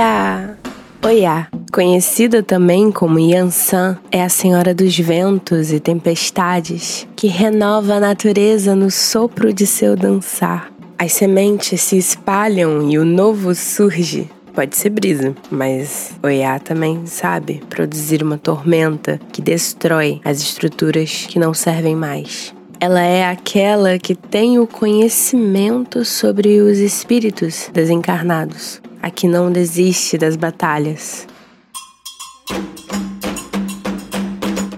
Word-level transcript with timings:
Oiá! 0.00 0.56
Oiá, 1.04 1.48
conhecida 1.70 2.42
também 2.42 2.90
como 2.90 3.18
Yansan, 3.18 3.98
é 4.10 4.22
a 4.22 4.30
senhora 4.30 4.74
dos 4.74 4.98
ventos 4.98 5.70
e 5.74 5.78
tempestades 5.78 7.06
que 7.14 7.26
renova 7.26 7.96
a 7.96 8.00
natureza 8.00 8.74
no 8.74 8.90
sopro 8.90 9.52
de 9.52 9.66
seu 9.66 9.94
dançar. 9.96 10.72
As 10.98 11.12
sementes 11.12 11.82
se 11.82 11.98
espalham 11.98 12.90
e 12.90 12.96
o 12.96 13.04
novo 13.04 13.54
surge. 13.54 14.30
Pode 14.54 14.74
ser 14.74 14.88
brisa, 14.88 15.34
mas 15.50 16.12
Oiá 16.22 16.58
também 16.58 17.04
sabe 17.04 17.60
produzir 17.68 18.22
uma 18.22 18.38
tormenta 18.38 19.20
que 19.30 19.42
destrói 19.42 20.18
as 20.24 20.40
estruturas 20.40 21.26
que 21.28 21.38
não 21.38 21.52
servem 21.52 21.94
mais. 21.94 22.54
Ela 22.80 23.02
é 23.02 23.28
aquela 23.28 23.98
que 23.98 24.14
tem 24.14 24.58
o 24.58 24.66
conhecimento 24.66 26.06
sobre 26.06 26.62
os 26.62 26.78
espíritos 26.78 27.68
desencarnados, 27.74 28.80
a 29.02 29.10
que 29.10 29.26
não 29.26 29.50
desiste 29.50 30.18
das 30.18 30.36
batalhas. 30.36 31.26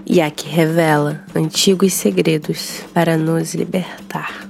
E 0.05 0.21
a 0.21 0.29
que 0.29 0.47
revela 0.47 1.23
antigos 1.35 1.93
segredos 1.93 2.81
para 2.93 3.17
nos 3.17 3.53
libertar. 3.53 4.47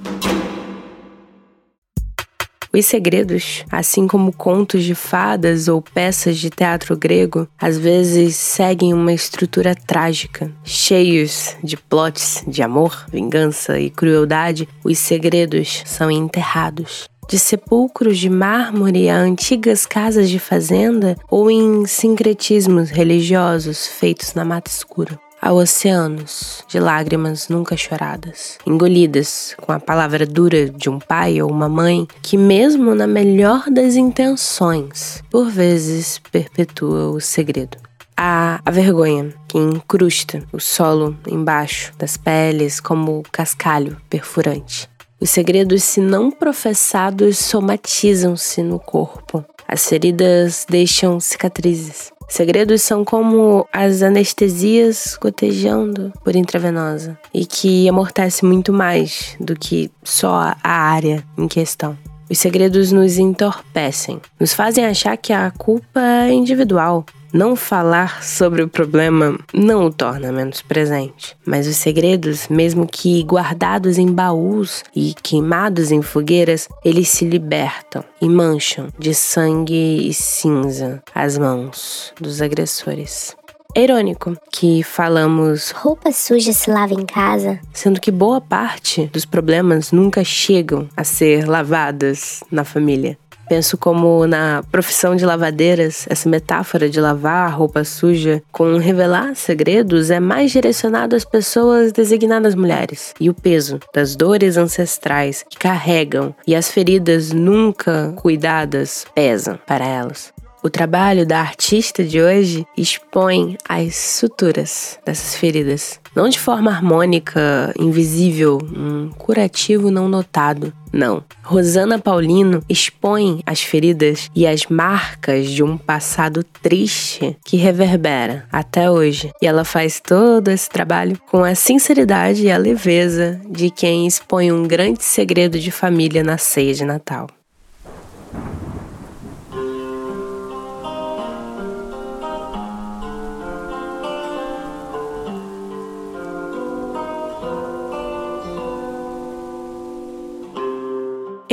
Os 2.76 2.86
segredos, 2.86 3.64
assim 3.70 4.08
como 4.08 4.32
contos 4.32 4.82
de 4.82 4.96
fadas 4.96 5.68
ou 5.68 5.80
peças 5.80 6.36
de 6.38 6.50
teatro 6.50 6.96
grego, 6.96 7.48
às 7.56 7.78
vezes 7.78 8.34
seguem 8.34 8.92
uma 8.92 9.12
estrutura 9.12 9.76
trágica. 9.76 10.50
Cheios 10.64 11.56
de 11.62 11.76
plots 11.76 12.42
de 12.48 12.64
amor, 12.64 13.06
vingança 13.12 13.78
e 13.78 13.90
crueldade, 13.90 14.68
os 14.82 14.98
segredos 14.98 15.84
são 15.86 16.10
enterrados 16.10 17.08
de 17.28 17.38
sepulcros 17.38 18.18
de 18.18 18.30
mármore 18.30 19.08
a 19.08 19.16
antigas 19.16 19.86
casas 19.86 20.28
de 20.28 20.38
fazenda 20.38 21.16
ou 21.30 21.50
em 21.50 21.86
sincretismos 21.86 22.90
religiosos 22.90 23.86
feitos 23.86 24.34
na 24.34 24.44
mata 24.44 24.70
escura 24.70 25.18
a 25.44 25.52
oceanos 25.52 26.64
de 26.66 26.80
lágrimas 26.80 27.50
nunca 27.50 27.76
choradas, 27.76 28.56
engolidas 28.66 29.54
com 29.60 29.72
a 29.72 29.78
palavra 29.78 30.24
dura 30.24 30.70
de 30.70 30.88
um 30.88 30.98
pai 30.98 31.42
ou 31.42 31.50
uma 31.50 31.68
mãe 31.68 32.08
que, 32.22 32.38
mesmo 32.38 32.94
na 32.94 33.06
melhor 33.06 33.68
das 33.70 33.94
intenções, 33.94 35.22
por 35.30 35.50
vezes 35.50 36.18
perpetua 36.32 37.10
o 37.10 37.20
segredo. 37.20 37.76
Há 38.16 38.58
a 38.64 38.70
vergonha 38.70 39.34
que 39.46 39.58
incrusta 39.58 40.42
o 40.50 40.58
solo 40.58 41.14
embaixo 41.28 41.92
das 41.98 42.16
peles 42.16 42.80
como 42.80 43.22
cascalho 43.30 43.98
perfurante. 44.08 44.88
Os 45.20 45.30
segredos, 45.30 45.82
se 45.82 46.00
não 46.00 46.30
professados, 46.30 47.38
somatizam-se 47.38 48.62
no 48.62 48.78
corpo. 48.78 49.44
As 49.66 49.88
feridas 49.88 50.66
deixam 50.68 51.18
cicatrizes. 51.18 52.12
Segredos 52.28 52.82
são 52.82 53.04
como 53.04 53.66
as 53.72 54.02
anestesias 54.02 55.16
gotejando 55.20 56.12
por 56.24 56.34
intravenosa 56.34 57.18
e 57.32 57.44
que 57.44 57.88
amortece 57.88 58.44
muito 58.44 58.72
mais 58.72 59.36
do 59.38 59.54
que 59.54 59.90
só 60.02 60.54
a 60.62 60.70
área 60.70 61.24
em 61.36 61.46
questão. 61.46 61.96
Os 62.28 62.38
segredos 62.38 62.90
nos 62.90 63.18
entorpecem, 63.18 64.20
nos 64.40 64.54
fazem 64.54 64.86
achar 64.86 65.16
que 65.16 65.32
a 65.32 65.50
culpa 65.50 66.00
é 66.00 66.32
individual, 66.32 67.04
não 67.34 67.56
falar 67.56 68.22
sobre 68.22 68.62
o 68.62 68.68
problema 68.68 69.36
não 69.52 69.86
o 69.86 69.92
torna 69.92 70.30
menos 70.30 70.62
presente, 70.62 71.36
mas 71.44 71.66
os 71.66 71.76
segredos, 71.76 72.46
mesmo 72.48 72.86
que 72.86 73.24
guardados 73.24 73.98
em 73.98 74.06
baús 74.06 74.84
e 74.94 75.14
queimados 75.20 75.90
em 75.90 76.00
fogueiras, 76.00 76.68
eles 76.84 77.08
se 77.08 77.24
libertam 77.24 78.04
e 78.22 78.28
mancham 78.28 78.86
de 78.96 79.12
sangue 79.12 80.08
e 80.08 80.14
cinza 80.14 81.02
as 81.12 81.36
mãos 81.36 82.14
dos 82.20 82.40
agressores. 82.40 83.36
É 83.76 83.82
irônico 83.82 84.36
que 84.52 84.84
falamos 84.84 85.72
roupa 85.72 86.12
suja 86.12 86.52
se 86.52 86.70
lava 86.70 86.94
em 86.94 87.04
casa, 87.04 87.58
sendo 87.72 88.00
que 88.00 88.12
boa 88.12 88.40
parte 88.40 89.06
dos 89.12 89.24
problemas 89.24 89.90
nunca 89.90 90.22
chegam 90.22 90.88
a 90.96 91.02
ser 91.02 91.48
lavadas 91.48 92.44
na 92.52 92.62
família. 92.62 93.18
Penso 93.48 93.76
como 93.76 94.26
na 94.26 94.62
profissão 94.70 95.14
de 95.14 95.24
lavadeiras, 95.24 96.06
essa 96.08 96.28
metáfora 96.28 96.88
de 96.88 97.00
lavar 97.00 97.52
roupa 97.56 97.84
suja 97.84 98.42
com 98.50 98.76
revelar 98.78 99.36
segredos 99.36 100.10
é 100.10 100.20
mais 100.20 100.50
direcionado 100.50 101.14
às 101.14 101.24
pessoas 101.24 101.92
designadas 101.92 102.54
mulheres. 102.54 103.14
E 103.20 103.28
o 103.28 103.34
peso 103.34 103.78
das 103.92 104.16
dores 104.16 104.56
ancestrais 104.56 105.44
que 105.48 105.58
carregam 105.58 106.34
e 106.46 106.54
as 106.54 106.70
feridas 106.70 107.32
nunca 107.32 108.12
cuidadas 108.16 109.04
pesam 109.14 109.58
para 109.66 109.86
elas. 109.86 110.32
O 110.64 110.70
trabalho 110.70 111.26
da 111.26 111.40
artista 111.40 112.02
de 112.02 112.18
hoje 112.18 112.66
expõe 112.74 113.58
as 113.68 113.94
suturas 113.96 114.98
dessas 115.04 115.34
feridas, 115.34 116.00
não 116.16 116.26
de 116.26 116.40
forma 116.40 116.70
harmônica, 116.70 117.74
invisível, 117.78 118.56
um 118.74 119.10
curativo 119.10 119.90
não 119.90 120.08
notado. 120.08 120.72
Não. 120.90 121.22
Rosana 121.42 121.98
Paulino 121.98 122.62
expõe 122.66 123.42
as 123.44 123.60
feridas 123.60 124.30
e 124.34 124.46
as 124.46 124.64
marcas 124.64 125.50
de 125.50 125.62
um 125.62 125.76
passado 125.76 126.42
triste 126.62 127.36
que 127.44 127.58
reverbera 127.58 128.46
até 128.50 128.90
hoje. 128.90 129.32
E 129.42 129.46
ela 129.46 129.66
faz 129.66 130.00
todo 130.00 130.48
esse 130.48 130.70
trabalho 130.70 131.20
com 131.30 131.44
a 131.44 131.54
sinceridade 131.54 132.44
e 132.44 132.50
a 132.50 132.56
leveza 132.56 133.38
de 133.50 133.68
quem 133.68 134.06
expõe 134.06 134.50
um 134.50 134.66
grande 134.66 135.04
segredo 135.04 135.58
de 135.58 135.70
família 135.70 136.24
na 136.24 136.38
ceia 136.38 136.72
de 136.72 136.86
Natal. 136.86 137.26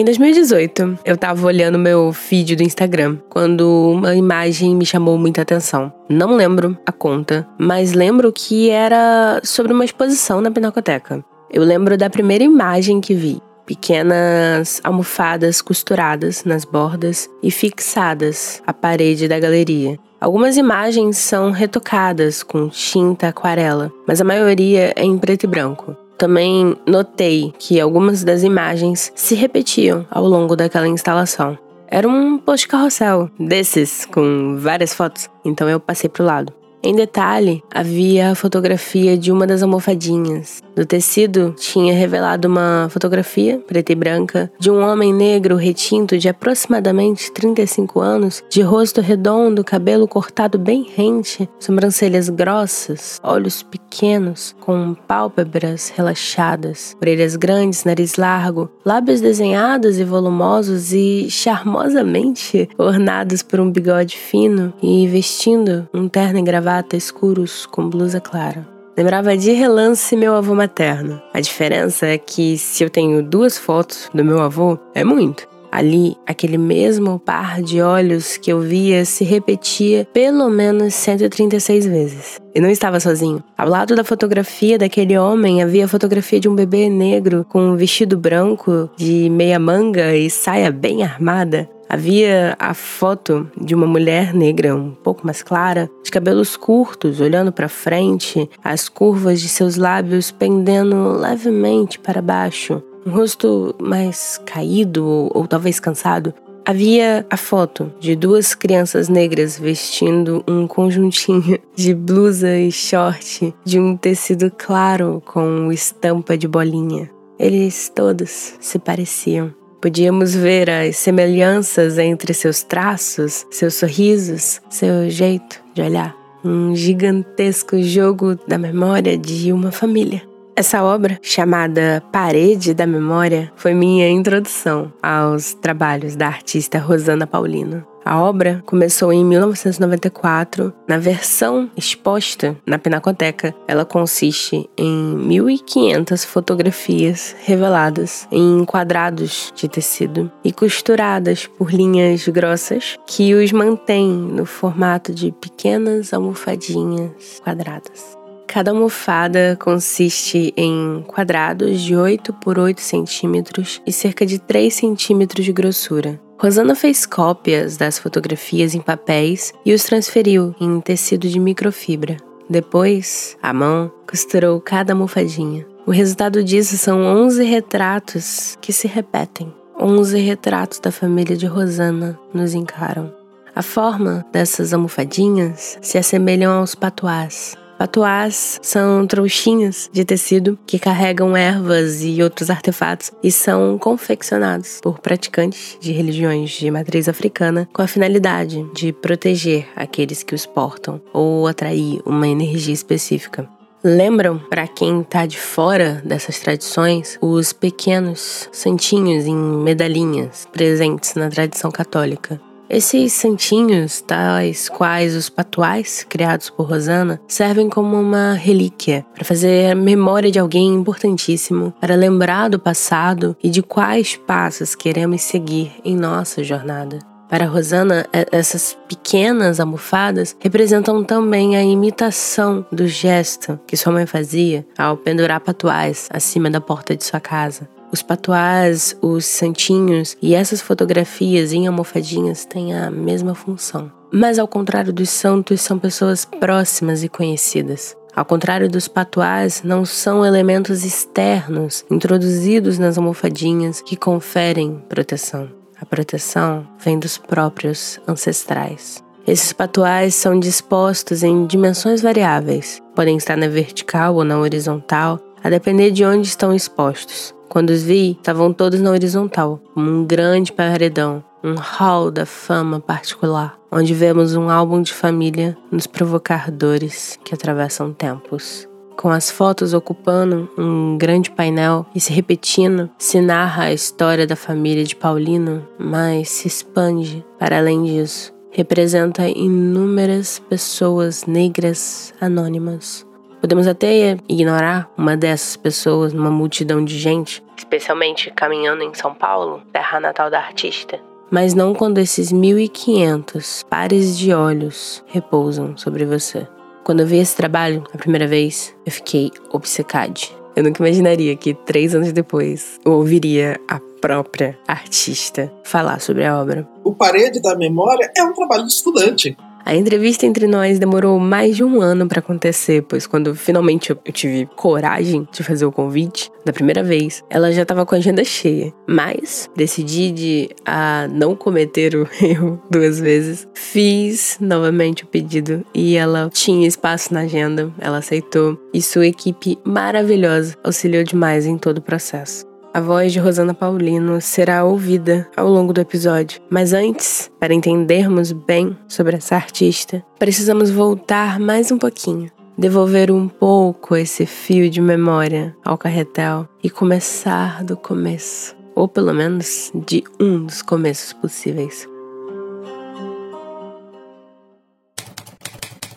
Em 0.01 0.03
2018, 0.03 0.97
eu 1.05 1.15
tava 1.15 1.45
olhando 1.45 1.77
meu 1.77 2.11
feed 2.11 2.55
do 2.55 2.63
Instagram 2.63 3.19
quando 3.29 3.91
uma 3.91 4.15
imagem 4.15 4.75
me 4.75 4.83
chamou 4.83 5.15
muita 5.15 5.43
atenção. 5.43 5.93
Não 6.09 6.35
lembro 6.35 6.75
a 6.87 6.91
conta, 6.91 7.47
mas 7.55 7.93
lembro 7.93 8.33
que 8.33 8.71
era 8.71 9.39
sobre 9.43 9.71
uma 9.71 9.85
exposição 9.85 10.41
na 10.41 10.49
Pinacoteca. 10.49 11.23
Eu 11.51 11.63
lembro 11.63 11.95
da 11.99 12.09
primeira 12.09 12.43
imagem 12.43 12.99
que 12.99 13.13
vi. 13.13 13.39
Pequenas 13.63 14.81
almofadas 14.83 15.61
costuradas 15.61 16.45
nas 16.45 16.65
bordas 16.65 17.29
e 17.43 17.51
fixadas 17.51 18.59
à 18.65 18.73
parede 18.73 19.27
da 19.27 19.39
galeria. 19.39 19.99
Algumas 20.19 20.57
imagens 20.57 21.17
são 21.17 21.51
retocadas 21.51 22.41
com 22.41 22.69
tinta 22.69 23.27
aquarela, 23.27 23.91
mas 24.07 24.19
a 24.19 24.23
maioria 24.23 24.93
é 24.95 25.03
em 25.03 25.15
preto 25.19 25.43
e 25.43 25.47
branco. 25.47 25.95
Também 26.21 26.77
notei 26.85 27.51
que 27.57 27.81
algumas 27.81 28.23
das 28.23 28.43
imagens 28.43 29.11
se 29.15 29.33
repetiam 29.33 30.05
ao 30.11 30.23
longo 30.23 30.55
daquela 30.55 30.87
instalação. 30.87 31.57
Era 31.87 32.07
um 32.07 32.37
post 32.37 32.67
carrossel 32.67 33.27
desses, 33.39 34.05
com 34.05 34.55
várias 34.55 34.93
fotos, 34.93 35.27
então 35.43 35.67
eu 35.67 35.79
passei 35.79 36.07
pro 36.07 36.23
lado. 36.23 36.53
Em 36.83 36.95
detalhe, 36.95 37.63
havia 37.71 38.31
a 38.31 38.35
fotografia 38.35 39.15
de 39.15 39.31
uma 39.31 39.45
das 39.45 39.61
almofadinhas. 39.61 40.63
Do 40.75 40.83
tecido, 40.83 41.53
tinha 41.55 41.93
revelado 41.93 42.47
uma 42.47 42.87
fotografia, 42.89 43.59
preta 43.67 43.91
e 43.91 43.95
branca, 43.95 44.51
de 44.57 44.71
um 44.71 44.81
homem 44.81 45.13
negro 45.13 45.57
retinto 45.57 46.17
de 46.17 46.27
aproximadamente 46.27 47.31
35 47.33 47.99
anos, 47.99 48.43
de 48.49 48.61
rosto 48.61 48.99
redondo, 48.99 49.63
cabelo 49.63 50.07
cortado 50.07 50.57
bem 50.57 50.87
rente, 50.95 51.47
sobrancelhas 51.59 52.29
grossas, 52.29 53.19
olhos 53.21 53.61
pequenos, 53.61 54.55
com 54.59 54.95
pálpebras 55.07 55.93
relaxadas, 55.95 56.97
orelhas 56.99 57.35
grandes, 57.35 57.83
nariz 57.83 58.15
largo, 58.15 58.71
lábios 58.83 59.21
desenhados 59.21 59.99
e 59.99 60.03
volumosos 60.03 60.93
e 60.93 61.29
charmosamente 61.29 62.67
ornados 62.75 63.43
por 63.43 63.59
um 63.59 63.69
bigode 63.69 64.17
fino 64.17 64.73
e 64.81 65.05
vestindo 65.07 65.87
um 65.93 66.07
terno 66.07 66.41
gravata 66.43 66.70
gravata 66.71 66.95
escuros 66.95 67.65
com 67.65 67.89
blusa 67.89 68.21
clara. 68.21 68.65
Lembrava 68.95 69.35
de 69.35 69.51
relance 69.51 70.15
meu 70.15 70.33
avô 70.33 70.55
materno. 70.55 71.21
A 71.33 71.41
diferença 71.41 72.05
é 72.07 72.17
que 72.17 72.57
se 72.57 72.81
eu 72.81 72.89
tenho 72.89 73.21
duas 73.21 73.57
fotos 73.57 74.09
do 74.13 74.23
meu 74.23 74.39
avô, 74.39 74.79
é 74.93 75.03
muito. 75.03 75.50
Ali, 75.71 76.17
aquele 76.27 76.57
mesmo 76.57 77.17
par 77.19 77.61
de 77.61 77.81
olhos 77.81 78.37
que 78.37 78.51
eu 78.51 78.59
via 78.59 79.05
se 79.05 79.23
repetia 79.23 80.07
pelo 80.13 80.49
menos 80.49 80.93
136 80.93 81.85
vezes. 81.85 82.41
E 82.53 82.59
não 82.59 82.69
estava 82.69 82.99
sozinho. 82.99 83.41
Ao 83.57 83.67
lado 83.67 83.95
da 83.95 84.03
fotografia 84.03 84.77
daquele 84.77 85.17
homem 85.17 85.63
havia 85.63 85.85
a 85.85 85.87
fotografia 85.87 86.39
de 86.39 86.49
um 86.49 86.55
bebê 86.55 86.89
negro 86.89 87.45
com 87.47 87.61
um 87.61 87.75
vestido 87.77 88.17
branco 88.17 88.89
de 88.97 89.29
meia 89.29 89.57
manga 89.57 90.15
e 90.15 90.29
saia 90.29 90.71
bem 90.71 91.03
armada. 91.03 91.69
Havia 91.91 92.55
a 92.57 92.73
foto 92.73 93.51
de 93.59 93.75
uma 93.75 93.85
mulher 93.85 94.33
negra, 94.33 94.73
um 94.73 94.91
pouco 94.91 95.25
mais 95.25 95.43
clara, 95.43 95.89
de 96.01 96.09
cabelos 96.09 96.55
curtos, 96.55 97.19
olhando 97.19 97.51
para 97.51 97.67
frente, 97.67 98.49
as 98.63 98.87
curvas 98.87 99.41
de 99.41 99.49
seus 99.49 99.75
lábios 99.75 100.31
pendendo 100.31 101.17
levemente 101.17 101.99
para 101.99 102.21
baixo, 102.21 102.81
um 103.05 103.11
rosto 103.11 103.75
mais 103.81 104.39
caído 104.45 105.29
ou 105.33 105.47
talvez 105.47 105.79
cansado. 105.79 106.33
Havia 106.63 107.25
a 107.29 107.37
foto 107.37 107.91
de 107.99 108.15
duas 108.15 108.53
crianças 108.53 109.09
negras 109.09 109.57
vestindo 109.57 110.43
um 110.47 110.67
conjuntinho 110.67 111.59
de 111.75 111.93
blusa 111.93 112.55
e 112.55 112.71
short 112.71 113.53
de 113.65 113.79
um 113.79 113.97
tecido 113.97 114.51
claro 114.55 115.21
com 115.25 115.71
estampa 115.71 116.37
de 116.37 116.47
bolinha. 116.47 117.09
Eles 117.39 117.91
todos 117.93 118.53
se 118.59 118.77
pareciam. 118.77 119.51
Podíamos 119.81 120.35
ver 120.35 120.69
as 120.69 120.97
semelhanças 120.97 121.97
entre 121.97 122.35
seus 122.35 122.61
traços, 122.61 123.47
seus 123.49 123.73
sorrisos, 123.73 124.61
seu 124.69 125.09
jeito 125.09 125.59
de 125.73 125.81
olhar. 125.81 126.15
Um 126.45 126.75
gigantesco 126.75 127.81
jogo 127.81 128.35
da 128.47 128.59
memória 128.59 129.17
de 129.17 129.51
uma 129.51 129.71
família. 129.71 130.30
Essa 130.55 130.83
obra, 130.83 131.17
chamada 131.21 132.03
Parede 132.11 132.73
da 132.73 132.85
Memória, 132.85 133.51
foi 133.55 133.73
minha 133.73 134.09
introdução 134.09 134.91
aos 135.01 135.53
trabalhos 135.53 136.15
da 136.15 136.27
artista 136.27 136.77
Rosana 136.77 137.25
Paulino. 137.25 137.85
A 138.03 138.19
obra 138.19 138.63
começou 138.65 139.13
em 139.13 139.23
1994. 139.23 140.73
Na 140.87 140.97
versão 140.97 141.69
exposta 141.77 142.57
na 142.65 142.79
Pinacoteca, 142.79 143.55
ela 143.67 143.85
consiste 143.85 144.69
em 144.77 145.15
1.500 145.17 146.25
fotografias 146.25 147.35
reveladas 147.43 148.27
em 148.31 148.65
quadrados 148.65 149.53
de 149.55 149.69
tecido 149.69 150.31
e 150.43 150.51
costuradas 150.51 151.45
por 151.45 151.71
linhas 151.71 152.27
grossas 152.27 152.97
que 153.05 153.33
os 153.35 153.51
mantêm 153.51 154.09
no 154.09 154.45
formato 154.45 155.13
de 155.13 155.31
pequenas 155.31 156.11
almofadinhas 156.13 157.39
quadradas. 157.43 158.20
Cada 158.51 158.71
almofada 158.71 159.57
consiste 159.57 160.53
em 160.57 161.05
quadrados 161.07 161.79
de 161.79 161.95
8 161.95 162.33
por 162.33 162.59
8 162.59 162.81
centímetros 162.81 163.81
e 163.87 163.93
cerca 163.93 164.25
de 164.25 164.39
3 164.39 164.73
centímetros 164.73 165.45
de 165.45 165.53
grossura. 165.53 166.19
Rosana 166.37 166.75
fez 166.75 167.05
cópias 167.05 167.77
das 167.77 167.97
fotografias 167.97 168.75
em 168.75 168.81
papéis 168.81 169.53
e 169.65 169.73
os 169.73 169.85
transferiu 169.85 170.53
em 170.59 170.81
tecido 170.81 171.29
de 171.29 171.39
microfibra. 171.39 172.17
Depois, 172.49 173.37
à 173.41 173.53
mão, 173.53 173.89
costurou 174.05 174.59
cada 174.59 174.91
almofadinha. 174.91 175.65
O 175.87 175.91
resultado 175.91 176.43
disso 176.43 176.77
são 176.77 177.01
11 177.03 177.45
retratos 177.45 178.57
que 178.59 178.73
se 178.73 178.85
repetem. 178.85 179.53
11 179.79 180.19
retratos 180.19 180.81
da 180.81 180.91
família 180.91 181.37
de 181.37 181.45
Rosana 181.45 182.19
nos 182.33 182.53
encaram. 182.53 183.13
A 183.55 183.61
forma 183.61 184.25
dessas 184.33 184.73
almofadinhas 184.73 185.77
se 185.81 185.97
assemelham 185.97 186.51
aos 186.51 186.75
patuás, 186.75 187.57
Patuás 187.81 188.59
são 188.61 189.07
trouxinhas 189.07 189.89
de 189.91 190.05
tecido 190.05 190.55
que 190.67 190.77
carregam 190.77 191.35
ervas 191.35 192.03
e 192.03 192.21
outros 192.21 192.51
artefatos 192.51 193.11
e 193.23 193.31
são 193.31 193.75
confeccionados 193.79 194.79
por 194.83 194.99
praticantes 194.99 195.79
de 195.81 195.91
religiões 195.91 196.51
de 196.51 196.69
matriz 196.69 197.09
africana 197.09 197.67
com 197.73 197.81
a 197.81 197.87
finalidade 197.87 198.63
de 198.75 198.93
proteger 198.93 199.67
aqueles 199.75 200.21
que 200.21 200.35
os 200.35 200.45
portam 200.45 201.01
ou 201.11 201.47
atrair 201.47 201.99
uma 202.05 202.27
energia 202.27 202.71
específica. 202.75 203.49
Lembram, 203.83 204.37
para 204.37 204.67
quem 204.67 205.01
está 205.01 205.25
de 205.25 205.39
fora 205.39 206.03
dessas 206.05 206.39
tradições, 206.39 207.17
os 207.19 207.51
pequenos 207.51 208.47
santinhos 208.51 209.25
em 209.25 209.35
medalhinhas 209.35 210.47
presentes 210.53 211.15
na 211.15 211.29
tradição 211.29 211.71
católica. 211.71 212.39
Esses 212.73 213.11
santinhos, 213.11 213.99
tais 213.99 214.69
quais 214.69 215.13
os 215.13 215.27
patuais 215.27 216.05
criados 216.07 216.49
por 216.49 216.69
Rosana, 216.69 217.19
servem 217.27 217.67
como 217.67 217.99
uma 217.99 218.31
relíquia 218.31 219.05
para 219.13 219.25
fazer 219.25 219.75
memória 219.75 220.31
de 220.31 220.39
alguém 220.39 220.73
importantíssimo, 220.73 221.73
para 221.81 221.95
lembrar 221.95 222.47
do 222.47 222.57
passado 222.57 223.35
e 223.43 223.49
de 223.49 223.61
quais 223.61 224.15
passos 224.15 224.73
queremos 224.73 225.21
seguir 225.21 225.73
em 225.83 225.97
nossa 225.97 226.45
jornada. 226.45 226.99
Para 227.27 227.45
Rosana, 227.45 228.05
essas 228.31 228.77
pequenas 228.87 229.59
almofadas 229.59 230.33
representam 230.39 231.03
também 231.03 231.57
a 231.57 231.63
imitação 231.63 232.65
do 232.71 232.87
gesto 232.87 233.59
que 233.67 233.75
sua 233.75 233.91
mãe 233.91 234.05
fazia 234.05 234.65
ao 234.77 234.95
pendurar 234.95 235.41
patuais 235.41 236.07
acima 236.09 236.49
da 236.49 236.61
porta 236.61 236.95
de 236.95 237.03
sua 237.03 237.19
casa. 237.19 237.67
Os 237.91 238.01
patuás, 238.01 238.95
os 239.01 239.25
santinhos 239.25 240.15
e 240.21 240.33
essas 240.33 240.61
fotografias 240.61 241.51
em 241.51 241.67
almofadinhas 241.67 242.45
têm 242.45 242.73
a 242.73 242.89
mesma 242.89 243.35
função. 243.35 243.91
Mas 244.11 244.39
ao 244.39 244.47
contrário 244.47 244.93
dos 244.93 245.09
santos, 245.09 245.61
são 245.61 245.77
pessoas 245.77 246.23
próximas 246.23 247.03
e 247.03 247.09
conhecidas. 247.09 247.95
Ao 248.15 248.25
contrário 248.25 248.69
dos 248.69 248.87
patuás, 248.87 249.61
não 249.63 249.85
são 249.85 250.25
elementos 250.25 250.83
externos 250.83 251.85
introduzidos 251.89 252.77
nas 252.77 252.97
almofadinhas 252.97 253.81
que 253.81 253.95
conferem 253.95 254.83
proteção. 254.89 255.49
A 255.79 255.85
proteção 255.85 256.67
vem 256.77 256.99
dos 256.99 257.17
próprios 257.17 257.99
ancestrais. 258.07 259.03
Esses 259.25 259.53
patuais 259.53 260.15
são 260.15 260.39
dispostos 260.39 261.23
em 261.23 261.45
dimensões 261.45 262.01
variáveis, 262.01 262.81
podem 262.95 263.17
estar 263.17 263.37
na 263.37 263.47
vertical 263.47 264.15
ou 264.15 264.23
na 264.23 264.39
horizontal, 264.39 265.19
a 265.43 265.49
depender 265.49 265.91
de 265.91 266.03
onde 266.03 266.27
estão 266.27 266.53
expostos. 266.53 267.33
Quando 267.51 267.71
os 267.71 267.83
vi, 267.83 268.11
estavam 268.11 268.53
todos 268.53 268.79
na 268.79 268.91
horizontal, 268.91 269.59
como 269.73 269.91
um 269.91 270.05
grande 270.05 270.53
paredão, 270.53 271.21
um 271.43 271.55
hall 271.55 272.09
da 272.09 272.25
fama 272.25 272.79
particular, 272.79 273.59
onde 273.69 273.93
vemos 273.93 274.37
um 274.37 274.49
álbum 274.49 274.81
de 274.81 274.93
família 274.93 275.57
nos 275.69 275.85
provocar 275.85 276.49
dores 276.49 277.19
que 277.25 277.35
atravessam 277.35 277.91
tempos. 277.91 278.65
Com 278.95 279.09
as 279.09 279.29
fotos 279.29 279.73
ocupando 279.73 280.49
um 280.57 280.97
grande 280.97 281.29
painel 281.29 281.85
e 281.93 281.99
se 281.99 282.13
repetindo, 282.13 282.89
se 282.97 283.19
narra 283.19 283.63
a 283.63 283.73
história 283.73 284.25
da 284.25 284.37
família 284.37 284.85
de 284.85 284.95
Paulino, 284.95 285.67
mas 285.77 286.29
se 286.29 286.47
expande 286.47 287.21
para 287.37 287.57
além 287.57 287.83
disso. 287.83 288.33
Representa 288.49 289.27
inúmeras 289.27 290.39
pessoas 290.39 291.25
negras 291.25 292.13
anônimas 292.21 293.05
Podemos 293.41 293.65
até 293.65 294.17
ignorar 294.29 294.87
uma 294.95 295.17
dessas 295.17 295.57
pessoas 295.57 296.13
numa 296.13 296.29
multidão 296.29 296.85
de 296.85 296.99
gente, 296.99 297.43
especialmente 297.57 298.29
caminhando 298.29 298.83
em 298.83 298.93
São 298.93 299.15
Paulo, 299.15 299.63
terra 299.73 299.99
natal 299.99 300.29
da 300.29 300.37
artista. 300.37 300.99
Mas 301.31 301.55
não 301.55 301.73
quando 301.73 301.97
esses 301.97 302.31
1500 302.31 303.63
pares 303.67 304.15
de 304.15 304.31
olhos 304.31 305.03
repousam 305.07 305.75
sobre 305.75 306.05
você. 306.05 306.47
Quando 306.83 306.99
eu 306.99 307.07
vi 307.07 307.17
esse 307.17 307.35
trabalho 307.35 307.83
a 307.91 307.97
primeira 307.97 308.27
vez, 308.27 308.75
eu 308.85 308.91
fiquei 308.91 309.31
obcecada. 309.51 310.13
Eu 310.55 310.63
nunca 310.63 310.85
imaginaria 310.85 311.35
que 311.35 311.55
três 311.55 311.95
anos 311.95 312.11
depois 312.11 312.79
eu 312.85 312.91
ouviria 312.91 313.59
a 313.67 313.79
própria 313.99 314.59
artista 314.67 315.51
falar 315.63 315.99
sobre 315.99 316.25
a 316.25 316.39
obra. 316.39 316.67
O 316.83 316.93
Parede 316.93 317.41
da 317.41 317.55
Memória 317.55 318.11
é 318.15 318.23
um 318.23 318.33
trabalho 318.33 318.67
de 318.67 318.73
estudante. 318.73 319.35
A 319.65 319.75
entrevista 319.75 320.25
entre 320.25 320.47
nós 320.47 320.79
demorou 320.79 321.19
mais 321.19 321.55
de 321.55 321.63
um 321.63 321.81
ano 321.81 322.07
para 322.07 322.19
acontecer, 322.19 322.83
pois 322.83 323.05
quando 323.05 323.35
finalmente 323.35 323.89
eu 323.89 323.95
tive 324.11 324.47
coragem 324.55 325.27
de 325.31 325.43
fazer 325.43 325.65
o 325.65 325.71
convite, 325.71 326.31
da 326.43 326.51
primeira 326.51 326.83
vez, 326.83 327.23
ela 327.29 327.51
já 327.51 327.61
estava 327.61 327.85
com 327.85 327.95
a 327.95 327.97
agenda 327.97 328.23
cheia. 328.23 328.73
Mas 328.87 329.49
decidi 329.55 330.11
de 330.11 330.49
a 330.65 331.07
não 331.11 331.35
cometer 331.35 331.95
o 331.95 332.07
erro 332.21 332.61
duas 332.69 332.99
vezes. 332.99 333.47
Fiz 333.53 334.37
novamente 334.41 335.03
o 335.03 335.07
pedido 335.07 335.63
e 335.73 335.95
ela 335.95 336.29
tinha 336.33 336.67
espaço 336.67 337.13
na 337.13 337.21
agenda, 337.21 337.71
ela 337.79 337.97
aceitou 337.97 338.59
e 338.73 338.81
sua 338.81 339.07
equipe 339.07 339.57
maravilhosa 339.63 340.55
auxiliou 340.63 341.03
demais 341.03 341.45
em 341.45 341.57
todo 341.57 341.77
o 341.77 341.81
processo. 341.81 342.50
A 342.73 342.79
voz 342.79 343.11
de 343.11 343.19
Rosana 343.19 343.53
Paulino 343.53 344.21
será 344.21 344.63
ouvida 344.63 345.29
ao 345.35 345.49
longo 345.49 345.73
do 345.73 345.81
episódio. 345.81 346.41
Mas 346.49 346.71
antes, 346.71 347.29
para 347.37 347.53
entendermos 347.53 348.31
bem 348.31 348.77
sobre 348.87 349.17
essa 349.17 349.35
artista, 349.35 350.01
precisamos 350.17 350.69
voltar 350.69 351.37
mais 351.37 351.69
um 351.69 351.77
pouquinho, 351.77 352.31
devolver 352.57 353.11
um 353.11 353.27
pouco 353.27 353.93
esse 353.93 354.25
fio 354.25 354.69
de 354.69 354.79
memória 354.79 355.53
ao 355.65 355.77
carretel 355.77 356.47
e 356.63 356.69
começar 356.69 357.61
do 357.61 357.75
começo, 357.75 358.55
ou 358.73 358.87
pelo 358.87 359.13
menos 359.13 359.69
de 359.75 360.01
um 360.17 360.45
dos 360.45 360.61
começos 360.61 361.11
possíveis. 361.11 361.85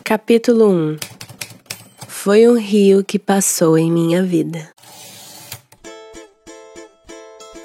Capítulo 0.03 0.69
1 0.69 0.97
Foi 2.05 2.49
um 2.49 2.57
rio 2.57 3.01
que 3.01 3.17
passou 3.17 3.77
em 3.77 3.89
minha 3.89 4.21
vida. 4.21 4.74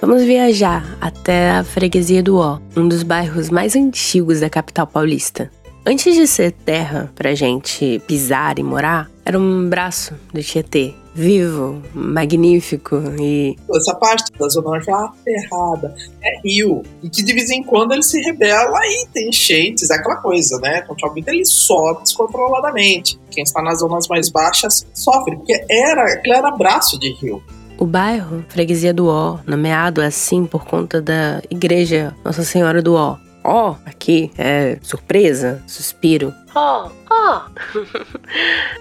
Vamos 0.01 0.23
viajar 0.23 0.97
até 0.99 1.51
a 1.51 1.63
freguesia 1.63 2.23
do 2.23 2.39
Ó, 2.39 2.59
um 2.75 2.89
dos 2.89 3.03
bairros 3.03 3.51
mais 3.51 3.77
antigos 3.77 4.41
da 4.41 4.49
capital 4.49 4.87
paulista. 4.87 5.51
Antes 5.85 6.15
de 6.15 6.27
ser 6.27 6.53
terra 6.53 7.13
pra 7.15 7.35
gente 7.35 8.01
pisar 8.07 8.59
e 8.59 8.63
morar, 8.63 9.11
era 9.27 9.39
um 9.39 9.69
braço 9.69 10.15
do 10.33 10.43
Tietê, 10.43 10.95
vivo, 11.15 11.83
magnífico 11.95 12.97
e. 13.21 13.57
Essa 13.75 13.95
parte 13.95 14.33
da 14.39 14.49
Zona 14.49 14.71
Norte 14.71 14.91
é 14.91 14.95
aterrada, 14.95 15.95
é 16.23 16.41
rio. 16.49 16.83
E 17.03 17.11
que 17.11 17.23
de 17.23 17.35
vez 17.35 17.51
em 17.51 17.63
quando 17.63 17.93
ele 17.93 18.03
se 18.03 18.21
rebela 18.23 18.81
e 18.83 19.07
tem 19.13 19.29
enchentes, 19.29 19.91
é 19.91 19.97
aquela 19.97 20.17
coisa, 20.17 20.59
né? 20.61 20.81
Quando 20.81 20.99
chove 20.99 21.23
ele 21.27 21.45
sobe 21.45 22.05
descontroladamente. 22.05 23.21
Quem 23.31 23.45
está 23.45 23.61
nas 23.61 23.81
zonas 23.81 24.09
mais 24.09 24.31
baixas 24.31 24.87
sofre, 24.95 25.37
porque 25.37 25.63
era, 25.69 26.23
era 26.25 26.51
braço 26.53 26.99
de 26.99 27.13
rio. 27.13 27.43
O 27.81 27.87
bairro, 27.87 28.45
Freguesia 28.51 28.93
do 28.93 29.09
Ó, 29.09 29.39
nomeado 29.47 30.03
assim 30.03 30.45
por 30.45 30.67
conta 30.67 31.01
da 31.01 31.41
igreja 31.49 32.15
Nossa 32.23 32.43
Senhora 32.45 32.83
do 32.83 32.93
Ó. 32.95 33.17
Ó, 33.43 33.75
aqui 33.87 34.31
é 34.37 34.77
surpresa, 34.83 35.63
suspiro. 35.67 36.31
Ó, 36.55 36.91
ó. 37.09 37.43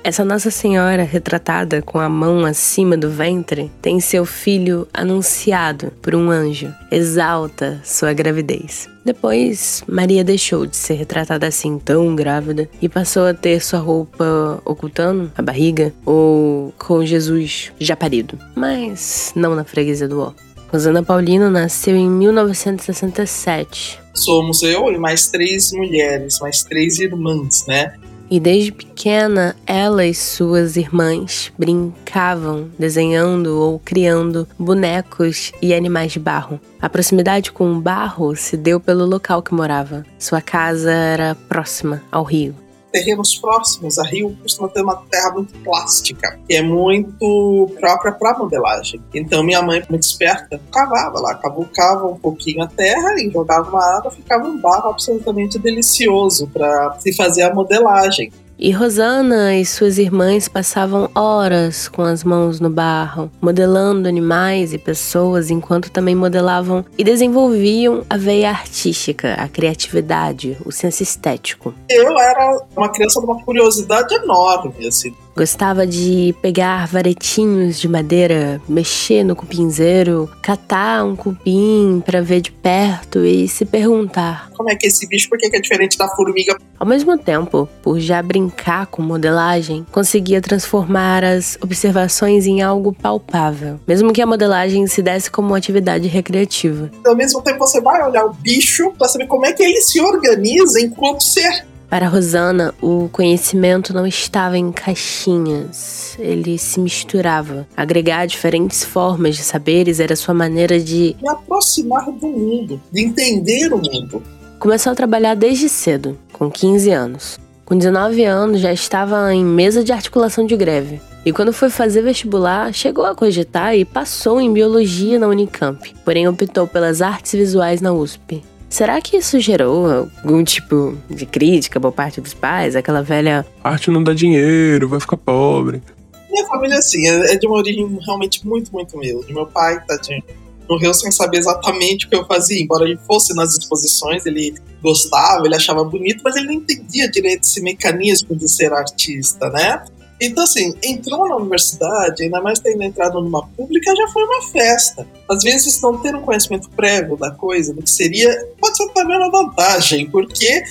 Essa 0.04 0.26
Nossa 0.26 0.50
Senhora 0.50 1.04
retratada 1.04 1.82
com 1.82 2.00
a 2.00 2.10
mão 2.10 2.46
acima 2.46 2.98
do 2.98 3.10
ventre 3.10 3.72
tem 3.82 4.00
seu 4.00 4.26
filho 4.26 4.88
anunciado 4.94 5.92
por 6.02 6.16
um 6.16 6.30
anjo. 6.32 6.74
Exalta 6.92 7.80
sua 7.84 8.14
gravidez. 8.14 8.90
Depois, 9.06 9.84
Maria 9.88 10.24
deixou 10.24 10.66
de 10.66 10.76
ser 10.76 10.96
retratada 10.96 11.48
assim 11.48 11.80
tão 11.80 12.16
grávida 12.16 12.70
e 12.82 12.90
passou 12.90 13.26
a 13.26 13.34
ter 13.34 13.62
sua 13.62 13.80
roupa 13.80 14.62
ocultando 14.66 15.32
a 15.38 15.42
barriga 15.42 15.94
ou 16.06 16.74
com 16.78 17.06
Jesus 17.06 17.72
já 17.80 17.96
parido, 17.96 18.38
mas 18.56 19.32
não 19.36 19.56
na 19.56 19.64
freguesia 19.64 20.08
do 20.08 20.22
Ó. 20.22 20.34
Rosana 20.72 21.02
Paulino 21.02 21.50
nasceu 21.50 21.96
em 21.96 22.08
1967. 22.08 24.00
Somos 24.14 24.62
eu 24.62 24.92
e 24.92 25.00
mais 25.00 25.28
três 25.28 25.72
mulheres, 25.72 26.40
mais 26.40 26.62
três 26.62 27.00
irmãs, 27.00 27.66
né? 27.68 27.96
E 28.30 28.40
desde 28.40 28.72
pequena, 28.72 29.56
ela 29.66 30.06
e 30.06 30.14
suas 30.14 30.76
irmãs 30.76 31.52
brincavam 31.58 32.70
desenhando 32.78 33.60
ou 33.60 33.80
criando 33.80 34.48
bonecos 34.60 35.52
e 35.60 35.74
animais 35.74 36.12
de 36.12 36.20
barro. 36.20 36.60
A 36.80 36.88
proximidade 36.88 37.52
com 37.52 37.74
o 37.74 37.82
barro 37.82 38.36
se 38.36 38.56
deu 38.56 38.80
pelo 38.80 39.08
local 39.08 39.42
que 39.42 39.56
morava. 39.56 40.06
Sua 40.20 40.42
casa 40.42 40.92
era 40.92 41.34
próxima 41.34 42.04
ao 42.12 42.24
rio 42.24 42.54
terrenos 42.92 43.38
próximos 43.38 43.98
a 43.98 44.04
Rio 44.04 44.36
costuma 44.42 44.68
ter 44.68 44.82
uma 44.82 44.96
terra 45.10 45.32
muito 45.32 45.58
plástica, 45.60 46.40
que 46.48 46.56
é 46.56 46.62
muito 46.62 47.72
própria 47.80 48.12
para 48.12 48.38
modelagem. 48.38 49.02
Então 49.14 49.44
minha 49.44 49.62
mãe, 49.62 49.84
muito 49.90 50.04
esperta, 50.04 50.60
cavava 50.72 51.20
lá, 51.20 51.36
cavucava 51.36 52.08
um 52.08 52.18
pouquinho 52.18 52.64
a 52.64 52.68
terra 52.68 53.16
e 53.18 53.30
jogava 53.30 53.70
uma 53.70 53.98
água, 53.98 54.12
ficava 54.12 54.48
um 54.48 54.58
barro 54.60 54.90
absolutamente 54.90 55.58
delicioso 55.60 56.48
para 56.48 56.98
se 57.00 57.14
fazer 57.16 57.44
a 57.44 57.54
modelagem. 57.54 58.32
E 58.62 58.72
Rosana 58.72 59.56
e 59.56 59.66
suas 59.66 59.98
irmãs 59.98 60.50
passavam 60.50 61.10
horas 61.16 61.88
com 61.88 62.02
as 62.02 62.26
mãos 62.26 62.60
no 62.60 62.70
barro, 62.70 63.32
modelando 63.42 64.10
animais 64.10 64.74
e 64.74 64.78
pessoas, 64.78 65.50
enquanto 65.50 65.90
também 65.90 66.14
modelavam 66.14 66.84
e 66.98 67.04
desenvolviam 67.06 68.04
a 68.10 68.18
veia 68.18 68.50
artística, 68.50 69.34
a 69.36 69.48
criatividade, 69.48 70.58
o 70.66 70.74
senso 70.74 71.02
estético. 71.02 71.74
Eu 71.90 72.20
era 72.20 72.68
uma 72.76 72.90
criança 72.90 73.22
de 73.22 73.26
uma 73.28 73.42
curiosidade 73.46 74.14
enorme, 74.16 74.86
assim. 74.86 75.16
Gostava 75.40 75.88
de 75.88 76.36
pegar 76.42 76.86
varetinhos 76.86 77.80
de 77.80 77.88
madeira, 77.88 78.62
mexer 78.68 79.24
no 79.24 79.38
cupinzeiro, 79.38 80.30
catar 80.42 81.06
um 81.06 81.16
cupim 81.16 82.04
para 82.06 82.22
ver 82.22 82.42
de 82.42 82.52
perto 82.52 83.24
e 83.24 83.48
se 83.48 83.64
perguntar: 83.64 84.50
como 84.52 84.70
é 84.70 84.76
que 84.76 84.86
é 84.86 84.90
esse 84.90 85.08
bicho, 85.08 85.30
por 85.30 85.38
que 85.38 85.56
é 85.56 85.62
diferente 85.62 85.98
da 85.98 86.10
formiga? 86.10 86.58
Ao 86.78 86.86
mesmo 86.86 87.18
tempo, 87.18 87.70
por 87.82 88.02
já 88.02 88.22
brincar 88.22 88.88
com 88.88 89.02
modelagem, 89.02 89.86
conseguia 89.94 90.42
transformar 90.42 91.24
as 91.24 91.58
observações 91.62 92.46
em 92.46 92.62
algo 92.62 92.92
palpável, 92.92 93.80
mesmo 93.88 94.12
que 94.12 94.22
a 94.22 94.26
modelagem 94.26 94.88
se 94.88 95.02
desse 95.02 95.32
como 95.32 95.48
uma 95.48 95.58
atividade 95.58 96.10
recreativa. 96.10 96.92
Ao 97.06 97.16
mesmo 97.16 97.42
tempo, 97.42 97.60
você 97.60 97.80
vai 97.80 98.06
olhar 98.06 98.26
o 98.26 98.34
bicho 98.34 98.92
para 98.98 99.08
saber 99.08 99.28
como 99.28 99.46
é 99.46 99.54
que 99.54 99.64
ele 99.64 99.80
se 99.80 100.02
organiza 100.02 100.82
enquanto 100.82 101.24
ser 101.24 101.66
para 101.90 102.08
Rosana, 102.08 102.74
o 102.82 103.10
conhecimento 103.12 103.94
não 103.94 104.06
estava 104.06 104.58
em 104.58 104.72
caixinhas, 104.72 106.16
ele 106.20 106.58
se 106.60 106.80
misturava. 106.80 107.68
Agregar 107.76 108.28
diferentes 108.28 108.84
formas 108.84 109.36
de 109.36 109.42
saberes 109.42 110.00
era 110.00 110.16
sua 110.16 110.34
maneira 110.34 110.80
de 110.80 111.16
me 111.20 111.30
aproximar 111.30 112.06
do 112.06 112.28
mundo, 112.28 112.80
de 112.92 113.02
entender 113.02 113.74
o 113.74 113.78
mundo. 113.78 114.22
Começou 114.60 114.92
a 114.92 114.96
trabalhar 114.96 115.36
desde 115.36 115.68
cedo, 115.68 116.18
com 116.32 116.52
15 116.52 116.92
anos. 116.92 117.40
Com 117.66 117.76
19 117.76 118.24
anos 118.24 118.62
já 118.62 118.72
estava 118.72 119.34
em 119.34 119.44
mesa 119.44 119.84
de 119.84 119.92
articulação 119.92 120.46
de 120.46 120.56
greve. 120.56 121.02
E 121.26 121.34
quando 121.34 121.52
foi 121.52 121.70
fazer 121.70 122.02
vestibular, 122.02 122.74
chegou 122.74 123.06
a 123.06 123.16
cogitar 123.16 123.76
e 123.76 123.84
passou 123.84 124.40
em 124.40 124.52
biologia 124.52 125.20
na 125.20 125.28
Unicamp, 125.28 125.94
porém 126.06 126.28
optou 126.28 126.68
pelas 126.68 127.02
artes 127.02 127.34
visuais 127.34 127.82
na 127.82 127.92
USP. 127.92 128.44
Será 128.70 129.02
que 129.02 129.18
isso 129.18 129.40
gerou 129.40 130.10
algum 130.24 130.44
tipo 130.44 130.96
de 131.10 131.26
crítica 131.26 131.80
por 131.80 131.92
parte 131.92 132.22
dos 132.22 132.34
pais? 132.34 132.76
Aquela 132.76 133.02
velha. 133.02 133.46
Arte 133.64 133.90
não 133.90 134.04
dá 134.04 134.14
dinheiro, 134.14 134.88
vai 134.88 135.00
ficar 135.00 135.18
pobre. 135.18 135.82
Minha 136.30 136.46
família, 136.46 136.78
assim, 136.78 137.08
é, 137.08 137.34
é 137.34 137.36
de 137.36 137.48
uma 137.48 137.58
origem 137.58 137.98
realmente 138.06 138.46
muito, 138.46 138.72
muito 138.72 138.96
humilde. 138.96 139.34
Meu 139.34 139.48
pai, 139.48 139.84
tadinho, 139.86 140.24
morreu 140.70 140.94
sem 140.94 141.12
saber 141.12 141.40
exatamente 141.40 142.06
o 142.06 142.10
que 142.10 142.16
eu 142.16 142.26
fazia. 142.28 142.62
Embora 142.62 142.86
ele 142.86 143.00
fosse 143.08 143.34
nas 143.34 143.58
exposições, 143.58 144.26
ele 144.28 144.54
gostava, 144.84 145.46
ele 145.46 145.56
achava 145.56 145.84
bonito, 145.84 146.22
mas 146.24 146.36
ele 146.36 146.46
não 146.46 146.54
entendia 146.54 147.10
direito 147.10 147.44
esse 147.44 147.62
mecanismo 147.62 148.36
de 148.36 148.48
ser 148.48 148.72
artista, 148.72 149.50
né? 149.50 149.84
Então, 150.22 150.44
assim, 150.44 150.74
entrou 150.84 151.28
na 151.28 151.38
universidade, 151.38 152.24
ainda 152.24 152.42
mais 152.42 152.60
tendo 152.60 152.84
entrado 152.84 153.22
numa 153.22 153.46
pública, 153.48 153.96
já 153.96 154.08
foi 154.10 154.24
uma 154.24 154.42
festa. 154.52 155.08
Às 155.30 155.44
vezes, 155.44 155.82
não 155.82 155.98
ter 155.98 156.14
um 156.16 156.22
conhecimento 156.22 156.70
prévio 156.72 157.16
da 157.16 157.32
coisa, 157.32 157.74
do 157.74 157.82
que 157.82 157.90
seria, 157.90 158.48
pode 158.60 158.76
ser 158.76 158.90
também 158.90 159.18
uma 159.18 159.32
vantagem, 159.32 160.10
porque 160.10 160.64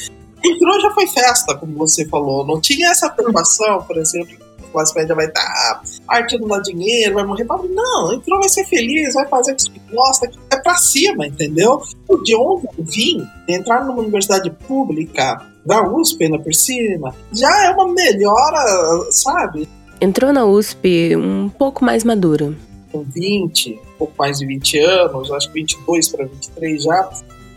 entrou 0.45 0.81
já 0.81 0.91
foi 0.91 1.07
festa, 1.07 1.55
como 1.57 1.77
você 1.79 2.07
falou. 2.09 2.47
Não 2.47 2.61
tinha 2.61 2.91
essa 2.91 3.09
preocupação, 3.09 3.83
por 3.83 3.97
exemplo, 3.97 4.37
a 4.63 4.71
classe 4.71 4.95
média 4.95 5.15
vai 5.15 5.27
estar, 5.27 5.41
ah, 5.41 5.81
arte 6.09 6.39
não 6.39 6.49
dá 6.49 6.61
dinheiro, 6.61 7.15
vai 7.15 7.25
morrer 7.25 7.45
pobre. 7.47 7.69
Não, 7.69 8.13
entrou, 8.13 8.39
vai 8.39 8.49
ser 8.51 8.65
feliz, 8.67 9.15
vai 9.15 9.27
fazer 9.29 9.53
o 9.53 9.57
que 9.57 9.81
gosta, 9.91 10.31
é 10.51 10.57
pra 10.59 10.77
cima, 10.77 11.27
entendeu? 11.27 11.81
De 12.23 12.37
onde 12.37 12.67
eu 12.67 12.71
vim, 12.79 13.27
entrar 13.49 13.85
numa 13.85 14.01
universidade 14.01 14.51
pública, 14.51 15.41
da 15.69 15.87
USP 15.87 16.25
ainda 16.25 16.39
por 16.39 16.55
cima, 16.55 17.15
já 17.31 17.67
é 17.67 17.71
uma 17.71 17.93
melhora, 17.93 19.07
sabe? 19.11 19.69
Entrou 20.01 20.33
na 20.33 20.47
USP 20.47 21.15
um 21.15 21.51
pouco 21.51 21.85
mais 21.85 22.05
madura. 22.05 22.55
Com 22.91 23.05
20, 23.05 23.75
um 23.75 23.99
pouco 23.99 24.15
mais 24.19 24.39
de 24.39 24.47
20 24.47 24.79
anos, 24.79 25.31
acho 25.31 25.49
que 25.49 25.61
22 25.61 26.09
para 26.09 26.25
23 26.25 26.83
já, 26.83 27.11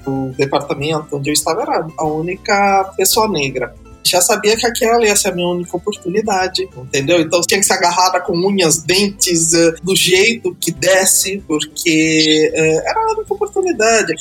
o 0.06 0.34
departamento 0.38 1.16
onde 1.16 1.30
eu 1.30 1.34
estava 1.34 1.62
era 1.62 1.88
a 1.98 2.06
única 2.06 2.94
pessoa 2.98 3.30
negra. 3.30 3.74
Já 4.04 4.20
sabia 4.20 4.58
que 4.58 4.66
aquela 4.66 5.06
ia 5.06 5.16
ser 5.16 5.30
a 5.30 5.32
minha 5.36 5.48
única 5.48 5.78
oportunidade, 5.78 6.68
entendeu? 6.76 7.22
Então 7.22 7.40
tinha 7.42 7.60
que 7.62 7.66
ser 7.66 7.74
agarrada 7.74 8.20
com 8.20 8.34
unhas, 8.34 8.82
dentes, 8.82 9.54
uh, 9.54 9.74
do 9.82 9.96
jeito 9.96 10.54
que 10.60 10.72
desse, 10.72 11.42
porque 11.48 12.52
uh, 12.52 12.90
era 12.90 13.00
a 13.00 13.14
única 13.14 13.34
oportunidade. 13.34 14.14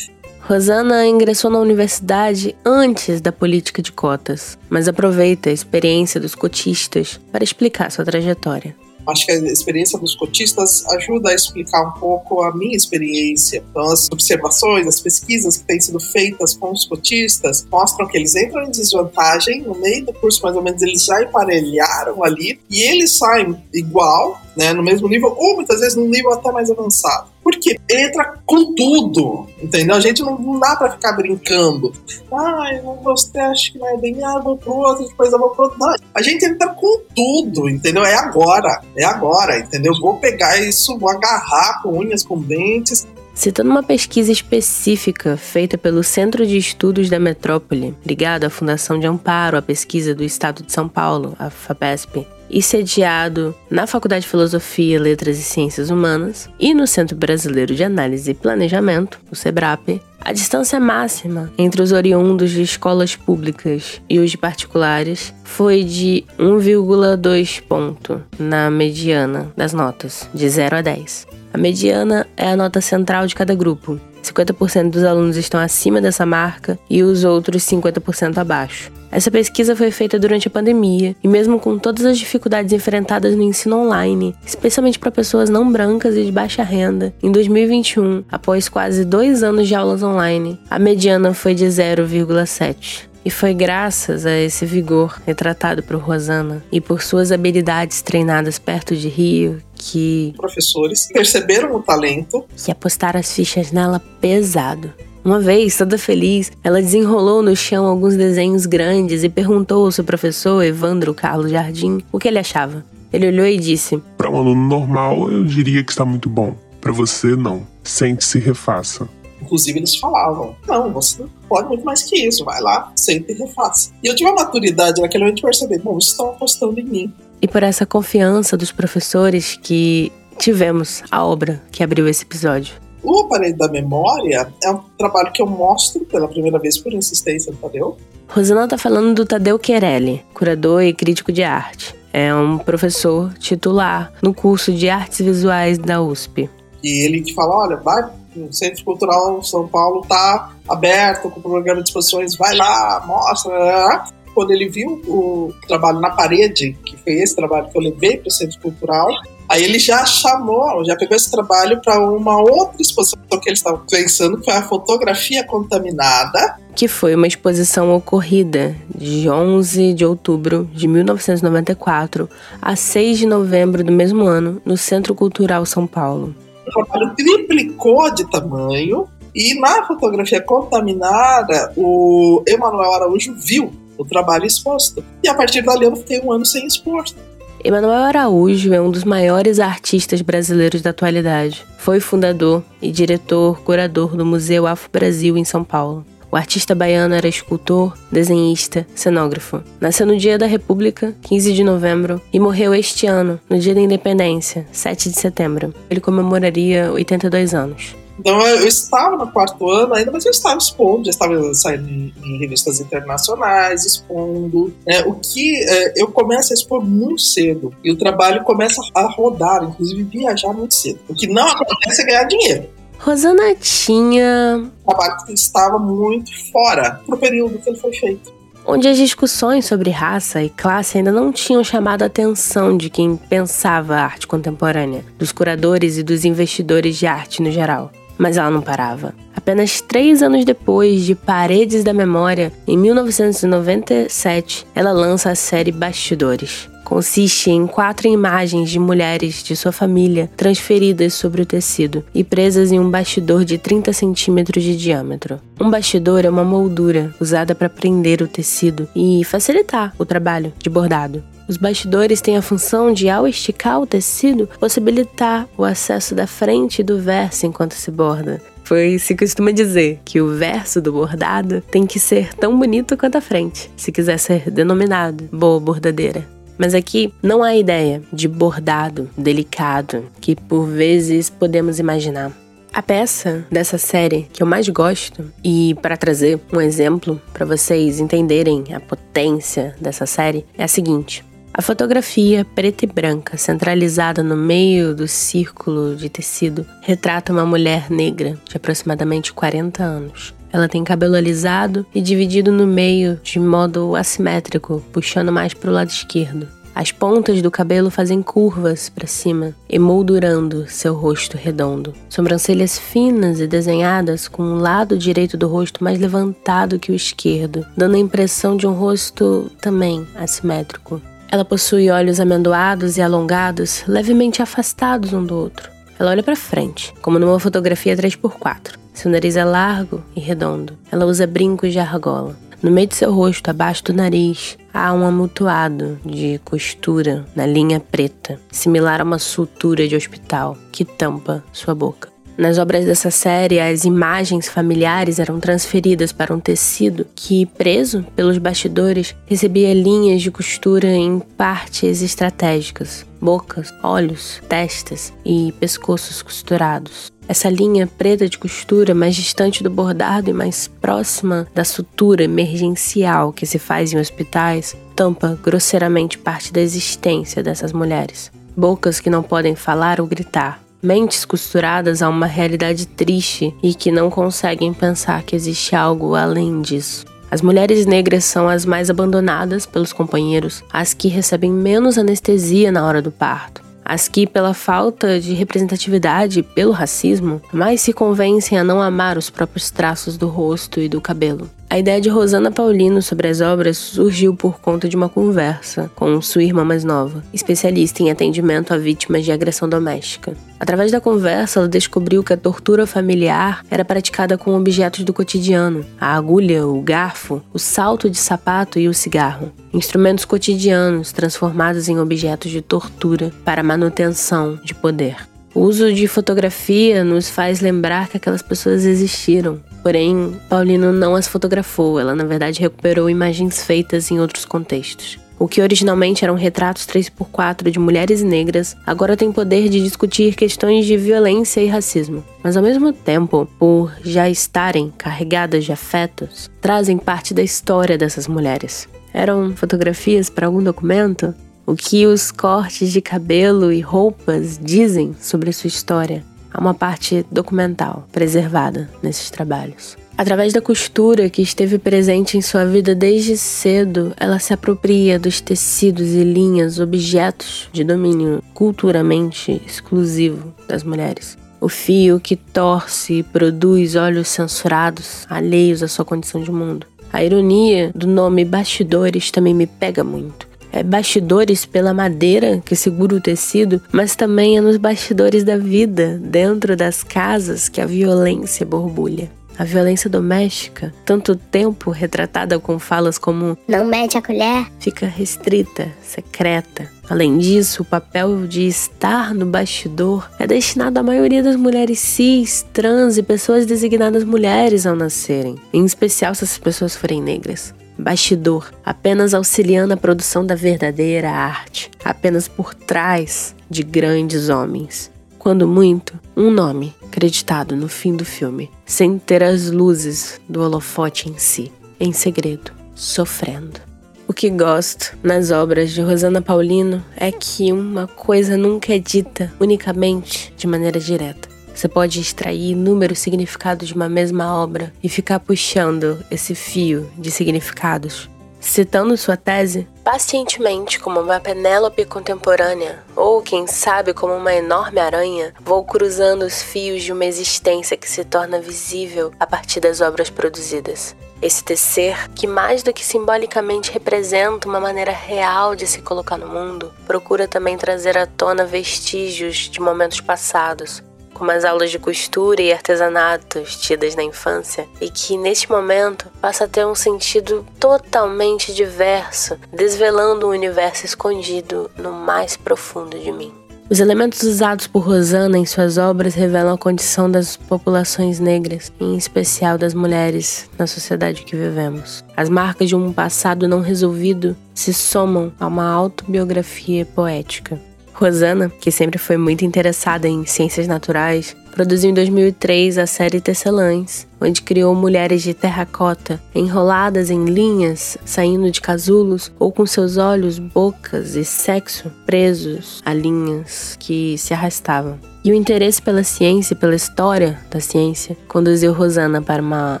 Rosana 0.46 1.06
ingressou 1.06 1.50
na 1.50 1.58
universidade 1.58 2.54
antes 2.66 3.18
da 3.18 3.32
política 3.32 3.80
de 3.80 3.90
cotas, 3.90 4.58
mas 4.68 4.86
aproveita 4.86 5.48
a 5.48 5.52
experiência 5.52 6.20
dos 6.20 6.34
cotistas 6.34 7.18
para 7.32 7.42
explicar 7.42 7.90
sua 7.90 8.04
trajetória. 8.04 8.76
Acho 9.06 9.24
que 9.24 9.32
a 9.32 9.36
experiência 9.36 9.98
dos 9.98 10.14
cotistas 10.14 10.84
ajuda 10.86 11.30
a 11.30 11.34
explicar 11.34 11.88
um 11.88 11.92
pouco 11.98 12.42
a 12.42 12.54
minha 12.54 12.76
experiência. 12.76 13.64
Então, 13.70 13.84
as 13.84 14.10
observações, 14.10 14.86
as 14.86 15.00
pesquisas 15.00 15.56
que 15.56 15.64
têm 15.64 15.80
sido 15.80 15.98
feitas 15.98 16.54
com 16.54 16.72
os 16.72 16.84
cotistas 16.84 17.66
mostram 17.70 18.06
que 18.06 18.18
eles 18.18 18.34
entram 18.34 18.64
em 18.64 18.70
desvantagem 18.70 19.62
no 19.62 19.74
meio 19.74 20.04
do 20.04 20.12
curso, 20.12 20.42
mais 20.42 20.56
ou 20.56 20.62
menos 20.62 20.82
eles 20.82 21.04
já 21.04 21.22
emparelharam 21.22 22.22
ali 22.22 22.60
e 22.68 22.82
eles 22.82 23.16
saem 23.16 23.56
igual, 23.72 24.40
né, 24.56 24.74
no 24.74 24.82
mesmo 24.82 25.08
nível, 25.08 25.34
ou 25.38 25.56
muitas 25.56 25.80
vezes 25.80 25.96
num 25.96 26.08
nível 26.08 26.32
até 26.32 26.52
mais 26.52 26.70
avançado. 26.70 27.33
Porque 27.44 27.78
entra 27.90 28.40
com 28.46 28.74
tudo, 28.74 29.46
entendeu? 29.62 29.94
A 29.94 30.00
gente 30.00 30.22
não, 30.22 30.38
não 30.38 30.58
dá 30.58 30.74
pra 30.74 30.92
ficar 30.92 31.12
brincando. 31.12 31.92
Ai, 32.32 32.80
não 32.80 32.96
gostei, 32.96 33.42
acho 33.42 33.72
que 33.72 33.78
não 33.78 33.88
é 33.88 33.96
bem, 33.98 34.24
ah, 34.24 34.40
vou 34.40 34.56
pro 34.56 34.72
outro, 34.72 35.06
depois 35.06 35.32
eu 35.32 35.38
vou 35.38 35.50
pro 35.50 35.64
outro. 35.64 35.78
Não, 35.78 35.94
a 36.14 36.22
gente 36.22 36.44
entra 36.44 36.68
com 36.70 37.02
tudo, 37.14 37.68
entendeu? 37.68 38.02
É 38.02 38.14
agora, 38.14 38.80
é 38.96 39.04
agora, 39.04 39.58
entendeu? 39.58 39.92
Vou 40.00 40.16
pegar 40.16 40.58
isso, 40.58 40.98
vou 40.98 41.10
agarrar 41.10 41.82
com 41.82 41.98
unhas, 41.98 42.24
com 42.24 42.40
dentes, 42.40 43.06
Citando 43.34 43.68
uma 43.68 43.82
pesquisa 43.82 44.30
específica 44.30 45.36
feita 45.36 45.76
pelo 45.76 46.04
Centro 46.04 46.46
de 46.46 46.56
Estudos 46.56 47.10
da 47.10 47.18
Metrópole, 47.18 47.92
ligado 48.06 48.44
à 48.44 48.50
Fundação 48.50 48.98
de 48.98 49.08
Amparo 49.08 49.58
à 49.58 49.62
Pesquisa 49.62 50.14
do 50.14 50.22
Estado 50.22 50.62
de 50.62 50.72
São 50.72 50.88
Paulo, 50.88 51.34
a 51.36 51.50
FAPESP, 51.50 52.24
e 52.50 52.62
sediado 52.62 53.54
na 53.70 53.86
Faculdade 53.86 54.22
de 54.22 54.30
Filosofia, 54.30 55.00
Letras 55.00 55.38
e 55.38 55.42
Ciências 55.42 55.90
Humanas 55.90 56.48
e 56.58 56.74
no 56.74 56.86
Centro 56.86 57.16
Brasileiro 57.16 57.74
de 57.74 57.84
Análise 57.84 58.30
e 58.30 58.34
Planejamento, 58.34 59.20
o 59.30 59.36
SEBRAP, 59.36 60.00
a 60.20 60.32
distância 60.32 60.80
máxima 60.80 61.52
entre 61.58 61.82
os 61.82 61.92
oriundos 61.92 62.50
de 62.50 62.62
escolas 62.62 63.14
públicas 63.14 64.00
e 64.08 64.18
os 64.18 64.30
de 64.30 64.38
particulares 64.38 65.34
foi 65.44 65.84
de 65.84 66.24
1,2 66.38 67.60
ponto 67.62 68.22
na 68.38 68.70
mediana 68.70 69.52
das 69.54 69.74
notas, 69.74 70.28
de 70.32 70.48
0 70.48 70.76
a 70.76 70.80
10. 70.80 71.26
A 71.52 71.58
mediana 71.58 72.26
é 72.36 72.48
a 72.48 72.56
nota 72.56 72.80
central 72.80 73.26
de 73.26 73.34
cada 73.34 73.54
grupo. 73.54 74.00
50% 74.24 74.90
dos 74.90 75.04
alunos 75.04 75.36
estão 75.36 75.60
acima 75.60 76.00
dessa 76.00 76.24
marca 76.24 76.78
e 76.88 77.02
os 77.02 77.24
outros 77.24 77.62
50% 77.64 78.38
abaixo. 78.38 78.90
Essa 79.14 79.30
pesquisa 79.30 79.76
foi 79.76 79.92
feita 79.92 80.18
durante 80.18 80.48
a 80.48 80.50
pandemia 80.50 81.14
e, 81.22 81.28
mesmo 81.28 81.60
com 81.60 81.78
todas 81.78 82.04
as 82.04 82.18
dificuldades 82.18 82.72
enfrentadas 82.72 83.36
no 83.36 83.42
ensino 83.42 83.76
online, 83.76 84.34
especialmente 84.44 84.98
para 84.98 85.10
pessoas 85.10 85.48
não 85.48 85.70
brancas 85.70 86.16
e 86.16 86.24
de 86.24 86.32
baixa 86.32 86.64
renda, 86.64 87.14
em 87.22 87.30
2021, 87.30 88.24
após 88.28 88.68
quase 88.68 89.04
dois 89.04 89.44
anos 89.44 89.68
de 89.68 89.74
aulas 89.76 90.02
online, 90.02 90.58
a 90.68 90.80
mediana 90.80 91.32
foi 91.32 91.54
de 91.54 91.64
0,7. 91.64 93.08
E 93.24 93.30
foi 93.30 93.54
graças 93.54 94.26
a 94.26 94.36
esse 94.36 94.66
vigor 94.66 95.18
retratado 95.24 95.82
por 95.82 95.96
Rosana 95.96 96.62
e 96.70 96.80
por 96.80 97.00
suas 97.00 97.32
habilidades 97.32 98.02
treinadas 98.02 98.58
perto 98.58 98.94
de 98.94 99.08
Rio 99.08 99.62
que. 99.84 100.32
Professores 100.36 101.08
perceberam 101.12 101.74
o 101.76 101.82
talento. 101.82 102.44
Que 102.56 102.70
apostaram 102.70 103.20
as 103.20 103.32
fichas 103.32 103.70
nela 103.70 104.00
pesado. 104.20 104.92
Uma 105.24 105.40
vez, 105.40 105.76
toda 105.76 105.96
feliz, 105.96 106.52
ela 106.62 106.82
desenrolou 106.82 107.42
no 107.42 107.56
chão 107.56 107.86
alguns 107.86 108.14
desenhos 108.14 108.66
grandes 108.66 109.24
e 109.24 109.28
perguntou 109.28 109.86
ao 109.86 109.92
seu 109.92 110.04
professor, 110.04 110.62
Evandro 110.62 111.14
Carlos 111.14 111.50
Jardim, 111.50 112.02
o 112.12 112.18
que 112.18 112.28
ele 112.28 112.38
achava. 112.38 112.84
Ele 113.12 113.28
olhou 113.28 113.46
e 113.46 113.58
disse: 113.58 114.02
Para 114.18 114.30
um 114.30 114.36
aluno 114.36 114.68
normal, 114.68 115.30
eu 115.30 115.44
diria 115.44 115.82
que 115.82 115.92
está 115.92 116.04
muito 116.04 116.28
bom. 116.28 116.54
Para 116.80 116.92
você, 116.92 117.36
não. 117.36 117.66
Sente-se 117.82 118.38
e 118.38 118.40
refaça. 118.40 119.08
Inclusive, 119.40 119.78
eles 119.78 119.96
falavam: 119.96 120.56
Não, 120.66 120.92
você 120.92 121.24
pode 121.48 121.68
muito 121.68 121.84
mais 121.84 122.02
que 122.02 122.26
isso. 122.26 122.44
Vai 122.44 122.60
lá, 122.60 122.92
senta 122.96 123.32
e 123.32 123.34
refaça. 123.34 123.92
E 124.02 124.08
eu 124.08 124.14
tive 124.14 124.30
a 124.30 124.34
maturidade 124.34 125.00
naquele 125.00 125.24
momento 125.24 125.36
de 125.36 125.42
perceber: 125.42 125.78
Bom, 125.78 125.98
estão 125.98 126.30
apostando 126.30 126.78
em 126.80 126.84
mim. 126.84 127.12
E 127.44 127.46
por 127.46 127.62
essa 127.62 127.84
confiança 127.84 128.56
dos 128.56 128.72
professores 128.72 129.54
que 129.62 130.10
tivemos 130.38 131.02
a 131.10 131.22
obra 131.22 131.62
que 131.70 131.84
abriu 131.84 132.08
esse 132.08 132.24
episódio. 132.24 132.74
O 133.02 133.20
aparelho 133.20 133.54
da 133.58 133.68
memória 133.68 134.50
é 134.62 134.70
um 134.70 134.80
trabalho 134.96 135.30
que 135.30 135.42
eu 135.42 135.46
mostro 135.46 136.06
pela 136.06 136.26
primeira 136.26 136.58
vez 136.58 136.78
por 136.78 136.90
insistência 136.94 137.52
do 137.52 137.58
Tadeu. 137.58 137.98
Rosana 138.28 138.64
está 138.64 138.78
falando 138.78 139.14
do 139.14 139.26
Tadeu 139.26 139.58
Querelli, 139.58 140.24
curador 140.32 140.84
e 140.84 140.94
crítico 140.94 141.30
de 141.30 141.42
arte. 141.42 141.94
É 142.14 142.34
um 142.34 142.56
professor 142.56 143.30
titular 143.34 144.10
no 144.22 144.32
curso 144.32 144.72
de 144.72 144.88
artes 144.88 145.18
visuais 145.18 145.76
da 145.76 146.00
USP. 146.00 146.48
E 146.82 147.04
ele 147.04 147.20
te 147.20 147.34
fala: 147.34 147.56
olha, 147.56 147.76
vai 147.76 148.10
o 148.34 148.50
Centro 148.54 148.82
Cultural 148.84 149.42
São 149.42 149.68
Paulo 149.68 150.00
tá 150.08 150.50
aberto 150.66 151.30
com 151.30 151.40
o 151.40 151.42
programa 151.42 151.82
de 151.82 151.90
exposições, 151.90 152.36
vai 152.36 152.56
lá, 152.56 153.04
mostra. 153.06 154.06
Quando 154.34 154.50
ele 154.50 154.68
viu 154.68 155.00
o 155.06 155.52
trabalho 155.66 156.00
na 156.00 156.10
parede, 156.10 156.76
que 156.84 156.96
foi 156.96 157.14
esse 157.14 157.36
trabalho 157.36 157.68
que 157.70 157.78
eu 157.78 157.82
levei 157.82 158.16
para 158.16 158.28
o 158.28 158.30
Centro 158.30 158.58
Cultural, 158.60 159.08
Aí 159.48 159.62
ele 159.62 159.78
já 159.78 160.04
chamou, 160.06 160.84
já 160.84 160.96
pegou 160.96 161.16
esse 161.16 161.30
trabalho 161.30 161.80
para 161.82 162.00
uma 162.00 162.40
outra 162.40 162.80
exposição 162.80 163.18
que 163.28 163.48
eles 163.48 163.58
estavam 163.58 163.82
pensando, 163.88 164.38
que 164.38 164.44
foi 164.46 164.54
a 164.54 164.62
fotografia 164.62 165.44
contaminada. 165.44 166.58
Que 166.74 166.88
foi 166.88 167.14
uma 167.14 167.26
exposição 167.26 167.94
ocorrida 167.94 168.74
de 168.92 169.28
11 169.28 169.92
de 169.92 170.04
outubro 170.04 170.68
de 170.72 170.88
1994 170.88 172.28
a 172.60 172.74
6 172.74 173.18
de 173.18 173.26
novembro 173.26 173.84
do 173.84 173.92
mesmo 173.92 174.24
ano 174.24 174.60
no 174.64 174.76
Centro 174.76 175.14
Cultural 175.14 175.66
São 175.66 175.86
Paulo. 175.86 176.34
O 176.66 176.72
trabalho 176.72 177.14
triplicou 177.14 178.12
de 178.14 178.28
tamanho 178.30 179.06
e 179.34 179.58
na 179.60 179.84
fotografia 179.86 180.40
contaminada, 180.40 181.72
o 181.76 182.42
Emanuel 182.46 182.94
Araújo 182.94 183.34
viu 183.34 183.70
o 183.98 184.04
trabalho 184.04 184.46
exposto. 184.46 185.04
E 185.22 185.28
a 185.28 185.34
partir 185.34 185.62
dali 185.62 185.84
eu 185.84 185.96
fiquei 185.96 186.20
um 186.20 186.32
ano 186.32 186.44
sem 186.44 186.66
exposto. 186.66 187.16
Emanuel 187.62 188.02
Araújo 188.02 188.74
é 188.74 188.80
um 188.80 188.90
dos 188.90 189.04
maiores 189.04 189.58
artistas 189.58 190.20
brasileiros 190.20 190.82
da 190.82 190.90
atualidade. 190.90 191.64
Foi 191.78 191.98
fundador 191.98 192.62
e 192.82 192.90
diretor 192.90 193.58
curador 193.62 194.14
do 194.16 194.26
Museu 194.26 194.66
Afro 194.66 194.90
Brasil 194.92 195.36
em 195.38 195.44
São 195.44 195.64
Paulo. 195.64 196.04
O 196.30 196.36
artista 196.36 196.74
baiano 196.74 197.14
era 197.14 197.28
escultor, 197.28 197.96
desenhista, 198.10 198.84
cenógrafo. 198.94 199.62
Nasceu 199.80 200.04
no 200.04 200.16
Dia 200.16 200.36
da 200.36 200.46
República, 200.46 201.14
15 201.22 201.52
de 201.52 201.62
novembro, 201.62 202.20
e 202.32 202.40
morreu 202.40 202.74
este 202.74 203.06
ano, 203.06 203.40
no 203.48 203.56
Dia 203.56 203.72
da 203.72 203.80
Independência, 203.80 204.66
7 204.72 205.10
de 205.10 205.16
setembro. 205.16 205.72
Ele 205.88 206.00
comemoraria 206.00 206.92
82 206.92 207.54
anos. 207.54 207.94
Então 208.18 208.40
eu 208.46 208.66
estava 208.66 209.16
no 209.16 209.30
quarto 209.30 209.68
ano 209.68 209.94
ainda, 209.94 210.10
mas 210.10 210.24
eu 210.24 210.30
estava 210.30 210.58
expondo, 210.58 211.04
já 211.04 211.10
estava 211.10 211.54
saindo 211.54 211.88
em, 211.88 212.14
em 212.22 212.38
revistas 212.38 212.80
internacionais, 212.80 213.84
expondo. 213.84 214.72
Né? 214.86 215.02
O 215.02 215.14
que 215.14 215.56
é, 215.64 215.92
eu 215.96 216.08
começo 216.08 216.52
a 216.52 216.54
expor 216.54 216.84
muito 216.84 217.20
cedo 217.20 217.72
e 217.82 217.90
o 217.90 217.96
trabalho 217.96 218.44
começa 218.44 218.80
a 218.94 219.02
rodar, 219.02 219.64
inclusive 219.64 220.02
viajar 220.04 220.52
muito 220.52 220.74
cedo. 220.74 221.00
O 221.08 221.14
que 221.14 221.26
não 221.26 221.48
acontece 221.48 222.02
é 222.02 222.06
ganhar 222.06 222.24
dinheiro. 222.24 222.68
Rosana 222.98 223.54
tinha. 223.56 224.70
O 224.84 224.94
trabalho 224.94 225.16
estava 225.28 225.78
muito 225.78 226.30
fora 226.52 227.00
pro 227.04 227.18
período 227.18 227.58
que 227.58 227.68
ele 227.68 227.78
foi 227.78 227.92
feito 227.92 228.32
onde 228.66 228.88
as 228.88 228.96
discussões 228.96 229.66
sobre 229.66 229.90
raça 229.90 230.42
e 230.42 230.48
classe 230.48 230.96
ainda 230.96 231.12
não 231.12 231.30
tinham 231.30 231.62
chamado 231.62 232.02
a 232.02 232.06
atenção 232.06 232.76
de 232.76 232.88
quem 232.88 233.16
pensava 233.16 233.96
a 233.96 234.04
arte 234.04 234.26
contemporânea, 234.26 235.04
dos 235.18 235.32
curadores 235.32 235.98
e 235.98 236.02
dos 236.02 236.24
investidores 236.24 236.96
de 236.96 237.06
arte 237.06 237.42
no 237.42 237.50
geral. 237.50 237.92
Mas 238.18 238.36
ela 238.36 238.50
não 238.50 238.62
parava. 238.62 239.14
Apenas 239.36 239.80
três 239.80 240.22
anos 240.22 240.44
depois 240.44 241.04
de 241.04 241.14
Paredes 241.14 241.84
da 241.84 241.92
Memória, 241.92 242.52
em 242.66 242.78
1997, 242.78 244.66
ela 244.74 244.92
lança 244.92 245.30
a 245.30 245.34
série 245.34 245.72
Bastidores. 245.72 246.68
Consiste 246.84 247.50
em 247.50 247.66
quatro 247.66 248.06
imagens 248.06 248.70
de 248.70 248.78
mulheres 248.78 249.42
de 249.42 249.56
sua 249.56 249.72
família 249.72 250.30
transferidas 250.36 251.14
sobre 251.14 251.40
o 251.40 251.46
tecido 251.46 252.04
e 252.14 252.22
presas 252.22 252.70
em 252.70 252.78
um 252.78 252.90
bastidor 252.90 253.44
de 253.44 253.56
30 253.56 253.92
centímetros 253.92 254.62
de 254.62 254.76
diâmetro. 254.76 255.40
Um 255.58 255.70
bastidor 255.70 256.26
é 256.26 256.30
uma 256.30 256.44
moldura 256.44 257.14
usada 257.18 257.54
para 257.54 257.70
prender 257.70 258.20
o 258.20 258.28
tecido 258.28 258.86
e 258.94 259.24
facilitar 259.24 259.94
o 259.98 260.04
trabalho 260.04 260.52
de 260.58 260.68
bordado. 260.68 261.24
Os 261.46 261.56
bastidores 261.56 262.20
têm 262.20 262.36
a 262.36 262.42
função 262.42 262.92
de, 262.92 263.08
ao 263.08 263.26
esticar 263.28 263.80
o 263.80 263.86
tecido, 263.86 264.48
possibilitar 264.58 265.46
o 265.58 265.64
acesso 265.64 266.14
da 266.14 266.26
frente 266.26 266.80
e 266.80 266.84
do 266.84 266.98
verso 266.98 267.46
enquanto 267.46 267.74
se 267.74 267.90
borda. 267.90 268.40
Pois 268.66 269.02
se 269.02 269.14
costuma 269.14 269.50
dizer 269.50 270.00
que 270.04 270.22
o 270.22 270.34
verso 270.36 270.80
do 270.80 270.92
bordado 270.92 271.60
tem 271.70 271.86
que 271.86 272.00
ser 272.00 272.34
tão 272.34 272.58
bonito 272.58 272.96
quanto 272.96 273.18
a 273.18 273.20
frente, 273.20 273.70
se 273.76 273.92
quiser 273.92 274.18
ser 274.18 274.50
denominado 274.50 275.28
boa 275.30 275.60
bordadeira. 275.60 276.26
Mas 276.56 276.72
aqui 276.72 277.12
não 277.22 277.42
há 277.42 277.54
ideia 277.54 278.02
de 278.12 278.26
bordado 278.26 279.10
delicado 279.18 280.04
que 280.20 280.34
por 280.34 280.66
vezes 280.66 281.28
podemos 281.28 281.78
imaginar. 281.78 282.32
A 282.72 282.82
peça 282.82 283.46
dessa 283.52 283.76
série 283.76 284.26
que 284.32 284.42
eu 284.42 284.46
mais 284.46 284.68
gosto, 284.68 285.30
e 285.44 285.76
para 285.80 285.96
trazer 285.96 286.40
um 286.52 286.60
exemplo 286.60 287.20
para 287.32 287.46
vocês 287.46 288.00
entenderem 288.00 288.64
a 288.74 288.80
potência 288.80 289.76
dessa 289.80 290.06
série, 290.06 290.44
é 290.58 290.64
a 290.64 290.68
seguinte. 290.68 291.24
A 291.56 291.62
fotografia 291.62 292.44
preta 292.44 292.84
e 292.84 292.88
branca, 292.88 293.36
centralizada 293.36 294.24
no 294.24 294.36
meio 294.36 294.92
do 294.92 295.06
círculo 295.06 295.94
de 295.94 296.08
tecido, 296.08 296.66
retrata 296.80 297.32
uma 297.32 297.46
mulher 297.46 297.88
negra 297.92 298.36
de 298.44 298.56
aproximadamente 298.56 299.32
40 299.32 299.80
anos. 299.80 300.34
Ela 300.52 300.68
tem 300.68 300.82
cabelo 300.82 301.14
alisado 301.14 301.86
e 301.94 302.00
dividido 302.00 302.50
no 302.50 302.66
meio 302.66 303.20
de 303.22 303.38
modo 303.38 303.94
assimétrico, 303.94 304.82
puxando 304.92 305.30
mais 305.30 305.54
para 305.54 305.70
o 305.70 305.72
lado 305.72 305.90
esquerdo. 305.90 306.48
As 306.74 306.90
pontas 306.90 307.40
do 307.40 307.52
cabelo 307.52 307.88
fazem 307.88 308.20
curvas 308.20 308.88
para 308.88 309.06
cima, 309.06 309.54
emoldurando 309.70 310.66
seu 310.66 310.92
rosto 310.92 311.36
redondo. 311.36 311.94
Sobrancelhas 312.08 312.80
finas 312.80 313.38
e 313.38 313.46
desenhadas 313.46 314.26
com 314.26 314.42
o 314.42 314.58
lado 314.58 314.98
direito 314.98 315.36
do 315.36 315.46
rosto 315.46 315.84
mais 315.84 316.00
levantado 316.00 316.80
que 316.80 316.90
o 316.90 316.96
esquerdo, 316.96 317.64
dando 317.76 317.94
a 317.94 318.00
impressão 318.00 318.56
de 318.56 318.66
um 318.66 318.72
rosto 318.72 319.48
também 319.60 320.04
assimétrico. 320.16 321.00
Ela 321.34 321.44
possui 321.44 321.90
olhos 321.90 322.20
amendoados 322.20 322.96
e 322.96 323.02
alongados, 323.02 323.82
levemente 323.88 324.40
afastados 324.40 325.12
um 325.12 325.26
do 325.26 325.34
outro. 325.34 325.68
Ela 325.98 326.12
olha 326.12 326.22
para 326.22 326.36
frente, 326.36 326.94
como 327.02 327.18
numa 327.18 327.40
fotografia 327.40 327.96
3x4. 327.96 328.78
Seu 328.92 329.10
nariz 329.10 329.36
é 329.36 329.44
largo 329.44 330.00
e 330.14 330.20
redondo. 330.20 330.78
Ela 330.92 331.04
usa 331.04 331.26
brincos 331.26 331.72
de 331.72 331.80
argola. 331.80 332.36
No 332.62 332.70
meio 332.70 332.86
de 332.86 332.94
seu 332.94 333.12
rosto, 333.12 333.48
abaixo 333.48 333.82
do 333.82 333.92
nariz, 333.92 334.56
há 334.72 334.92
um 334.92 335.04
amutuado 335.04 335.98
de 336.06 336.40
costura 336.44 337.24
na 337.34 337.46
linha 337.46 337.80
preta, 337.80 338.38
similar 338.52 339.00
a 339.00 339.04
uma 339.04 339.18
sutura 339.18 339.88
de 339.88 339.96
hospital 339.96 340.56
que 340.70 340.84
tampa 340.84 341.42
sua 341.52 341.74
boca. 341.74 342.13
Nas 342.36 342.58
obras 342.58 342.84
dessa 342.84 343.12
série, 343.12 343.60
as 343.60 343.84
imagens 343.84 344.48
familiares 344.48 345.20
eram 345.20 345.38
transferidas 345.38 346.10
para 346.10 346.34
um 346.34 346.40
tecido 346.40 347.06
que, 347.14 347.46
preso 347.46 348.04
pelos 348.16 348.38
bastidores, 348.38 349.14
recebia 349.24 349.72
linhas 349.72 350.20
de 350.20 350.32
costura 350.32 350.88
em 350.88 351.20
partes 351.20 352.02
estratégicas, 352.02 353.06
bocas, 353.20 353.72
olhos, 353.84 354.42
testas 354.48 355.12
e 355.24 355.54
pescoços 355.60 356.22
costurados. 356.22 357.12
Essa 357.28 357.48
linha 357.48 357.86
preta 357.86 358.28
de 358.28 358.36
costura, 358.36 358.94
mais 358.94 359.14
distante 359.14 359.62
do 359.62 359.70
bordado 359.70 360.28
e 360.28 360.32
mais 360.32 360.66
próxima 360.66 361.46
da 361.54 361.64
sutura 361.64 362.24
emergencial 362.24 363.32
que 363.32 363.46
se 363.46 363.60
faz 363.60 363.92
em 363.92 363.98
hospitais, 363.98 364.76
tampa 364.96 365.38
grosseiramente 365.40 366.18
parte 366.18 366.52
da 366.52 366.60
existência 366.60 367.44
dessas 367.44 367.72
mulheres. 367.72 368.30
Bocas 368.56 368.98
que 368.98 369.08
não 369.08 369.22
podem 369.22 369.54
falar 369.54 370.00
ou 370.00 370.06
gritar, 370.06 370.63
mentes 370.84 371.24
costuradas 371.24 372.02
a 372.02 372.08
uma 372.08 372.26
realidade 372.26 372.86
triste 372.86 373.54
e 373.62 373.74
que 373.74 373.90
não 373.90 374.10
conseguem 374.10 374.72
pensar 374.74 375.22
que 375.22 375.34
existe 375.34 375.74
algo 375.74 376.14
além 376.14 376.60
disso. 376.60 377.06
As 377.30 377.40
mulheres 377.40 377.86
negras 377.86 378.24
são 378.24 378.48
as 378.48 378.64
mais 378.66 378.90
abandonadas 378.90 379.66
pelos 379.66 379.92
companheiros, 379.92 380.62
as 380.72 380.92
que 380.92 381.08
recebem 381.08 381.50
menos 381.50 381.96
anestesia 381.96 382.70
na 382.70 382.86
hora 382.86 383.00
do 383.00 383.10
parto, 383.10 383.62
as 383.84 384.06
que, 384.08 384.26
pela 384.26 384.54
falta 384.54 385.18
de 385.18 385.32
representatividade 385.34 386.40
e 386.40 386.42
pelo 386.42 386.72
racismo, 386.72 387.40
mais 387.52 387.80
se 387.80 387.92
convencem 387.92 388.58
a 388.58 388.62
não 388.62 388.80
amar 388.80 389.18
os 389.18 389.30
próprios 389.30 389.70
traços 389.70 390.16
do 390.16 390.28
rosto 390.28 390.80
e 390.80 390.88
do 390.88 391.00
cabelo. 391.00 391.50
A 391.68 391.78
ideia 391.78 392.00
de 392.00 392.08
Rosana 392.08 392.52
Paulino 392.52 393.02
sobre 393.02 393.26
as 393.26 393.40
obras 393.40 393.76
surgiu 393.78 394.34
por 394.34 394.60
conta 394.60 394.88
de 394.88 394.94
uma 394.94 395.08
conversa 395.08 395.90
com 395.96 396.20
sua 396.22 396.44
irmã 396.44 396.64
mais 396.64 396.84
nova, 396.84 397.24
especialista 397.32 398.02
em 398.02 398.10
atendimento 398.10 398.72
a 398.72 398.78
vítimas 398.78 399.24
de 399.24 399.32
agressão 399.32 399.68
doméstica. 399.68 400.36
Através 400.60 400.92
da 400.92 401.00
conversa, 401.00 401.58
ela 401.58 401.68
descobriu 401.68 402.22
que 402.22 402.32
a 402.32 402.36
tortura 402.36 402.86
familiar 402.86 403.64
era 403.70 403.84
praticada 403.84 404.38
com 404.38 404.56
objetos 404.56 405.04
do 405.04 405.12
cotidiano: 405.12 405.84
a 406.00 406.14
agulha, 406.14 406.66
o 406.66 406.80
garfo, 406.80 407.42
o 407.52 407.58
salto 407.58 408.08
de 408.08 408.18
sapato 408.18 408.78
e 408.78 408.86
o 408.86 408.94
cigarro. 408.94 409.50
Instrumentos 409.72 410.24
cotidianos 410.24 411.10
transformados 411.12 411.88
em 411.88 411.98
objetos 411.98 412.50
de 412.50 412.62
tortura 412.62 413.32
para 413.44 413.62
manutenção 413.64 414.60
de 414.62 414.74
poder. 414.74 415.16
O 415.54 415.60
uso 415.60 415.92
de 415.92 416.08
fotografia 416.08 417.04
nos 417.04 417.28
faz 417.28 417.60
lembrar 417.60 418.08
que 418.08 418.16
aquelas 418.16 418.42
pessoas 418.42 418.84
existiram. 418.84 419.60
Porém, 419.84 420.34
Paulino 420.48 420.92
não 420.92 421.14
as 421.14 421.28
fotografou, 421.28 422.00
ela 422.00 422.14
na 422.14 422.24
verdade 422.24 422.58
recuperou 422.58 423.08
imagens 423.08 423.62
feitas 423.62 424.10
em 424.10 424.18
outros 424.18 424.46
contextos. 424.46 425.18
O 425.38 425.46
que 425.46 425.60
originalmente 425.60 426.24
eram 426.24 426.34
retratos 426.34 426.86
3x4 426.86 427.70
de 427.70 427.78
mulheres 427.78 428.22
negras, 428.22 428.74
agora 428.86 429.16
tem 429.16 429.30
poder 429.30 429.68
de 429.68 429.82
discutir 429.82 430.34
questões 430.34 430.86
de 430.86 430.96
violência 430.96 431.60
e 431.60 431.66
racismo. 431.66 432.24
Mas 432.42 432.56
ao 432.56 432.62
mesmo 432.62 432.92
tempo, 432.92 433.46
por 433.58 433.92
já 434.02 434.30
estarem 434.30 434.90
carregadas 434.96 435.64
de 435.64 435.72
afetos, 435.72 436.50
trazem 436.60 436.96
parte 436.96 437.34
da 437.34 437.42
história 437.42 437.98
dessas 437.98 438.26
mulheres. 438.26 438.88
Eram 439.12 439.54
fotografias 439.54 440.30
para 440.30 440.46
algum 440.46 440.62
documento? 440.62 441.34
o 441.66 441.74
que 441.74 442.06
os 442.06 442.30
cortes 442.30 442.92
de 442.92 443.00
cabelo 443.00 443.72
e 443.72 443.80
roupas 443.80 444.58
dizem 444.62 445.14
sobre 445.18 445.52
sua 445.52 445.68
história. 445.68 446.22
Há 446.54 446.60
uma 446.60 446.72
parte 446.72 447.26
documental 447.32 448.06
preservada 448.12 448.88
nesses 449.02 449.28
trabalhos. 449.28 449.96
Através 450.16 450.52
da 450.52 450.60
costura 450.60 451.28
que 451.28 451.42
esteve 451.42 451.76
presente 451.78 452.38
em 452.38 452.40
sua 452.40 452.64
vida 452.64 452.94
desde 452.94 453.36
cedo, 453.36 454.14
ela 454.16 454.38
se 454.38 454.54
apropria 454.54 455.18
dos 455.18 455.40
tecidos 455.40 456.12
e 456.12 456.22
linhas, 456.22 456.78
objetos 456.78 457.68
de 457.72 457.82
domínio 457.82 458.40
culturalmente 458.54 459.60
exclusivo 459.66 460.54
das 460.68 460.84
mulheres. 460.84 461.36
O 461.60 461.68
fio 461.68 462.20
que 462.20 462.36
torce 462.36 463.14
e 463.14 463.22
produz 463.24 463.96
olhos 463.96 464.28
censurados, 464.28 465.26
alheios 465.28 465.82
à 465.82 465.88
sua 465.88 466.04
condição 466.04 466.40
de 466.40 466.52
mundo. 466.52 466.86
A 467.12 467.24
ironia 467.24 467.90
do 467.92 468.06
nome 468.06 468.44
bastidores 468.44 469.32
também 469.32 469.54
me 469.54 469.66
pega 469.66 470.04
muito 470.04 470.53
é, 470.74 470.82
bastidores 470.82 471.64
pela 471.64 471.94
madeira 471.94 472.60
que 472.64 472.74
segura 472.74 473.14
o 473.14 473.20
tecido, 473.20 473.80
mas 473.92 474.16
também 474.16 474.58
é 474.58 474.60
nos 474.60 474.76
bastidores 474.76 475.44
da 475.44 475.56
vida, 475.56 476.18
dentro 476.20 476.76
das 476.76 477.04
casas, 477.04 477.68
que 477.68 477.80
a 477.80 477.86
violência 477.86 478.66
borbulha. 478.66 479.30
A 479.56 479.62
violência 479.62 480.10
doméstica, 480.10 480.92
tanto 481.04 481.36
tempo 481.36 481.92
retratada 481.92 482.58
com 482.58 482.76
falas 482.76 483.18
como 483.18 483.56
não 483.68 483.84
mete 483.84 484.18
a 484.18 484.22
colher, 484.22 484.66
fica 484.80 485.06
restrita, 485.06 485.92
secreta. 486.02 486.90
Além 487.08 487.38
disso, 487.38 487.82
o 487.82 487.84
papel 487.84 488.48
de 488.48 488.66
estar 488.66 489.32
no 489.32 489.46
bastidor 489.46 490.28
é 490.40 490.46
destinado 490.48 490.98
à 490.98 491.04
maioria 491.04 491.40
das 491.40 491.54
mulheres 491.54 492.00
cis, 492.00 492.66
trans 492.72 493.16
e 493.16 493.22
pessoas 493.22 493.64
designadas 493.64 494.24
mulheres 494.24 494.86
ao 494.86 494.96
nascerem, 494.96 495.54
em 495.72 495.84
especial 495.84 496.34
se 496.34 496.42
essas 496.42 496.58
pessoas 496.58 496.96
forem 496.96 497.22
negras 497.22 497.72
bastidor, 497.98 498.70
apenas 498.84 499.34
auxiliando 499.34 499.94
a 499.94 499.96
produção 499.96 500.44
da 500.44 500.54
verdadeira 500.54 501.30
arte, 501.30 501.90
apenas 502.04 502.48
por 502.48 502.74
trás 502.74 503.54
de 503.70 503.82
grandes 503.82 504.48
homens. 504.48 505.10
Quando 505.38 505.68
muito, 505.68 506.18
um 506.36 506.50
nome 506.50 506.94
creditado 507.10 507.76
no 507.76 507.88
fim 507.88 508.16
do 508.16 508.24
filme, 508.24 508.70
sem 508.86 509.18
ter 509.18 509.42
as 509.42 509.70
luzes 509.70 510.40
do 510.48 510.62
holofote 510.62 511.28
em 511.28 511.36
si, 511.38 511.70
em 512.00 512.12
segredo, 512.12 512.72
sofrendo. 512.94 513.80
O 514.26 514.32
que 514.32 514.48
gosto 514.48 515.16
nas 515.22 515.50
obras 515.50 515.90
de 515.90 516.00
Rosana 516.00 516.40
Paulino 516.40 517.04
é 517.14 517.30
que 517.30 517.70
uma 517.72 518.06
coisa 518.06 518.56
nunca 518.56 518.94
é 518.94 518.98
dita 518.98 519.52
unicamente 519.60 520.52
de 520.56 520.66
maneira 520.66 520.98
direta. 520.98 521.53
Você 521.74 521.88
pode 521.88 522.20
extrair 522.20 522.70
inúmeros 522.70 523.18
significados 523.18 523.88
de 523.88 523.94
uma 523.94 524.08
mesma 524.08 524.62
obra 524.62 524.92
e 525.02 525.08
ficar 525.08 525.40
puxando 525.40 526.24
esse 526.30 526.54
fio 526.54 527.10
de 527.18 527.30
significados. 527.30 528.30
Citando 528.60 529.14
sua 529.18 529.36
tese, 529.36 529.86
pacientemente 530.02 530.98
como 530.98 531.20
uma 531.20 531.38
Penélope 531.38 532.06
contemporânea, 532.06 533.04
ou 533.14 533.42
quem 533.42 533.66
sabe 533.66 534.14
como 534.14 534.34
uma 534.34 534.54
enorme 534.54 535.00
aranha, 535.00 535.52
vou 535.60 535.84
cruzando 535.84 536.46
os 536.46 536.62
fios 536.62 537.02
de 537.02 537.12
uma 537.12 537.26
existência 537.26 537.94
que 537.94 538.08
se 538.08 538.24
torna 538.24 538.60
visível 538.60 539.32
a 539.38 539.46
partir 539.46 539.80
das 539.80 540.00
obras 540.00 540.30
produzidas. 540.30 541.14
Esse 541.42 541.62
tecer, 541.62 542.30
que 542.30 542.46
mais 542.46 542.82
do 542.82 542.90
que 542.90 543.04
simbolicamente 543.04 543.92
representa 543.92 544.66
uma 544.66 544.80
maneira 544.80 545.12
real 545.12 545.76
de 545.76 545.86
se 545.86 546.00
colocar 546.00 546.38
no 546.38 546.48
mundo, 546.48 546.90
procura 547.06 547.46
também 547.46 547.76
trazer 547.76 548.16
à 548.16 548.24
tona 548.24 548.64
vestígios 548.64 549.68
de 549.68 549.78
momentos 549.78 550.22
passados, 550.22 551.02
como 551.34 551.50
as 551.50 551.64
aulas 551.64 551.90
de 551.90 551.98
costura 551.98 552.62
e 552.62 552.72
artesanatos 552.72 553.76
tidas 553.76 554.14
na 554.14 554.22
infância, 554.22 554.88
e 555.00 555.10
que 555.10 555.36
neste 555.36 555.70
momento 555.70 556.26
passa 556.40 556.64
a 556.64 556.68
ter 556.68 556.86
um 556.86 556.94
sentido 556.94 557.66
totalmente 557.78 558.72
diverso, 558.72 559.58
desvelando 559.72 560.46
um 560.46 560.50
universo 560.50 561.04
escondido 561.04 561.90
no 561.98 562.12
mais 562.12 562.56
profundo 562.56 563.18
de 563.18 563.32
mim. 563.32 563.52
Os 563.90 564.00
elementos 564.00 564.42
usados 564.42 564.86
por 564.86 565.00
Rosana 565.00 565.58
em 565.58 565.66
suas 565.66 565.98
obras 565.98 566.34
revelam 566.34 566.72
a 566.72 566.78
condição 566.78 567.30
das 567.30 567.54
populações 567.54 568.40
negras, 568.40 568.90
em 568.98 569.14
especial 569.14 569.76
das 569.76 569.92
mulheres, 569.92 570.70
na 570.78 570.86
sociedade 570.86 571.42
que 571.42 571.54
vivemos. 571.54 572.24
As 572.34 572.48
marcas 572.48 572.88
de 572.88 572.96
um 572.96 573.12
passado 573.12 573.68
não 573.68 573.82
resolvido 573.82 574.56
se 574.74 574.94
somam 574.94 575.52
a 575.60 575.66
uma 575.66 575.86
autobiografia 575.86 577.04
poética. 577.04 577.78
Rosana, 578.14 578.70
que 578.80 578.92
sempre 578.92 579.18
foi 579.18 579.36
muito 579.36 579.64
interessada 579.64 580.28
em 580.28 580.46
ciências 580.46 580.86
naturais, 580.86 581.56
produziu 581.72 582.10
em 582.10 582.14
2003 582.14 582.98
a 582.98 583.06
série 583.06 583.40
Tecelãs, 583.40 584.26
onde 584.40 584.62
criou 584.62 584.94
mulheres 584.94 585.42
de 585.42 585.52
terracota 585.52 586.40
enroladas 586.54 587.28
em 587.28 587.44
linhas, 587.44 588.16
saindo 588.24 588.70
de 588.70 588.80
casulos 588.80 589.50
ou 589.58 589.72
com 589.72 589.84
seus 589.84 590.16
olhos, 590.16 590.60
bocas 590.60 591.34
e 591.34 591.44
sexo 591.44 592.10
presos 592.24 593.02
a 593.04 593.12
linhas 593.12 593.96
que 593.98 594.38
se 594.38 594.54
arrastavam. 594.54 595.18
E 595.44 595.50
o 595.50 595.54
interesse 595.54 596.00
pela 596.00 596.22
ciência 596.22 596.74
e 596.74 596.76
pela 596.76 596.94
história 596.94 597.58
da 597.70 597.80
ciência 597.80 598.36
conduziu 598.46 598.92
Rosana 598.92 599.42
para 599.42 599.60
uma 599.60 600.00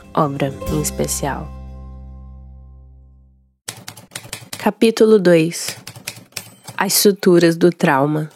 obra 0.14 0.54
em 0.72 0.80
especial. 0.80 1.52
Capítulo 4.56 5.18
2 5.18 5.83
as 6.76 6.94
suturas 6.94 7.56
do 7.56 7.70
trauma. 7.70 8.30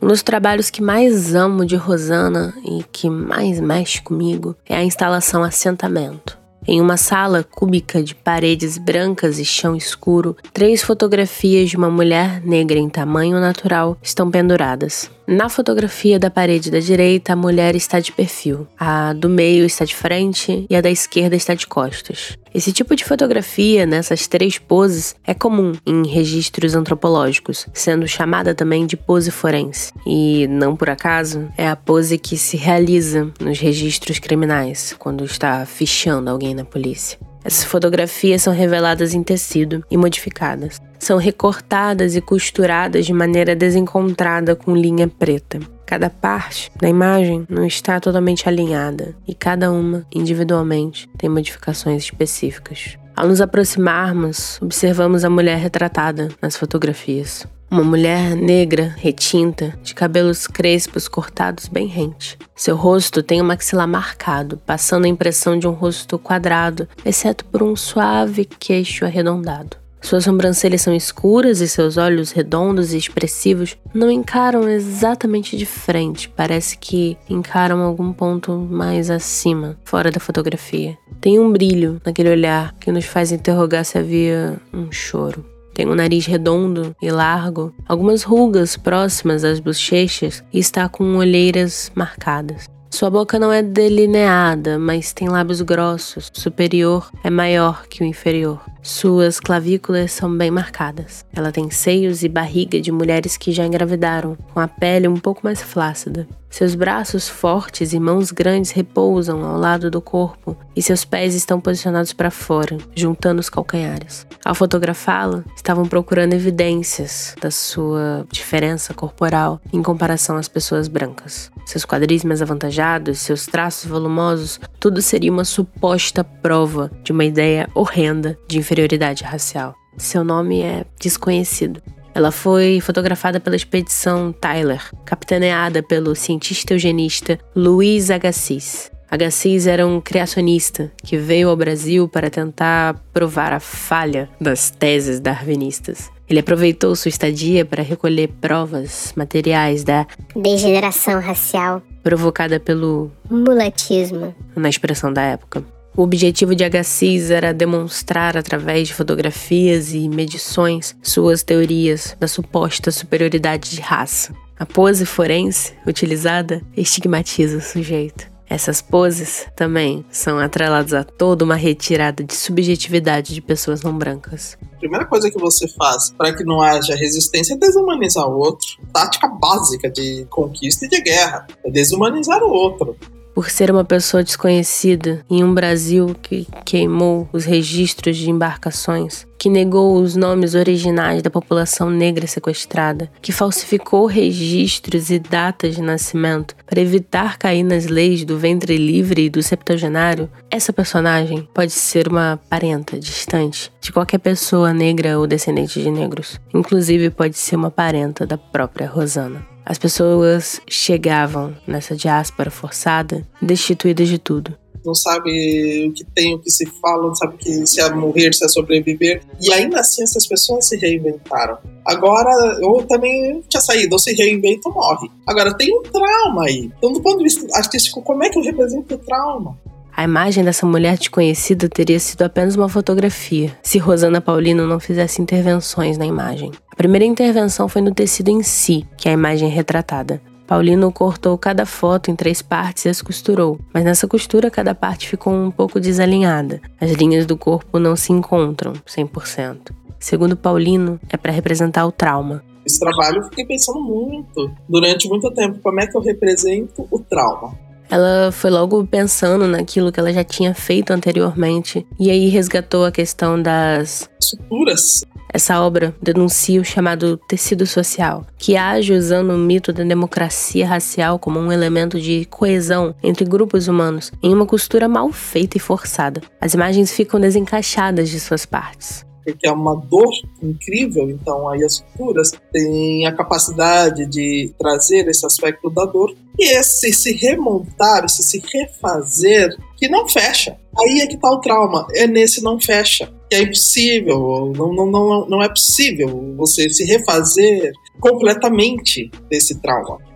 Um 0.00 0.06
dos 0.06 0.22
trabalhos 0.22 0.70
que 0.70 0.80
mais 0.80 1.34
amo 1.34 1.66
de 1.66 1.76
Rosana 1.76 2.54
e 2.64 2.82
que 2.90 3.10
mais 3.10 3.60
mexe 3.60 4.00
comigo 4.00 4.56
é 4.66 4.76
a 4.76 4.84
instalação 4.84 5.42
Assentamento. 5.42 6.38
Em 6.66 6.80
uma 6.80 6.96
sala 6.96 7.42
cúbica 7.42 8.02
de 8.02 8.14
paredes 8.14 8.78
brancas 8.78 9.38
e 9.38 9.44
chão 9.44 9.74
escuro, 9.74 10.36
três 10.52 10.82
fotografias 10.82 11.70
de 11.70 11.76
uma 11.76 11.90
mulher 11.90 12.42
negra 12.42 12.78
em 12.78 12.88
tamanho 12.88 13.40
natural 13.40 13.96
estão 14.02 14.30
penduradas. 14.30 15.10
Na 15.30 15.50
fotografia 15.50 16.18
da 16.18 16.30
parede 16.30 16.70
da 16.70 16.80
direita, 16.80 17.34
a 17.34 17.36
mulher 17.36 17.76
está 17.76 18.00
de 18.00 18.10
perfil, 18.10 18.66
a 18.80 19.12
do 19.12 19.28
meio 19.28 19.66
está 19.66 19.84
de 19.84 19.94
frente 19.94 20.64
e 20.70 20.74
a 20.74 20.80
da 20.80 20.90
esquerda 20.90 21.36
está 21.36 21.52
de 21.52 21.66
costas. 21.66 22.38
Esse 22.54 22.72
tipo 22.72 22.96
de 22.96 23.04
fotografia, 23.04 23.84
nessas 23.84 24.26
três 24.26 24.56
poses, 24.56 25.14
é 25.26 25.34
comum 25.34 25.72
em 25.84 26.06
registros 26.06 26.74
antropológicos, 26.74 27.66
sendo 27.74 28.08
chamada 28.08 28.54
também 28.54 28.86
de 28.86 28.96
pose 28.96 29.30
forense. 29.30 29.92
E, 30.06 30.46
não 30.48 30.74
por 30.74 30.88
acaso, 30.88 31.46
é 31.58 31.68
a 31.68 31.76
pose 31.76 32.16
que 32.16 32.38
se 32.38 32.56
realiza 32.56 33.30
nos 33.38 33.58
registros 33.58 34.18
criminais, 34.18 34.96
quando 34.98 35.26
está 35.26 35.66
fichando 35.66 36.30
alguém 36.30 36.54
na 36.54 36.64
polícia. 36.64 37.18
Essas 37.44 37.64
fotografias 37.64 38.40
são 38.40 38.54
reveladas 38.54 39.12
em 39.12 39.22
tecido 39.22 39.84
e 39.90 39.96
modificadas. 39.98 40.80
São 40.98 41.16
recortadas 41.16 42.16
e 42.16 42.20
costuradas 42.20 43.06
de 43.06 43.12
maneira 43.12 43.54
desencontrada 43.54 44.56
com 44.56 44.76
linha 44.76 45.08
preta. 45.08 45.60
Cada 45.86 46.10
parte 46.10 46.70
da 46.76 46.88
imagem 46.88 47.46
não 47.48 47.64
está 47.64 47.98
totalmente 47.98 48.48
alinhada 48.48 49.16
e 49.26 49.34
cada 49.34 49.72
uma, 49.72 50.04
individualmente, 50.14 51.08
tem 51.16 51.30
modificações 51.30 52.02
específicas. 52.04 52.98
Ao 53.16 53.26
nos 53.26 53.40
aproximarmos, 53.40 54.60
observamos 54.60 55.24
a 55.24 55.30
mulher 55.30 55.58
retratada 55.58 56.28
nas 56.40 56.56
fotografias. 56.56 57.46
Uma 57.70 57.82
mulher 57.82 58.34
negra, 58.34 58.94
retinta, 58.96 59.78
de 59.82 59.94
cabelos 59.94 60.46
crespos 60.46 61.08
cortados 61.08 61.68
bem 61.68 61.86
rente. 61.86 62.38
Seu 62.54 62.76
rosto 62.76 63.22
tem 63.22 63.42
um 63.42 63.44
maxilar 63.44 63.88
marcado, 63.88 64.56
passando 64.64 65.04
a 65.04 65.08
impressão 65.08 65.58
de 65.58 65.66
um 65.66 65.72
rosto 65.72 66.18
quadrado, 66.18 66.88
exceto 67.04 67.44
por 67.44 67.62
um 67.62 67.74
suave 67.74 68.44
queixo 68.44 69.04
arredondado. 69.04 69.76
Suas 70.00 70.24
sobrancelhas 70.24 70.82
são 70.82 70.94
escuras 70.94 71.60
e 71.60 71.68
seus 71.68 71.96
olhos 71.96 72.30
redondos 72.30 72.92
e 72.92 72.98
expressivos 72.98 73.76
não 73.92 74.10
encaram 74.10 74.68
exatamente 74.68 75.56
de 75.56 75.66
frente, 75.66 76.28
parece 76.28 76.78
que 76.78 77.16
encaram 77.28 77.82
algum 77.82 78.12
ponto 78.12 78.52
mais 78.52 79.10
acima, 79.10 79.76
fora 79.84 80.10
da 80.10 80.20
fotografia. 80.20 80.96
Tem 81.20 81.38
um 81.38 81.50
brilho 81.50 82.00
naquele 82.04 82.30
olhar 82.30 82.74
que 82.78 82.92
nos 82.92 83.04
faz 83.04 83.32
interrogar 83.32 83.84
se 83.84 83.98
havia 83.98 84.56
um 84.72 84.90
choro. 84.92 85.44
Tem 85.74 85.86
um 85.86 85.94
nariz 85.94 86.26
redondo 86.26 86.94
e 87.00 87.10
largo, 87.10 87.72
algumas 87.86 88.22
rugas 88.22 88.76
próximas 88.76 89.44
às 89.44 89.60
bochechas 89.60 90.42
e 90.52 90.58
está 90.58 90.88
com 90.88 91.16
olheiras 91.16 91.92
marcadas. 91.94 92.66
Sua 92.90 93.10
boca 93.10 93.38
não 93.38 93.52
é 93.52 93.62
delineada, 93.62 94.78
mas 94.78 95.12
tem 95.12 95.28
lábios 95.28 95.60
grossos. 95.60 96.32
O 96.34 96.40
superior 96.40 97.10
é 97.22 97.30
maior 97.30 97.86
que 97.86 98.02
o 98.02 98.06
inferior. 98.06 98.60
Suas 98.82 99.38
clavículas 99.40 100.12
são 100.12 100.34
bem 100.36 100.50
marcadas. 100.50 101.24
Ela 101.34 101.52
tem 101.52 101.70
seios 101.70 102.22
e 102.22 102.28
barriga 102.28 102.80
de 102.80 102.92
mulheres 102.92 103.36
que 103.36 103.52
já 103.52 103.66
engravidaram, 103.66 104.36
com 104.52 104.60
a 104.60 104.68
pele 104.68 105.08
um 105.08 105.16
pouco 105.16 105.40
mais 105.44 105.60
flácida. 105.60 106.26
Seus 106.50 106.74
braços 106.74 107.28
fortes 107.28 107.92
e 107.92 108.00
mãos 108.00 108.32
grandes 108.32 108.70
repousam 108.70 109.44
ao 109.44 109.58
lado 109.58 109.90
do 109.90 110.00
corpo 110.00 110.56
e 110.74 110.82
seus 110.82 111.04
pés 111.04 111.34
estão 111.34 111.60
posicionados 111.60 112.14
para 112.14 112.30
fora, 112.30 112.78
juntando 112.96 113.38
os 113.38 113.50
calcanhares. 113.50 114.26
Ao 114.42 114.54
fotografá-la, 114.54 115.44
estavam 115.54 115.84
procurando 115.84 116.32
evidências 116.32 117.34
da 117.40 117.50
sua 117.50 118.26
diferença 118.32 118.94
corporal 118.94 119.60
em 119.72 119.82
comparação 119.82 120.36
às 120.36 120.48
pessoas 120.48 120.88
brancas. 120.88 121.50
Seus 121.66 121.84
quadris 121.84 122.24
mais 122.24 122.40
avantajados, 122.40 123.18
seus 123.18 123.44
traços 123.44 123.90
volumosos, 123.90 124.58
tudo 124.80 125.02
seria 125.02 125.30
uma 125.30 125.44
suposta 125.44 126.24
prova 126.24 126.90
de 127.04 127.12
uma 127.12 127.26
ideia 127.26 127.68
horrenda 127.74 128.38
de 128.48 128.58
inferioridade 128.58 128.77
racial. 129.24 129.74
Seu 129.96 130.22
nome 130.22 130.60
é 130.60 130.84
desconhecido. 131.00 131.82
Ela 132.14 132.30
foi 132.30 132.80
fotografada 132.80 133.38
pela 133.38 133.56
expedição 133.56 134.32
Tyler, 134.32 134.82
capitaneada 135.04 135.82
pelo 135.82 136.14
cientista 136.14 136.74
eugenista 136.74 137.38
Luiz 137.54 138.10
Agassiz. 138.10 138.90
Agassiz 139.10 139.66
era 139.66 139.86
um 139.86 140.00
criacionista 140.00 140.92
que 141.02 141.16
veio 141.16 141.48
ao 141.48 141.56
Brasil 141.56 142.08
para 142.08 142.28
tentar 142.28 142.94
provar 143.12 143.52
a 143.52 143.60
falha 143.60 144.28
das 144.40 144.70
teses 144.70 145.18
darwinistas. 145.18 146.10
Ele 146.28 146.40
aproveitou 146.40 146.94
sua 146.94 147.08
estadia 147.08 147.64
para 147.64 147.82
recolher 147.82 148.28
provas 148.40 149.14
materiais 149.16 149.82
da 149.82 150.06
degeneração 150.36 151.20
racial 151.20 151.82
provocada 152.02 152.60
pelo 152.60 153.10
mulatismo, 153.30 154.34
na 154.54 154.68
expressão 154.68 155.12
da 155.12 155.22
época. 155.22 155.64
O 155.98 156.02
objetivo 156.02 156.54
de 156.54 156.62
Agassiz 156.62 157.28
era 157.28 157.52
demonstrar 157.52 158.36
através 158.36 158.86
de 158.86 158.94
fotografias 158.94 159.92
e 159.92 160.08
medições 160.08 160.96
suas 161.02 161.42
teorias 161.42 162.16
da 162.20 162.28
suposta 162.28 162.92
superioridade 162.92 163.70
de 163.70 163.80
raça. 163.80 164.32
A 164.56 164.64
pose 164.64 165.04
forense 165.04 165.74
utilizada 165.84 166.62
estigmatiza 166.76 167.58
o 167.58 167.60
sujeito. 167.60 168.30
Essas 168.48 168.80
poses 168.80 169.48
também 169.56 170.04
são 170.08 170.38
atreladas 170.38 170.94
a 170.94 171.02
toda 171.02 171.44
uma 171.44 171.56
retirada 171.56 172.22
de 172.22 172.36
subjetividade 172.36 173.34
de 173.34 173.40
pessoas 173.40 173.82
não 173.82 173.98
brancas. 173.98 174.56
A 174.74 174.78
primeira 174.78 175.04
coisa 175.04 175.28
que 175.28 175.40
você 175.40 175.66
faz 175.66 176.12
para 176.16 176.32
que 176.32 176.44
não 176.44 176.62
haja 176.62 176.94
resistência 176.94 177.54
é 177.54 177.56
desumanizar 177.56 178.24
o 178.24 178.38
outro. 178.38 178.68
Tática 178.92 179.26
básica 179.26 179.90
de 179.90 180.24
conquista 180.30 180.86
e 180.86 180.88
de 180.88 181.00
guerra 181.00 181.44
é 181.64 181.70
desumanizar 181.72 182.40
o 182.44 182.50
outro 182.50 182.96
por 183.38 183.50
ser 183.50 183.70
uma 183.70 183.84
pessoa 183.84 184.24
desconhecida 184.24 185.24
em 185.30 185.44
um 185.44 185.54
Brasil 185.54 186.12
que 186.20 186.44
queimou 186.64 187.28
os 187.32 187.44
registros 187.44 188.16
de 188.16 188.28
embarcações, 188.28 189.28
que 189.38 189.48
negou 189.48 189.94
os 189.94 190.16
nomes 190.16 190.56
originais 190.56 191.22
da 191.22 191.30
população 191.30 191.88
negra 191.88 192.26
sequestrada, 192.26 193.08
que 193.22 193.30
falsificou 193.30 194.06
registros 194.06 195.08
e 195.08 195.20
datas 195.20 195.76
de 195.76 195.82
nascimento 195.82 196.56
para 196.66 196.80
evitar 196.80 197.38
cair 197.38 197.62
nas 197.62 197.86
leis 197.86 198.24
do 198.24 198.36
ventre 198.36 198.76
livre 198.76 199.26
e 199.26 199.30
do 199.30 199.40
septuagenário, 199.40 200.28
essa 200.50 200.72
personagem 200.72 201.48
pode 201.54 201.70
ser 201.70 202.08
uma 202.08 202.40
parenta 202.50 202.98
distante 202.98 203.70
de 203.80 203.92
qualquer 203.92 204.18
pessoa 204.18 204.74
negra 204.74 205.16
ou 205.16 205.28
descendente 205.28 205.80
de 205.80 205.92
negros. 205.92 206.40
Inclusive 206.52 207.08
pode 207.10 207.38
ser 207.38 207.54
uma 207.54 207.70
parenta 207.70 208.26
da 208.26 208.36
própria 208.36 208.88
Rosana. 208.88 209.57
As 209.68 209.76
pessoas 209.76 210.62
chegavam 210.66 211.54
nessa 211.66 211.94
diáspora 211.94 212.50
forçada 212.50 213.22
destituídas 213.42 214.08
de 214.08 214.18
tudo. 214.18 214.56
Não 214.82 214.94
sabe 214.94 215.86
o 215.86 215.92
que 215.92 216.06
tem, 216.14 216.34
o 216.34 216.38
que 216.38 216.50
se 216.50 216.64
fala, 216.80 217.08
não 217.08 217.14
sabe 217.14 217.36
que 217.36 217.66
se 217.66 217.78
é 217.78 217.90
morrer, 217.92 218.32
se 218.32 218.46
é 218.46 218.48
sobreviver. 218.48 219.20
E 219.38 219.52
ainda 219.52 219.80
assim 219.80 220.02
essas 220.02 220.26
pessoas 220.26 220.66
se 220.66 220.78
reinventaram. 220.78 221.58
Agora, 221.84 222.30
ou 222.62 222.82
também 222.84 223.44
tinha 223.46 223.60
saído, 223.60 223.92
ou 223.92 223.98
se 223.98 224.14
reinventa 224.14 224.70
ou 224.70 224.74
morre. 224.74 225.10
Agora, 225.26 225.54
tem 225.54 225.70
um 225.70 225.82
trauma 225.82 226.46
aí. 226.46 226.72
Então, 226.78 226.90
do 226.90 227.02
ponto 227.02 227.18
de 227.18 227.24
vista 227.24 227.46
artístico, 227.54 228.00
como 228.00 228.24
é 228.24 228.30
que 228.30 228.38
eu 228.38 228.42
represento 228.42 228.94
o 228.94 228.98
trauma? 228.98 229.58
A 229.98 230.04
imagem 230.04 230.44
dessa 230.44 230.64
mulher 230.64 230.96
desconhecida 230.96 231.68
teria 231.68 231.98
sido 231.98 232.22
apenas 232.22 232.54
uma 232.54 232.68
fotografia, 232.68 233.50
se 233.64 233.78
Rosana 233.78 234.20
Paulino 234.20 234.64
não 234.64 234.78
fizesse 234.78 235.20
intervenções 235.20 235.98
na 235.98 236.06
imagem. 236.06 236.52
A 236.70 236.76
primeira 236.76 237.04
intervenção 237.04 237.68
foi 237.68 237.82
no 237.82 237.92
tecido 237.92 238.30
em 238.30 238.40
si, 238.44 238.86
que 238.96 239.08
é 239.08 239.10
a 239.10 239.14
imagem 239.14 239.48
retratada. 239.48 240.22
Paulino 240.46 240.92
cortou 240.92 241.36
cada 241.36 241.66
foto 241.66 242.12
em 242.12 242.14
três 242.14 242.40
partes 242.40 242.84
e 242.84 242.88
as 242.88 243.02
costurou, 243.02 243.58
mas 243.74 243.82
nessa 243.82 244.06
costura 244.06 244.52
cada 244.52 244.72
parte 244.72 245.08
ficou 245.08 245.32
um 245.32 245.50
pouco 245.50 245.80
desalinhada. 245.80 246.60
As 246.80 246.92
linhas 246.92 247.26
do 247.26 247.36
corpo 247.36 247.80
não 247.80 247.96
se 247.96 248.12
encontram 248.12 248.74
100%. 248.86 249.72
Segundo 249.98 250.36
Paulino, 250.36 251.00
é 251.10 251.16
para 251.16 251.32
representar 251.32 251.84
o 251.84 251.90
trauma. 251.90 252.44
Esse 252.64 252.78
trabalho 252.78 253.16
eu 253.16 253.24
fiquei 253.24 253.44
pensando 253.44 253.80
muito, 253.80 254.48
durante 254.68 255.08
muito 255.08 255.28
tempo, 255.32 255.58
como 255.60 255.80
é 255.80 255.88
que 255.88 255.96
eu 255.96 256.00
represento 256.00 256.86
o 256.88 257.00
trauma. 257.00 257.66
Ela 257.90 258.30
foi 258.32 258.50
logo 258.50 258.86
pensando 258.86 259.46
naquilo 259.46 259.90
que 259.90 259.98
ela 259.98 260.12
já 260.12 260.22
tinha 260.22 260.54
feito 260.54 260.92
anteriormente 260.92 261.86
e 261.98 262.10
aí 262.10 262.28
resgatou 262.28 262.84
a 262.84 262.92
questão 262.92 263.40
das 263.40 264.08
suturas. 264.20 265.04
Essa 265.32 265.60
obra 265.60 265.94
denuncia 266.02 266.60
o 266.60 266.64
chamado 266.64 267.18
tecido 267.28 267.66
social, 267.66 268.26
que 268.38 268.56
age 268.56 268.94
usando 268.94 269.30
o 269.30 269.38
mito 269.38 269.72
da 269.72 269.84
democracia 269.84 270.66
racial 270.66 271.18
como 271.18 271.38
um 271.38 271.52
elemento 271.52 272.00
de 272.00 272.24
coesão 272.26 272.94
entre 273.02 273.26
grupos 273.26 273.68
humanos, 273.68 274.10
em 274.22 274.32
uma 274.32 274.46
costura 274.46 274.88
mal 274.88 275.12
feita 275.12 275.58
e 275.58 275.60
forçada. 275.60 276.22
As 276.40 276.54
imagens 276.54 276.90
ficam 276.92 277.20
desencaixadas 277.20 278.08
de 278.08 278.18
suas 278.18 278.46
partes 278.46 279.07
porque 279.32 279.46
é 279.46 279.52
uma 279.52 279.74
dor 279.76 280.10
incrível, 280.42 281.10
então 281.10 281.48
aí 281.48 281.62
as 281.62 281.80
culturas 281.80 282.32
têm 282.52 283.06
a 283.06 283.12
capacidade 283.12 284.06
de 284.06 284.52
trazer 284.58 285.06
esse 285.06 285.26
aspecto 285.26 285.68
da 285.68 285.84
dor 285.84 286.14
e 286.38 286.56
esse 286.56 286.92
se 286.92 287.12
remontar, 287.12 288.04
esse 288.04 288.22
se 288.22 288.42
refazer, 288.52 289.54
que 289.76 289.88
não 289.88 290.08
fecha. 290.08 290.56
Aí 290.78 291.00
é 291.00 291.06
que 291.06 291.18
tá 291.18 291.30
o 291.30 291.40
trauma, 291.40 291.86
é 291.94 292.06
nesse 292.06 292.42
não 292.42 292.58
fecha, 292.58 293.12
que 293.28 293.36
é 293.36 293.42
impossível, 293.42 294.52
não, 294.56 294.72
não, 294.72 294.86
não, 294.86 295.28
não 295.28 295.42
é 295.42 295.48
possível 295.48 296.34
você 296.36 296.70
se 296.70 296.84
refazer 296.84 297.72
completamente 298.00 299.10
desse 299.28 299.60
trauma. 299.60 300.07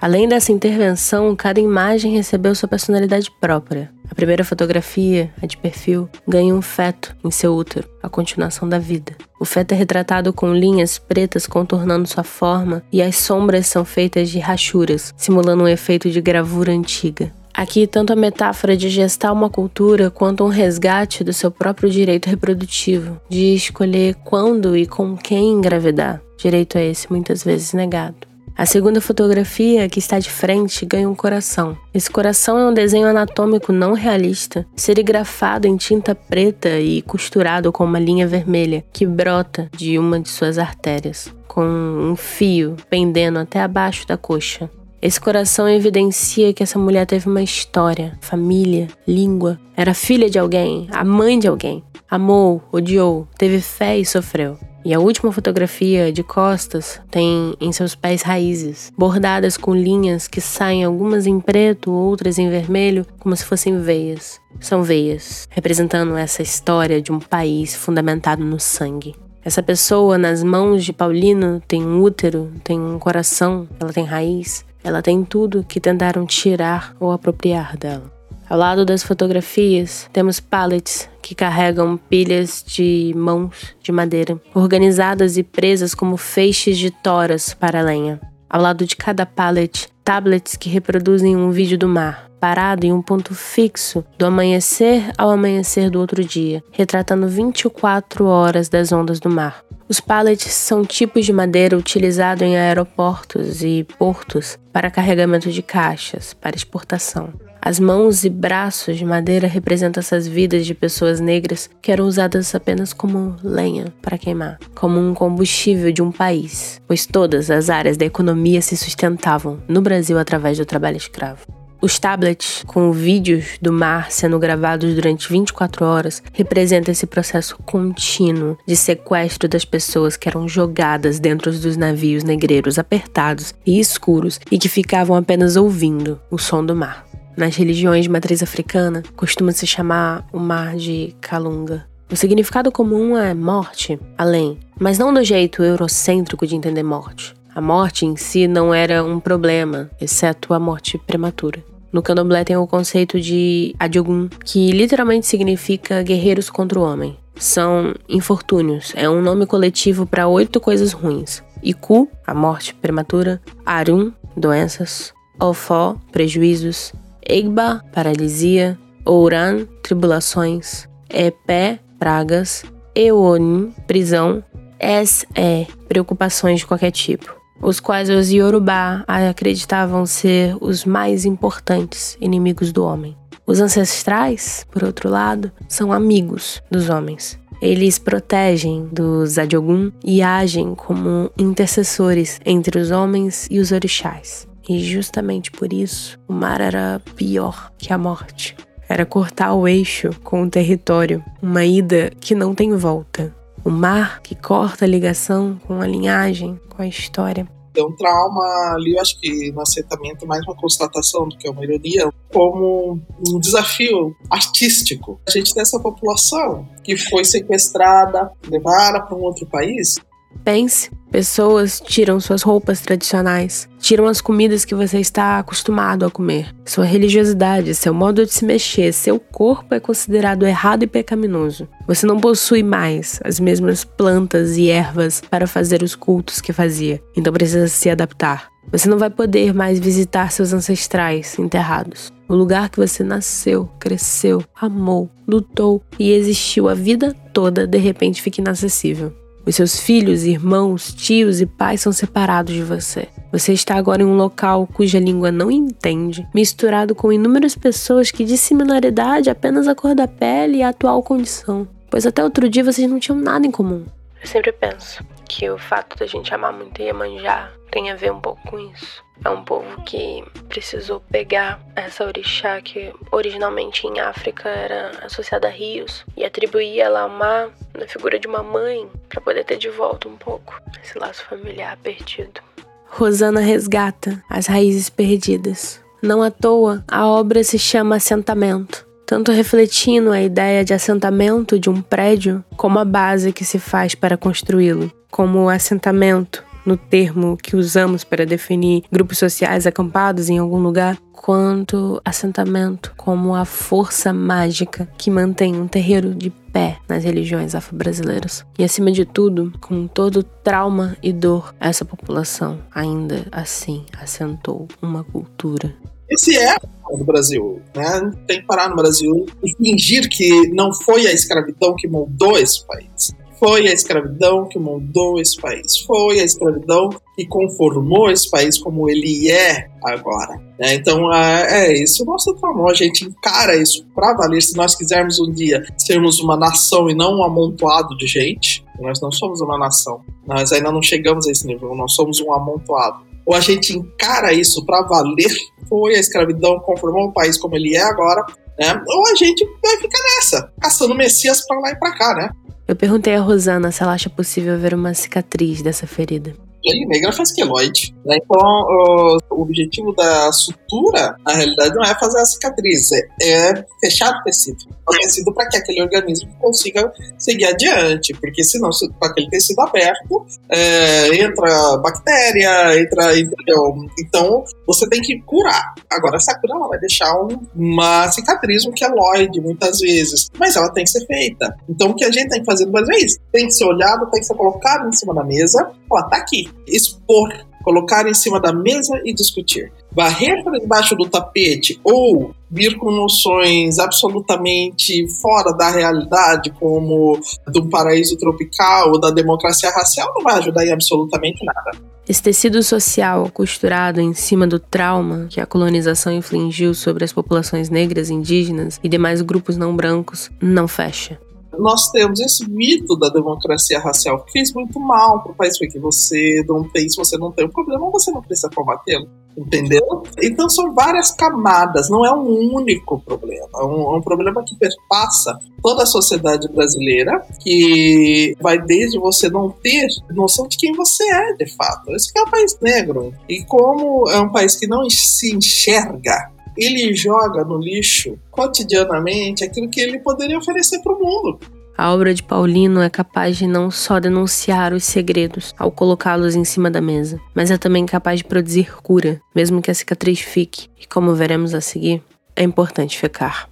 Além 0.00 0.28
dessa 0.28 0.52
intervenção, 0.52 1.34
cada 1.34 1.60
imagem 1.60 2.12
recebeu 2.12 2.54
sua 2.54 2.68
personalidade 2.68 3.30
própria. 3.40 3.90
A 4.10 4.14
primeira 4.14 4.44
fotografia, 4.44 5.32
a 5.42 5.46
de 5.46 5.56
perfil, 5.56 6.08
ganha 6.28 6.54
um 6.54 6.62
feto 6.62 7.16
em 7.24 7.30
seu 7.30 7.54
útero, 7.54 7.88
a 8.02 8.08
continuação 8.08 8.68
da 8.68 8.78
vida. 8.78 9.16
O 9.40 9.44
feto 9.44 9.72
é 9.72 9.74
retratado 9.74 10.32
com 10.32 10.52
linhas 10.52 10.98
pretas 10.98 11.46
contornando 11.46 12.06
sua 12.06 12.22
forma 12.22 12.82
e 12.92 13.02
as 13.02 13.16
sombras 13.16 13.66
são 13.66 13.84
feitas 13.84 14.28
de 14.28 14.38
rachuras, 14.38 15.12
simulando 15.16 15.64
um 15.64 15.68
efeito 15.68 16.10
de 16.10 16.20
gravura 16.20 16.72
antiga. 16.72 17.32
Aqui, 17.52 17.86
tanto 17.86 18.12
a 18.12 18.16
metáfora 18.16 18.76
de 18.76 18.90
gestar 18.90 19.32
uma 19.32 19.48
cultura 19.48 20.10
quanto 20.10 20.44
um 20.44 20.48
resgate 20.48 21.24
do 21.24 21.32
seu 21.32 21.50
próprio 21.50 21.88
direito 21.88 22.28
reprodutivo, 22.28 23.18
de 23.30 23.54
escolher 23.54 24.14
quando 24.24 24.76
e 24.76 24.86
com 24.86 25.16
quem 25.16 25.52
engravidar. 25.52 26.20
Direito 26.36 26.76
a 26.76 26.82
esse 26.82 27.10
muitas 27.10 27.42
vezes 27.42 27.72
negado. 27.72 28.25
A 28.56 28.64
segunda 28.64 29.02
fotografia, 29.02 29.86
que 29.86 29.98
está 29.98 30.18
de 30.18 30.30
frente, 30.30 30.86
ganha 30.86 31.06
um 31.06 31.14
coração. 31.14 31.76
Esse 31.92 32.10
coração 32.10 32.58
é 32.58 32.66
um 32.66 32.72
desenho 32.72 33.06
anatômico 33.06 33.70
não 33.70 33.92
realista, 33.92 34.66
serigrafado 34.74 35.66
em 35.66 35.76
tinta 35.76 36.14
preta 36.14 36.80
e 36.80 37.02
costurado 37.02 37.70
com 37.70 37.84
uma 37.84 37.98
linha 37.98 38.26
vermelha 38.26 38.82
que 38.94 39.04
brota 39.04 39.68
de 39.76 39.98
uma 39.98 40.18
de 40.18 40.30
suas 40.30 40.56
artérias, 40.56 41.30
com 41.46 41.62
um 41.62 42.16
fio 42.16 42.76
pendendo 42.88 43.38
até 43.38 43.60
abaixo 43.60 44.06
da 44.06 44.16
coxa. 44.16 44.70
Esse 45.02 45.20
coração 45.20 45.68
evidencia 45.68 46.54
que 46.54 46.62
essa 46.62 46.78
mulher 46.78 47.04
teve 47.04 47.28
uma 47.28 47.42
história, 47.42 48.18
família, 48.22 48.88
língua, 49.06 49.60
era 49.76 49.92
filha 49.92 50.30
de 50.30 50.38
alguém, 50.38 50.88
a 50.90 51.04
mãe 51.04 51.38
de 51.38 51.46
alguém. 51.46 51.84
Amou, 52.10 52.62
odiou, 52.72 53.28
teve 53.36 53.60
fé 53.60 53.98
e 53.98 54.06
sofreu. 54.06 54.58
E 54.86 54.94
a 54.94 55.00
última 55.00 55.32
fotografia 55.32 56.12
de 56.12 56.22
costas 56.22 57.00
tem 57.10 57.56
em 57.60 57.72
seus 57.72 57.96
pés 57.96 58.22
raízes, 58.22 58.92
bordadas 58.96 59.56
com 59.56 59.74
linhas 59.74 60.28
que 60.28 60.40
saem 60.40 60.84
algumas 60.84 61.26
em 61.26 61.40
preto, 61.40 61.90
outras 61.90 62.38
em 62.38 62.48
vermelho, 62.48 63.04
como 63.18 63.34
se 63.34 63.44
fossem 63.44 63.80
veias. 63.80 64.40
São 64.60 64.84
veias, 64.84 65.48
representando 65.50 66.16
essa 66.16 66.40
história 66.40 67.02
de 67.02 67.10
um 67.10 67.18
país 67.18 67.74
fundamentado 67.74 68.44
no 68.44 68.60
sangue. 68.60 69.16
Essa 69.44 69.60
pessoa 69.60 70.16
nas 70.16 70.44
mãos 70.44 70.84
de 70.84 70.92
Paulino 70.92 71.60
tem 71.66 71.84
um 71.84 72.00
útero, 72.00 72.52
tem 72.62 72.78
um 72.78 72.96
coração, 72.96 73.66
ela 73.80 73.92
tem 73.92 74.04
raiz, 74.04 74.64
ela 74.84 75.02
tem 75.02 75.24
tudo 75.24 75.64
que 75.64 75.80
tentaram 75.80 76.24
tirar 76.24 76.94
ou 77.00 77.10
apropriar 77.10 77.76
dela. 77.76 78.15
Ao 78.48 78.56
lado 78.56 78.84
das 78.84 79.02
fotografias, 79.02 80.08
temos 80.12 80.38
pallets 80.38 81.08
que 81.20 81.34
carregam 81.34 81.96
pilhas 81.96 82.64
de 82.64 83.12
mãos 83.16 83.74
de 83.82 83.90
madeira, 83.90 84.40
organizadas 84.54 85.36
e 85.36 85.42
presas 85.42 85.94
como 85.94 86.16
feixes 86.16 86.78
de 86.78 86.90
toras 86.90 87.52
para 87.52 87.82
lenha. 87.82 88.20
Ao 88.48 88.62
lado 88.62 88.86
de 88.86 88.94
cada 88.94 89.26
pallet, 89.26 89.88
tablets 90.04 90.56
que 90.56 90.68
reproduzem 90.68 91.36
um 91.36 91.50
vídeo 91.50 91.76
do 91.76 91.88
mar, 91.88 92.30
parado 92.38 92.86
em 92.86 92.92
um 92.92 93.02
ponto 93.02 93.34
fixo, 93.34 94.04
do 94.16 94.24
amanhecer 94.24 95.10
ao 95.18 95.30
amanhecer 95.30 95.90
do 95.90 95.98
outro 95.98 96.22
dia, 96.22 96.62
retratando 96.70 97.26
24 97.26 98.24
horas 98.26 98.68
das 98.68 98.92
ondas 98.92 99.18
do 99.18 99.28
mar. 99.28 99.64
Os 99.88 99.98
pallets 99.98 100.52
são 100.52 100.84
tipos 100.84 101.26
de 101.26 101.32
madeira 101.32 101.76
utilizado 101.76 102.44
em 102.44 102.56
aeroportos 102.56 103.64
e 103.64 103.84
portos 103.98 104.56
para 104.72 104.90
carregamento 104.90 105.50
de 105.50 105.62
caixas 105.62 106.32
para 106.32 106.54
exportação. 106.54 107.32
As 107.66 107.80
mãos 107.80 108.24
e 108.24 108.30
braços 108.30 108.96
de 108.96 109.04
madeira 109.04 109.48
representam 109.48 110.00
essas 110.00 110.24
vidas 110.24 110.64
de 110.64 110.72
pessoas 110.72 111.18
negras 111.18 111.68
que 111.82 111.90
eram 111.90 112.06
usadas 112.06 112.54
apenas 112.54 112.92
como 112.92 113.34
lenha 113.42 113.92
para 114.00 114.16
queimar, 114.16 114.60
como 114.72 115.00
um 115.00 115.12
combustível 115.12 115.90
de 115.90 116.00
um 116.00 116.12
país, 116.12 116.80
pois 116.86 117.06
todas 117.06 117.50
as 117.50 117.68
áreas 117.68 117.96
da 117.96 118.04
economia 118.04 118.62
se 118.62 118.76
sustentavam 118.76 119.58
no 119.66 119.82
Brasil 119.82 120.16
através 120.16 120.56
do 120.56 120.64
trabalho 120.64 120.96
escravo. 120.96 121.44
Os 121.82 121.98
tablets 121.98 122.64
com 122.66 122.90
vídeos 122.90 123.58
do 123.60 123.72
mar 123.72 124.10
sendo 124.10 124.38
gravados 124.38 124.94
durante 124.94 125.28
24 125.28 125.84
horas 125.84 126.22
representam 126.32 126.92
esse 126.92 127.06
processo 127.06 127.58
contínuo 127.66 128.56
de 128.66 128.74
sequestro 128.74 129.48
das 129.48 129.64
pessoas 129.64 130.16
que 130.16 130.28
eram 130.28 130.48
jogadas 130.48 131.20
dentro 131.20 131.52
dos 131.52 131.76
navios 131.76 132.24
negreiros 132.24 132.78
apertados 132.78 133.54
e 133.66 133.78
escuros 133.78 134.40
e 134.50 134.58
que 134.58 134.68
ficavam 134.68 135.16
apenas 135.16 135.56
ouvindo 135.56 136.20
o 136.30 136.38
som 136.38 136.64
do 136.64 136.74
mar. 136.74 137.05
Nas 137.36 137.54
religiões 137.54 138.04
de 138.04 138.10
matriz 138.10 138.42
africana, 138.42 139.02
costuma-se 139.14 139.66
chamar 139.66 140.26
o 140.32 140.38
mar 140.38 140.74
de 140.74 141.14
Kalunga. 141.20 141.86
O 142.10 142.16
significado 142.16 142.72
comum 142.72 143.18
é 143.18 143.34
morte, 143.34 143.98
além, 144.16 144.58
mas 144.80 144.98
não 144.98 145.12
do 145.12 145.22
jeito 145.22 145.62
eurocêntrico 145.62 146.46
de 146.46 146.56
entender 146.56 146.82
morte. 146.82 147.34
A 147.54 147.60
morte 147.60 148.06
em 148.06 148.16
si 148.16 148.46
não 148.46 148.72
era 148.72 149.04
um 149.04 149.20
problema, 149.20 149.90
exceto 150.00 150.54
a 150.54 150.58
morte 150.58 150.96
prematura. 150.96 151.62
No 151.92 152.02
candomblé 152.02 152.42
tem 152.42 152.56
o 152.56 152.66
conceito 152.66 153.20
de 153.20 153.74
Adiogun, 153.78 154.28
que 154.44 154.70
literalmente 154.72 155.26
significa 155.26 156.02
guerreiros 156.02 156.48
contra 156.48 156.78
o 156.78 156.82
homem. 156.82 157.18
São 157.36 157.94
infortúnios, 158.08 158.92
é 158.96 159.10
um 159.10 159.20
nome 159.20 159.44
coletivo 159.44 160.06
para 160.06 160.26
oito 160.26 160.58
coisas 160.58 160.92
ruins. 160.92 161.42
Iku, 161.62 162.08
a 162.26 162.32
morte 162.32 162.74
prematura, 162.74 163.42
Arun, 163.64 164.10
doenças, 164.34 165.12
Ofó, 165.38 165.96
prejuízos, 166.12 166.92
Egba, 167.28 167.82
paralisia, 167.92 168.78
Ouran, 169.04 169.66
tribulações, 169.82 170.88
Epé, 171.12 171.80
pragas, 171.98 172.64
Eonin, 172.94 173.72
prisão, 173.86 174.42
Es, 174.78 175.24
é, 175.34 175.66
preocupações 175.88 176.60
de 176.60 176.66
qualquer 176.66 176.90
tipo, 176.90 177.34
os 177.62 177.80
quais 177.80 178.10
os 178.10 178.30
Yorubá 178.30 179.04
acreditavam 179.08 180.04
ser 180.06 180.56
os 180.60 180.84
mais 180.84 181.24
importantes 181.24 182.16
inimigos 182.20 182.72
do 182.72 182.84
homem. 182.84 183.16
Os 183.46 183.60
ancestrais, 183.60 184.66
por 184.70 184.84
outro 184.84 185.08
lado, 185.08 185.50
são 185.68 185.92
amigos 185.92 186.62
dos 186.70 186.88
homens. 186.88 187.38
Eles 187.62 187.98
protegem 187.98 188.86
dos 188.92 189.38
Adiogun 189.38 189.90
e 190.04 190.20
agem 190.20 190.74
como 190.74 191.30
intercessores 191.38 192.40
entre 192.44 192.78
os 192.78 192.90
homens 192.90 193.46
e 193.50 193.58
os 193.58 193.72
orixás. 193.72 194.46
E 194.68 194.80
justamente 194.80 195.50
por 195.50 195.72
isso, 195.72 196.18
o 196.26 196.32
mar 196.32 196.60
era 196.60 197.00
pior 197.14 197.72
que 197.78 197.92
a 197.92 197.98
morte. 197.98 198.56
Era 198.88 199.06
cortar 199.06 199.54
o 199.54 199.66
eixo 199.66 200.10
com 200.22 200.42
o 200.42 200.50
território, 200.50 201.24
uma 201.42 201.64
ida 201.64 202.10
que 202.20 202.34
não 202.34 202.54
tem 202.54 202.74
volta. 202.76 203.34
O 203.64 203.70
mar 203.70 204.20
que 204.22 204.34
corta 204.34 204.84
a 204.84 204.88
ligação 204.88 205.58
com 205.66 205.80
a 205.80 205.86
linhagem, 205.86 206.58
com 206.68 206.82
a 206.82 206.86
história. 206.86 207.48
É 207.76 207.82
um 207.82 207.94
trauma 207.94 208.74
ali, 208.74 208.94
eu 208.94 209.00
acho 209.02 209.20
que 209.20 209.52
no 209.52 209.60
assentamento, 209.60 210.26
mais 210.26 210.42
uma 210.46 210.56
constatação 210.56 211.28
do 211.28 211.36
que 211.36 211.48
uma 211.48 211.62
ironia, 211.62 212.08
como 212.32 212.98
um 213.28 213.38
desafio 213.38 214.16
artístico. 214.30 215.20
A 215.28 215.30
gente 215.30 215.52
tem 215.52 215.60
essa 215.60 215.78
população 215.78 216.66
que 216.82 216.96
foi 216.96 217.24
sequestrada, 217.24 218.32
levada 218.48 219.02
para 219.02 219.14
um 219.14 219.20
outro 219.20 219.46
país, 219.46 219.96
Pense, 220.44 220.90
pessoas 221.10 221.80
tiram 221.80 222.20
suas 222.20 222.42
roupas 222.42 222.80
tradicionais, 222.80 223.68
tiram 223.78 224.06
as 224.06 224.20
comidas 224.20 224.64
que 224.64 224.74
você 224.74 224.98
está 224.98 225.38
acostumado 225.38 226.04
a 226.04 226.10
comer. 226.10 226.54
Sua 226.64 226.84
religiosidade, 226.84 227.74
seu 227.74 227.94
modo 227.94 228.24
de 228.24 228.32
se 228.32 228.44
mexer, 228.44 228.92
seu 228.92 229.18
corpo 229.18 229.74
é 229.74 229.80
considerado 229.80 230.46
errado 230.46 230.82
e 230.82 230.86
pecaminoso. 230.86 231.68
Você 231.86 232.06
não 232.06 232.20
possui 232.20 232.62
mais 232.62 233.20
as 233.24 233.40
mesmas 233.40 233.84
plantas 233.84 234.56
e 234.56 234.68
ervas 234.68 235.22
para 235.30 235.46
fazer 235.46 235.82
os 235.82 235.94
cultos 235.94 236.40
que 236.40 236.52
fazia, 236.52 237.00
então 237.16 237.32
precisa 237.32 237.68
se 237.68 237.88
adaptar. 237.88 238.48
Você 238.70 238.88
não 238.88 238.98
vai 238.98 239.10
poder 239.10 239.54
mais 239.54 239.78
visitar 239.78 240.32
seus 240.32 240.52
ancestrais 240.52 241.38
enterrados. 241.38 242.12
O 242.28 242.34
lugar 242.34 242.68
que 242.68 242.78
você 242.78 243.04
nasceu, 243.04 243.70
cresceu, 243.78 244.42
amou, 244.60 245.08
lutou 245.26 245.80
e 245.98 246.10
existiu 246.10 246.68
a 246.68 246.74
vida 246.74 247.14
toda 247.32 247.66
de 247.66 247.78
repente 247.78 248.20
fica 248.20 248.40
inacessível. 248.40 249.12
Os 249.46 249.54
seus 249.54 249.78
filhos, 249.78 250.24
irmãos, 250.24 250.92
tios 250.92 251.40
e 251.40 251.46
pais 251.46 251.80
são 251.80 251.92
separados 251.92 252.52
de 252.52 252.64
você. 252.64 253.06
Você 253.30 253.52
está 253.52 253.76
agora 253.76 254.02
em 254.02 254.04
um 254.04 254.16
local 254.16 254.66
cuja 254.66 254.98
língua 254.98 255.30
não 255.30 255.52
entende, 255.52 256.26
misturado 256.34 256.96
com 256.96 257.12
inúmeras 257.12 257.54
pessoas 257.54 258.10
que 258.10 258.24
de 258.24 258.36
similaridade 258.36 259.30
apenas 259.30 259.68
a 259.68 259.74
cor 259.74 259.94
da 259.94 260.08
pele 260.08 260.58
e 260.58 260.62
a 260.64 260.70
atual 260.70 261.00
condição. 261.00 261.68
Pois 261.88 262.04
até 262.04 262.24
outro 262.24 262.48
dia 262.48 262.64
vocês 262.64 262.90
não 262.90 262.98
tinham 262.98 263.20
nada 263.20 263.46
em 263.46 263.52
comum. 263.52 263.84
Eu 264.20 264.26
sempre 264.26 264.50
penso 264.50 265.04
que 265.28 265.48
o 265.48 265.56
fato 265.56 265.96
da 265.96 266.06
gente 266.06 266.34
amar 266.34 266.52
muito 266.52 266.82
Iemanjá 266.82 267.48
tem 267.70 267.92
a 267.92 267.94
ver 267.94 268.10
um 268.10 268.20
pouco 268.20 268.40
com 268.50 268.58
isso. 268.58 269.05
É 269.24 269.30
um 269.30 269.42
povo 269.42 269.82
que 269.82 270.24
precisou 270.48 271.00
pegar 271.10 271.60
essa 271.74 272.04
orixá 272.04 272.60
que 272.60 272.92
originalmente 273.10 273.86
em 273.86 273.98
África 273.98 274.48
era 274.48 274.92
associada 275.04 275.48
a 275.48 275.50
rios 275.50 276.04
e 276.16 276.24
atribuir 276.24 276.80
ela 276.80 277.02
a 277.02 277.08
mar 277.08 277.50
na 277.76 277.86
figura 277.86 278.18
de 278.18 278.26
uma 278.26 278.42
mãe 278.42 278.88
para 279.08 279.20
poder 279.20 279.44
ter 279.44 279.56
de 279.56 279.68
volta 279.68 280.08
um 280.08 280.16
pouco 280.16 280.60
esse 280.82 280.98
laço 280.98 281.24
familiar 281.24 281.76
perdido. 281.82 282.40
Rosana 282.86 283.40
resgata 283.40 284.22
as 284.30 284.46
raízes 284.46 284.88
perdidas. 284.88 285.80
Não 286.02 286.22
à 286.22 286.30
toa, 286.30 286.84
a 286.86 287.06
obra 287.06 287.42
se 287.42 287.58
chama 287.58 287.96
Assentamento, 287.96 288.86
tanto 289.04 289.32
refletindo 289.32 290.12
a 290.12 290.20
ideia 290.20 290.64
de 290.64 290.72
assentamento 290.72 291.58
de 291.58 291.68
um 291.68 291.82
prédio 291.82 292.44
como 292.56 292.78
a 292.78 292.84
base 292.84 293.32
que 293.32 293.44
se 293.44 293.58
faz 293.58 293.94
para 293.94 294.16
construí-lo, 294.16 294.92
como 295.10 295.44
o 295.44 295.48
assentamento 295.48 296.44
no 296.66 296.76
termo 296.76 297.36
que 297.36 297.56
usamos 297.56 298.04
para 298.04 298.26
definir 298.26 298.82
grupos 298.90 299.18
sociais 299.18 299.66
acampados 299.66 300.28
em 300.28 300.38
algum 300.38 300.58
lugar, 300.58 300.98
quanto 301.12 302.00
assentamento 302.04 302.92
como 302.96 303.34
a 303.34 303.44
força 303.44 304.12
mágica 304.12 304.88
que 304.98 305.10
mantém 305.10 305.56
um 305.56 305.66
terreiro 305.66 306.14
de 306.14 306.30
pé 306.30 306.78
nas 306.88 307.04
religiões 307.04 307.54
afro-brasileiras. 307.54 308.44
E 308.58 308.64
acima 308.64 308.92
de 308.92 309.04
tudo, 309.04 309.52
com 309.60 309.86
todo 309.86 310.22
trauma 310.22 310.96
e 311.02 311.12
dor, 311.12 311.54
essa 311.58 311.84
população 311.84 312.60
ainda 312.74 313.26
assim 313.32 313.84
assentou 314.00 314.68
uma 314.82 315.04
cultura. 315.04 315.74
Esse 316.08 316.36
é 316.38 316.56
o 316.88 317.04
Brasil, 317.04 317.60
né? 317.74 318.12
Tem 318.26 318.40
que 318.40 318.46
parar 318.46 318.68
no 318.68 318.76
Brasil 318.76 319.26
e 319.42 319.56
fingir 319.56 320.08
que 320.08 320.48
não 320.52 320.72
foi 320.72 321.06
a 321.06 321.12
escravidão 321.12 321.74
que 321.76 321.88
moldou 321.88 322.38
esse 322.38 322.64
país. 322.64 323.12
Foi 323.38 323.68
a 323.68 323.72
escravidão 323.72 324.48
que 324.48 324.58
moldou 324.58 325.20
esse 325.20 325.38
país. 325.38 325.78
Foi 325.86 326.20
a 326.20 326.24
escravidão 326.24 326.88
que 327.14 327.26
conformou 327.26 328.10
esse 328.10 328.30
país 328.30 328.58
como 328.58 328.88
ele 328.88 329.30
é 329.30 329.68
agora. 329.84 330.40
Né? 330.58 330.74
Então 330.74 331.12
é, 331.12 331.72
isso 331.74 332.02
o 332.02 332.06
nosso 332.06 332.34
trabalho. 332.34 332.70
A 332.70 332.74
gente 332.74 333.04
encara 333.04 333.56
isso 333.56 333.84
para 333.94 334.14
valer. 334.14 334.40
Se 334.40 334.56
nós 334.56 334.74
quisermos 334.74 335.20
um 335.20 335.30
dia 335.30 335.62
sermos 335.76 336.18
uma 336.20 336.36
nação 336.36 336.88
e 336.88 336.94
não 336.94 337.18
um 337.18 337.24
amontoado 337.24 337.96
de 337.96 338.06
gente, 338.06 338.64
nós 338.80 339.00
não 339.00 339.12
somos 339.12 339.40
uma 339.40 339.58
nação. 339.58 340.00
Nós 340.26 340.50
ainda 340.52 340.72
não 340.72 340.82
chegamos 340.82 341.26
a 341.28 341.30
esse 341.30 341.46
nível. 341.46 341.74
Nós 341.74 341.94
somos 341.94 342.20
um 342.20 342.32
amontoado. 342.32 343.04
Ou 343.26 343.34
a 343.34 343.40
gente 343.40 343.76
encara 343.76 344.32
isso 344.32 344.64
para 344.64 344.82
valer. 344.82 345.30
Foi 345.68 345.96
a 345.96 346.00
escravidão 346.00 346.60
conformou 346.60 347.08
o 347.08 347.12
país 347.12 347.36
como 347.36 347.56
ele 347.56 347.76
é 347.76 347.82
agora. 347.82 348.24
Né? 348.58 348.82
Ou 348.88 349.06
a 349.08 349.14
gente 349.14 349.44
vai 349.62 349.76
ficar 349.76 349.98
nessa, 349.98 350.52
caçando 350.60 350.94
messias 350.94 351.46
para 351.46 351.60
lá 351.60 351.70
e 351.70 351.76
para 351.76 351.92
cá, 351.92 352.14
né? 352.14 352.30
Eu 352.68 352.74
perguntei 352.74 353.14
a 353.14 353.20
Rosana 353.20 353.70
se 353.70 353.82
ela 353.82 353.92
acha 353.92 354.10
possível 354.10 354.58
ver 354.58 354.74
uma 354.74 354.92
cicatriz 354.92 355.62
dessa 355.62 355.86
ferida. 355.86 356.45
Negra 356.88 357.12
faz 357.12 357.32
queloide. 357.32 357.94
Né? 358.04 358.18
Então, 358.22 358.40
o, 358.40 359.18
o 359.30 359.42
objetivo 359.42 359.92
da 359.94 360.32
sutura, 360.32 361.16
na 361.24 361.34
realidade, 361.34 361.74
não 361.74 361.82
é 361.82 361.94
fazer 361.98 362.18
a 362.18 362.24
cicatriz, 362.24 362.90
é, 362.92 363.08
é 363.22 363.64
fechar 363.80 364.10
o 364.10 364.22
tecido. 364.22 364.58
O 364.88 364.92
tecido 364.92 365.34
para 365.34 365.48
que 365.48 365.56
aquele 365.56 365.82
organismo 365.82 366.30
consiga 366.38 366.92
seguir 367.18 367.46
adiante, 367.46 368.14
porque 368.20 368.44
senão, 368.44 368.70
se, 368.72 368.88
com 368.88 369.04
aquele 369.04 369.28
tecido 369.28 369.60
aberto, 369.60 370.26
é, 370.50 371.16
entra 371.16 371.76
bactéria, 371.78 372.80
entra. 372.80 373.16
Entendeu? 373.16 373.74
Então, 373.98 374.44
você 374.66 374.88
tem 374.88 375.00
que 375.00 375.20
curar. 375.22 375.74
Agora, 375.90 376.16
essa 376.16 376.38
cura 376.40 376.54
ela 376.54 376.68
vai 376.68 376.78
deixar 376.78 377.12
um, 377.22 377.40
uma 377.54 378.10
cicatriz, 378.12 378.64
um 378.66 378.72
queloide, 378.72 379.40
muitas 379.40 379.78
vezes, 379.80 380.28
mas 380.38 380.56
ela 380.56 380.72
tem 380.72 380.84
que 380.84 380.90
ser 380.90 381.04
feita. 381.06 381.56
Então, 381.68 381.90
o 381.90 381.94
que 381.94 382.04
a 382.04 382.10
gente 382.10 382.28
tem 382.28 382.40
que 382.40 382.46
fazer 382.46 382.66
duas 382.66 382.86
vezes? 382.86 383.18
Tem 383.32 383.46
que 383.46 383.52
ser 383.52 383.64
olhado, 383.64 384.10
tem 384.10 384.20
que 384.20 384.26
ser 384.26 384.34
colocado 384.34 384.88
em 384.88 384.92
cima 384.92 385.14
da 385.14 385.24
mesa. 385.24 385.70
Ó, 385.90 386.02
tá 386.08 386.16
aqui 386.16 386.48
expor, 386.66 387.28
colocar 387.62 388.06
em 388.06 388.14
cima 388.14 388.40
da 388.40 388.52
mesa 388.52 389.00
e 389.04 389.12
discutir. 389.12 389.72
Varrer 389.92 390.44
para 390.44 390.60
debaixo 390.60 390.94
do 390.94 391.08
tapete 391.08 391.80
ou 391.82 392.32
vir 392.50 392.78
com 392.78 392.92
noções 392.92 393.78
absolutamente 393.78 395.04
fora 395.20 395.52
da 395.52 395.70
realidade, 395.70 396.50
como 396.60 397.18
do 397.48 397.68
paraíso 397.68 398.16
tropical 398.16 398.92
ou 398.92 399.00
da 399.00 399.10
democracia 399.10 399.70
racial, 399.70 400.12
não 400.14 400.22
vai 400.22 400.38
ajudar 400.38 400.64
em 400.64 400.72
absolutamente 400.72 401.44
nada. 401.44 401.78
Esse 402.08 402.22
tecido 402.22 402.62
social 402.62 403.28
costurado 403.32 404.00
em 404.00 404.14
cima 404.14 404.46
do 404.46 404.60
trauma 404.60 405.26
que 405.28 405.40
a 405.40 405.46
colonização 405.46 406.12
infligiu 406.12 406.72
sobre 406.72 407.04
as 407.04 407.12
populações 407.12 407.68
negras, 407.68 408.10
indígenas 408.10 408.78
e 408.80 408.88
demais 408.88 409.22
grupos 409.22 409.56
não 409.56 409.74
brancos 409.74 410.30
não 410.40 410.68
fecha 410.68 411.18
nós 411.58 411.90
temos 411.90 412.20
esse 412.20 412.48
mito 412.48 412.96
da 412.96 413.08
democracia 413.08 413.78
racial 413.78 414.24
que 414.24 414.32
fez 414.32 414.52
muito 414.52 414.78
mal 414.78 415.22
para 415.22 415.32
o 415.32 415.34
país, 415.34 415.58
porque 415.58 415.78
você 415.78 416.44
não 416.48 416.68
tem, 416.68 416.88
se 416.88 416.96
você 416.96 417.16
não 417.16 417.32
tem 417.32 417.46
um 417.46 417.50
problema, 417.50 417.90
você 417.90 418.10
não 418.10 418.22
precisa 418.22 418.48
combatê-lo, 418.54 419.08
entendeu? 419.36 420.02
Então 420.22 420.48
são 420.48 420.74
várias 420.74 421.12
camadas, 421.12 421.90
não 421.90 422.04
é 422.04 422.12
um 422.12 422.54
único 422.54 423.00
problema, 423.00 423.48
é 423.54 423.64
um, 423.64 423.94
é 423.94 423.98
um 423.98 424.02
problema 424.02 424.42
que 424.44 424.56
perpassa 424.56 425.38
toda 425.62 425.82
a 425.82 425.86
sociedade 425.86 426.48
brasileira, 426.48 427.26
que 427.40 428.34
vai 428.40 428.58
desde 428.58 428.98
você 428.98 429.28
não 429.28 429.50
ter 429.50 429.86
noção 430.10 430.46
de 430.46 430.56
quem 430.56 430.72
você 430.72 431.04
é, 431.04 431.32
de 431.34 431.46
fato. 431.56 431.94
Esse 431.94 432.10
é 432.16 432.22
um 432.22 432.30
país 432.30 432.56
negro. 432.60 433.12
E 433.28 433.44
como 433.44 434.08
é 434.10 434.20
um 434.20 434.30
país 434.30 434.56
que 434.56 434.66
não 434.66 434.88
se 434.88 435.34
enxerga 435.34 436.35
ele 436.56 436.94
joga 436.94 437.44
no 437.44 437.58
lixo 437.58 438.18
cotidianamente 438.30 439.44
aquilo 439.44 439.68
que 439.68 439.80
ele 439.80 439.98
poderia 439.98 440.38
oferecer 440.38 440.80
para 440.80 440.92
o 440.92 440.98
mundo. 440.98 441.38
A 441.78 441.92
obra 441.92 442.14
de 442.14 442.22
Paulino 442.22 442.80
é 442.80 442.88
capaz 442.88 443.36
de 443.36 443.46
não 443.46 443.70
só 443.70 444.00
denunciar 444.00 444.72
os 444.72 444.84
segredos 444.84 445.54
ao 445.58 445.70
colocá-los 445.70 446.34
em 446.34 446.44
cima 446.44 446.70
da 446.70 446.80
mesa, 446.80 447.20
mas 447.34 447.50
é 447.50 447.58
também 447.58 447.84
capaz 447.84 448.20
de 448.20 448.24
produzir 448.24 448.74
cura, 448.82 449.20
mesmo 449.34 449.60
que 449.60 449.70
a 449.70 449.74
cicatriz 449.74 450.20
fique. 450.20 450.68
E 450.80 450.86
como 450.86 451.14
veremos 451.14 451.52
a 451.52 451.60
seguir, 451.60 452.02
é 452.34 452.42
importante 452.42 452.98
ficar. 452.98 453.50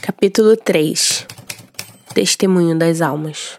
Capítulo 0.00 0.56
3 0.56 1.26
Testemunho 2.14 2.78
das 2.78 3.00
Almas 3.00 3.58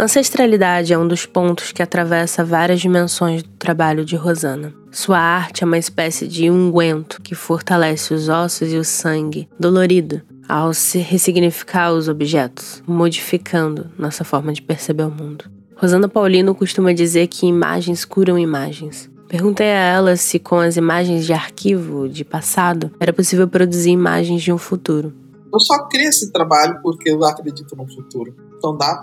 Ancestralidade 0.00 0.92
é 0.92 0.98
um 0.98 1.08
dos 1.08 1.26
pontos 1.26 1.72
que 1.72 1.82
atravessa 1.82 2.44
várias 2.44 2.80
dimensões 2.80 3.42
do 3.42 3.48
trabalho 3.58 4.04
de 4.04 4.14
Rosana. 4.14 4.72
Sua 4.92 5.18
arte 5.18 5.64
é 5.64 5.66
uma 5.66 5.76
espécie 5.76 6.28
de 6.28 6.48
unguento 6.48 7.20
que 7.20 7.34
fortalece 7.34 8.14
os 8.14 8.28
ossos 8.28 8.72
e 8.72 8.76
o 8.76 8.84
sangue, 8.84 9.48
dolorido, 9.58 10.22
ao 10.48 10.72
se 10.72 10.98
ressignificar 10.98 11.92
os 11.92 12.06
objetos, 12.06 12.80
modificando 12.86 13.90
nossa 13.98 14.22
forma 14.22 14.52
de 14.52 14.62
perceber 14.62 15.02
o 15.02 15.10
mundo. 15.10 15.46
Rosana 15.74 16.08
Paulino 16.08 16.54
costuma 16.54 16.92
dizer 16.92 17.26
que 17.26 17.48
imagens 17.48 18.04
curam 18.04 18.38
imagens. 18.38 19.10
Perguntei 19.26 19.66
a 19.66 19.80
ela 19.80 20.16
se, 20.16 20.38
com 20.38 20.60
as 20.60 20.76
imagens 20.76 21.26
de 21.26 21.32
arquivo 21.32 22.08
de 22.08 22.24
passado, 22.24 22.92
era 23.00 23.12
possível 23.12 23.48
produzir 23.48 23.90
imagens 23.90 24.42
de 24.42 24.52
um 24.52 24.58
futuro. 24.58 25.12
Eu 25.52 25.58
só 25.58 25.88
criei 25.88 26.06
esse 26.06 26.30
trabalho 26.30 26.78
porque 26.82 27.10
eu 27.10 27.24
acredito 27.24 27.74
no 27.74 27.84
futuro. 27.88 28.32
Então 28.56 28.76
dá 28.76 29.00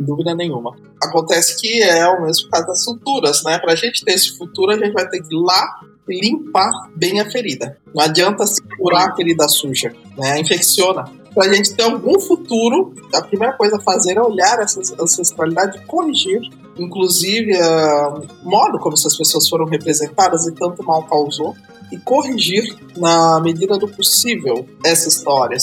dúvida 0.00 0.34
nenhuma. 0.34 0.76
Acontece 1.02 1.60
que 1.60 1.82
é 1.82 2.06
o 2.08 2.22
mesmo 2.22 2.48
caso 2.50 2.66
das 2.66 2.84
suturas, 2.84 3.42
né? 3.44 3.58
Pra 3.58 3.74
gente 3.74 4.04
ter 4.04 4.12
esse 4.12 4.36
futuro, 4.36 4.72
a 4.72 4.76
gente 4.76 4.92
vai 4.92 5.08
ter 5.08 5.20
que 5.20 5.34
ir 5.34 5.40
lá 5.40 5.80
e 6.08 6.20
limpar 6.20 6.70
bem 6.96 7.20
a 7.20 7.30
ferida. 7.30 7.78
Não 7.94 8.02
adianta 8.02 8.46
se 8.46 8.60
curar 8.76 9.10
a 9.10 9.16
ferida 9.16 9.48
suja, 9.48 9.92
né? 10.16 10.40
Infecciona. 10.40 11.04
Para 11.34 11.46
a 11.48 11.54
gente 11.54 11.74
ter 11.74 11.84
algum 11.84 12.18
futuro, 12.18 12.92
a 13.14 13.22
primeira 13.22 13.54
coisa 13.56 13.76
a 13.76 13.80
fazer 13.80 14.16
é 14.16 14.20
olhar 14.20 14.58
essa 14.58 14.80
ancestralidade 15.00 15.78
e 15.78 15.86
corrigir, 15.86 16.40
inclusive 16.80 17.52
o 17.56 18.48
modo 18.48 18.78
como 18.78 18.94
essas 18.94 19.16
pessoas 19.16 19.48
foram 19.48 19.66
representadas 19.66 20.46
e 20.46 20.52
tanto 20.52 20.82
mal 20.82 21.02
causou, 21.04 21.54
e 21.92 21.98
corrigir 21.98 22.76
na 22.96 23.40
medida 23.40 23.76
do 23.76 23.88
possível 23.88 24.64
essa 24.84 25.08
história. 25.08 25.58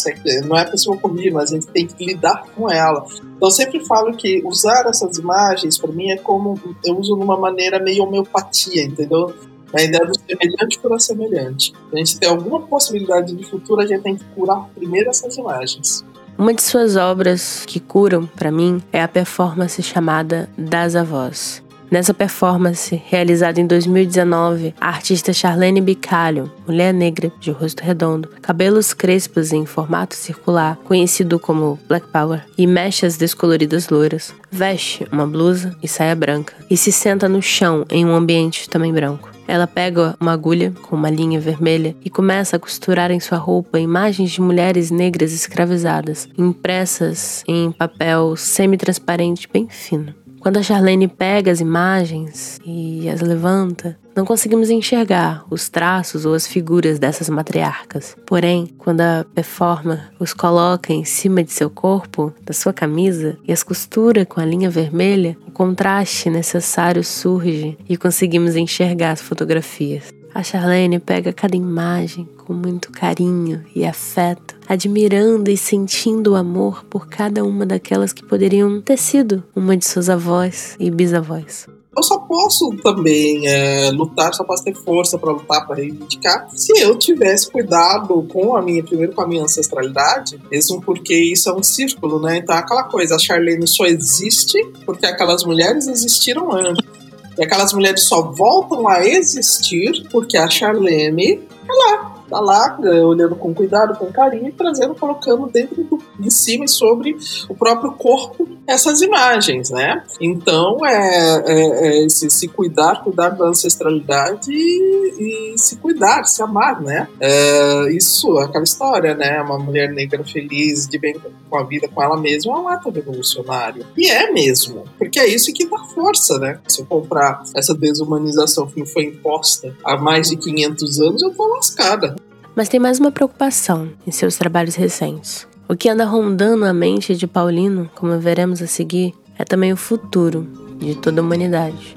Não 0.45 0.57
é 0.57 0.65
possível 0.65 0.99
corrigir, 0.99 1.32
mas 1.32 1.51
a 1.51 1.55
gente 1.55 1.68
tem 1.68 1.88
que 1.88 2.05
lidar 2.05 2.43
com 2.53 2.70
ela. 2.70 3.05
Então 3.38 3.47
eu 3.47 3.51
sempre 3.51 3.86
falo 3.86 4.11
que 4.15 4.43
usar 4.45 4.86
essas 4.89 5.18
imagens 5.18 5.78
para 5.78 5.91
mim 5.91 6.11
é 6.11 6.18
como 6.18 6.59
eu 6.86 6.97
uso 6.97 7.15
numa 7.15 7.38
maneira 7.38 7.80
meio 7.80 8.03
homeopatia, 8.03 8.84
entendeu? 8.84 9.34
A 9.74 9.82
ideia 9.82 10.05
do 10.05 10.13
semelhante 10.20 10.80
curar 10.80 10.99
semelhante. 10.99 11.74
A 11.93 11.97
gente 11.97 12.20
tem 12.20 12.30
alguma 12.30 12.61
possibilidade 12.61 13.34
de 13.34 13.45
futuro, 13.45 13.82
a 13.82 13.86
gente 13.86 14.01
tem 14.01 14.15
que 14.18 14.24
curar 14.36 14.68
primeiro 14.76 15.09
essas 15.09 15.38
imagens. 15.38 16.03
Uma 16.38 16.54
de 16.54 16.62
suas 16.62 16.96
obras 16.96 17.64
que 17.66 17.80
curam, 17.80 18.28
para 18.28 18.52
mim, 18.52 18.80
é 18.94 19.02
a 19.02 19.08
performance 19.08 19.82
chamada 19.82 20.48
Das 20.56 20.96
Avós. 20.96 21.64
Nessa 21.90 22.14
performance, 22.14 23.02
realizada 23.06 23.62
em 23.62 23.66
2019, 23.66 24.76
a 24.80 24.90
artista 24.90 25.32
Charlene 25.32 25.80
Bicalho, 25.80 26.52
mulher 26.68 26.94
negra 26.94 27.32
de 27.40 27.50
rosto 27.50 27.82
redondo, 27.82 28.30
cabelos 28.42 28.94
crespos 28.94 29.54
em 29.54 29.66
formato 29.66 30.14
circular, 30.14 30.78
conhecido 30.84 31.40
como 31.40 31.80
Black 31.88 32.08
Power, 32.08 32.44
e 32.58 32.68
mechas 32.68 33.16
descoloridas 33.16 33.88
loiras, 33.88 34.36
veste 34.52 35.08
uma 35.14 35.26
blusa 35.26 35.78
e 35.82 35.88
saia 35.88 36.14
branca 36.14 36.54
e 36.70 36.76
se 36.76 36.92
senta 36.92 37.30
no 37.30 37.42
chão 37.42 37.86
em 37.90 38.06
um 38.06 38.14
ambiente 38.14 38.70
também 38.70 38.92
branco. 38.92 39.32
Ela 39.48 39.66
pega 39.66 40.14
uma 40.20 40.34
agulha 40.34 40.74
com 40.82 40.96
uma 40.98 41.10
linha 41.10 41.40
vermelha 41.40 41.96
e 42.04 42.10
começa 42.10 42.58
a 42.58 42.60
costurar 42.60 43.12
em 43.12 43.20
sua 43.22 43.38
roupa 43.38 43.80
imagens 43.80 44.32
de 44.32 44.42
mulheres 44.42 44.92
negras 44.92 45.32
escravizadas, 45.32 46.28
impressas 46.38 47.46
em 47.48 47.72
papel 47.72 48.36
semi-transparente 48.36 49.48
bem 49.52 49.70
fino. 49.70 50.14
Quando 50.48 50.60
a 50.60 50.64
Charlene 50.64 51.10
pega 51.10 51.52
as 51.52 51.60
imagens 51.60 52.58
e 52.66 53.10
as 53.10 53.20
levanta, 53.20 54.00
não 54.16 54.24
conseguimos 54.24 54.70
enxergar 54.70 55.43
os 55.50 55.68
traços 55.68 56.26
ou 56.26 56.34
as 56.34 56.48
figuras 56.48 56.98
dessas 56.98 57.28
matriarcas. 57.28 58.16
Porém, 58.26 58.74
quando 58.78 59.02
a 59.02 59.26
performa 59.36 60.10
os 60.18 60.34
coloca 60.34 60.93
em 60.93 61.04
cima 61.04 61.43
de 61.43 61.52
seu 61.52 61.70
corpo, 61.70 62.34
da 62.41 62.54
sua 62.54 62.72
camisa, 62.72 63.38
e 63.45 63.52
as 63.52 63.62
costura 63.62 64.26
com 64.26 64.39
a 64.39 64.45
linha 64.45 64.70
vermelha, 64.70 65.36
o 65.45 65.52
contraste 65.52 66.30
necessário 66.30 67.04
surge 67.04 67.78
e 67.89 67.98
conseguimos 67.98 68.56
enxergar 68.56 69.12
as 69.12 69.22
fotografias. 69.22 70.16
A 70.38 70.44
Charlene 70.44 71.00
pega 71.00 71.34
cada 71.34 71.56
imagem 71.56 72.30
com 72.46 72.54
muito 72.54 72.92
carinho 72.92 73.66
e 73.74 73.84
afeto, 73.84 74.56
admirando 74.70 75.50
e 75.50 75.58
sentindo 75.58 76.34
o 76.34 76.36
amor 76.36 76.86
por 76.86 77.08
cada 77.08 77.44
uma 77.44 77.66
daquelas 77.66 78.14
que 78.14 78.24
poderiam 78.24 78.80
ter 78.80 79.00
sido 79.00 79.44
uma 79.56 79.76
de 79.76 79.88
suas 79.88 80.12
avós 80.12 80.76
e 80.80 80.92
bisavós. 80.92 81.66
Eu 81.98 82.04
só 82.04 82.20
posso 82.20 82.70
também 82.84 83.48
é, 83.48 83.90
lutar, 83.90 84.32
só 84.36 84.44
posso 84.44 84.64
ter 84.64 84.76
força 84.76 85.18
para 85.18 85.32
lutar, 85.32 85.66
para 85.66 85.78
reivindicar, 85.78 86.48
se 86.56 86.72
eu 86.84 86.96
tivesse 87.00 87.50
cuidado 87.50 88.22
com 88.32 88.56
a 88.56 88.62
minha, 88.62 88.84
primeiro 88.84 89.14
com 89.14 89.22
a 89.22 89.28
minha 89.28 89.44
ancestralidade, 89.44 90.40
mesmo 90.52 90.80
porque 90.80 91.16
isso 91.16 91.50
é 91.50 91.54
um 91.56 91.64
círculo, 91.64 92.22
né? 92.22 92.38
Então, 92.38 92.56
aquela 92.56 92.84
coisa, 92.84 93.16
a 93.16 93.20
Charlene 93.20 93.68
só 93.68 93.88
existe 93.88 94.64
porque 94.86 95.08
aquelas 95.08 95.44
mulheres 95.44 95.88
existiram 95.88 96.54
antes. 96.54 97.07
E 97.38 97.44
aquelas 97.44 97.74
mulheres 97.74 98.04
só 98.04 98.22
voltam 98.32 98.88
a 98.88 99.06
existir 99.06 100.08
porque 100.12 100.38
a 100.38 100.50
Charlene 100.50 101.40
é 101.68 101.74
lá, 101.74 102.16
tá 102.30 102.40
lá, 102.40 102.78
eh, 102.84 103.04
olhando 103.04 103.36
com 103.36 103.54
cuidado, 103.54 103.98
com 103.98 104.12
carinho, 104.12 104.50
e 104.50 104.52
trazendo, 104.52 104.96
colocando 104.96 105.48
dentro 105.48 105.84
do, 105.84 106.02
de 106.20 106.32
cima 106.32 106.66
e 106.66 106.68
sobre 106.68 107.18
o 107.50 107.56
próprio 107.56 107.92
corpo 107.94 108.48
essas 108.68 109.02
imagens, 109.02 109.70
né? 109.70 110.04
Então 110.20 110.86
é, 110.86 111.44
é, 111.46 112.06
é 112.06 112.10
se, 112.10 112.30
se, 112.30 112.50
cuidar, 112.50 113.02
cuidar 113.02 113.30
da 113.30 113.46
ancestralidade 113.46 114.52
e, 114.52 115.54
e 115.54 115.58
se 115.58 115.78
cuidar, 115.78 116.26
se 116.26 116.44
amar, 116.44 116.82
né? 116.82 117.08
É, 117.20 117.94
isso, 117.94 118.38
aquela 118.38 118.66
história, 118.66 119.16
né? 119.16 119.42
Uma 119.42 119.58
mulher 119.58 119.90
negra 119.94 120.22
feliz, 120.26 120.86
de 120.86 121.00
bem 121.00 121.16
com 121.50 121.58
a 121.58 121.64
vida, 121.64 121.88
com 121.88 122.04
ela 122.04 122.18
mesma, 122.18 122.54
é 122.54 122.60
um 122.60 122.68
ato 122.68 122.90
revolucionário. 122.90 123.86
E 123.96 124.10
é 124.10 124.32
mesmo, 124.32 124.84
porque 124.98 125.18
é 125.18 125.28
isso 125.28 125.54
que 125.54 125.66
dá 125.66 125.80
força, 125.96 126.38
né? 126.38 126.60
Se 126.68 126.82
eu 126.82 126.86
comprar 126.86 127.44
essa 127.56 127.74
desumanização 127.74 128.68
que 128.68 128.86
foi 128.86 129.06
imposta 129.06 129.74
há 129.84 129.96
mais 129.96 130.30
de 130.30 130.36
500 130.36 131.00
anos, 131.00 131.24
eu 131.24 131.34
tô 131.34 131.48
lascada. 131.48 132.16
Mas 132.58 132.70
tem 132.70 132.80
mais 132.80 132.99
uma 132.99 133.12
preocupação 133.12 133.91
em 134.08 134.10
seus 134.10 134.36
trabalhos 134.36 134.74
recentes. 134.74 135.47
O 135.70 135.76
que 135.76 135.88
anda 135.88 136.05
rondando 136.05 136.66
a 136.66 136.74
mente 136.74 137.16
de 137.16 137.28
Paulino, 137.28 137.88
como 137.93 138.18
veremos 138.18 138.64
a 138.64 138.68
seguir, 138.68 139.14
é 139.38 139.45
também 139.45 139.72
o 139.72 139.78
futuro 139.78 140.41
de 140.80 140.95
toda 140.95 141.22
a 141.22 141.24
humanidade. 141.24 141.95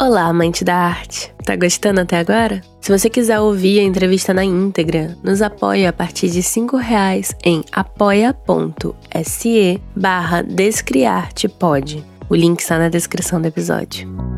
Olá, 0.00 0.24
amante 0.24 0.64
da 0.64 0.74
arte! 0.74 1.34
Tá 1.44 1.54
gostando 1.54 2.00
até 2.00 2.18
agora? 2.18 2.62
Se 2.80 2.90
você 2.90 3.10
quiser 3.10 3.40
ouvir 3.40 3.80
a 3.80 3.82
entrevista 3.82 4.32
na 4.32 4.42
íntegra, 4.42 5.18
nos 5.22 5.42
apoie 5.42 5.86
a 5.86 5.92
partir 5.92 6.30
de 6.30 6.40
R$ 6.40 6.78
reais 6.80 7.34
em 7.44 7.62
apoia.se 7.70 8.32
barra 9.94 10.40
Descriartepod. 10.40 12.02
O 12.30 12.34
link 12.34 12.60
está 12.60 12.78
na 12.78 12.88
descrição 12.88 13.38
do 13.38 13.48
episódio. 13.48 14.37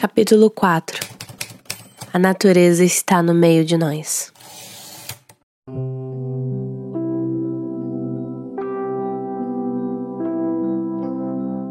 Capítulo 0.00 0.48
4 0.48 0.98
A 2.10 2.18
natureza 2.18 2.82
está 2.82 3.22
no 3.22 3.34
meio 3.34 3.66
de 3.66 3.76
nós. 3.76 4.32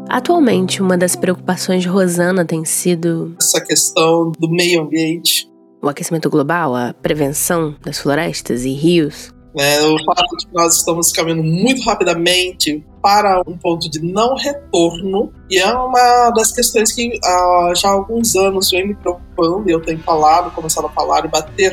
Atualmente, 0.08 0.80
uma 0.80 0.96
das 0.96 1.16
preocupações 1.16 1.82
de 1.82 1.88
Rosana 1.88 2.44
tem 2.44 2.64
sido 2.64 3.34
essa 3.36 3.60
questão 3.60 4.30
do 4.38 4.48
meio 4.48 4.82
ambiente. 4.82 5.50
O 5.82 5.88
aquecimento 5.88 6.30
global, 6.30 6.76
a 6.76 6.94
prevenção 6.94 7.74
das 7.82 7.98
florestas 7.98 8.64
e 8.64 8.70
rios. 8.70 9.34
É, 9.56 9.82
o 9.82 9.96
fato 10.04 10.36
de 10.36 10.46
que 10.46 10.54
nós 10.54 10.76
estamos 10.76 11.10
caminhando 11.12 11.42
muito 11.42 11.82
rapidamente 11.82 12.84
para 13.02 13.42
um 13.46 13.56
ponto 13.56 13.90
de 13.90 14.00
não 14.00 14.36
retorno, 14.36 15.32
e 15.50 15.58
é 15.58 15.72
uma 15.72 16.30
das 16.30 16.52
questões 16.52 16.92
que 16.92 17.08
uh, 17.08 17.74
já 17.74 17.88
há 17.88 17.92
alguns 17.92 18.36
anos 18.36 18.70
vem 18.70 18.88
me 18.88 18.94
preocupando, 18.94 19.68
e 19.68 19.72
eu 19.72 19.80
tenho 19.80 19.98
falado, 20.00 20.54
começado 20.54 20.86
a 20.86 20.90
falar 20.90 21.24
e 21.24 21.28
bater 21.28 21.72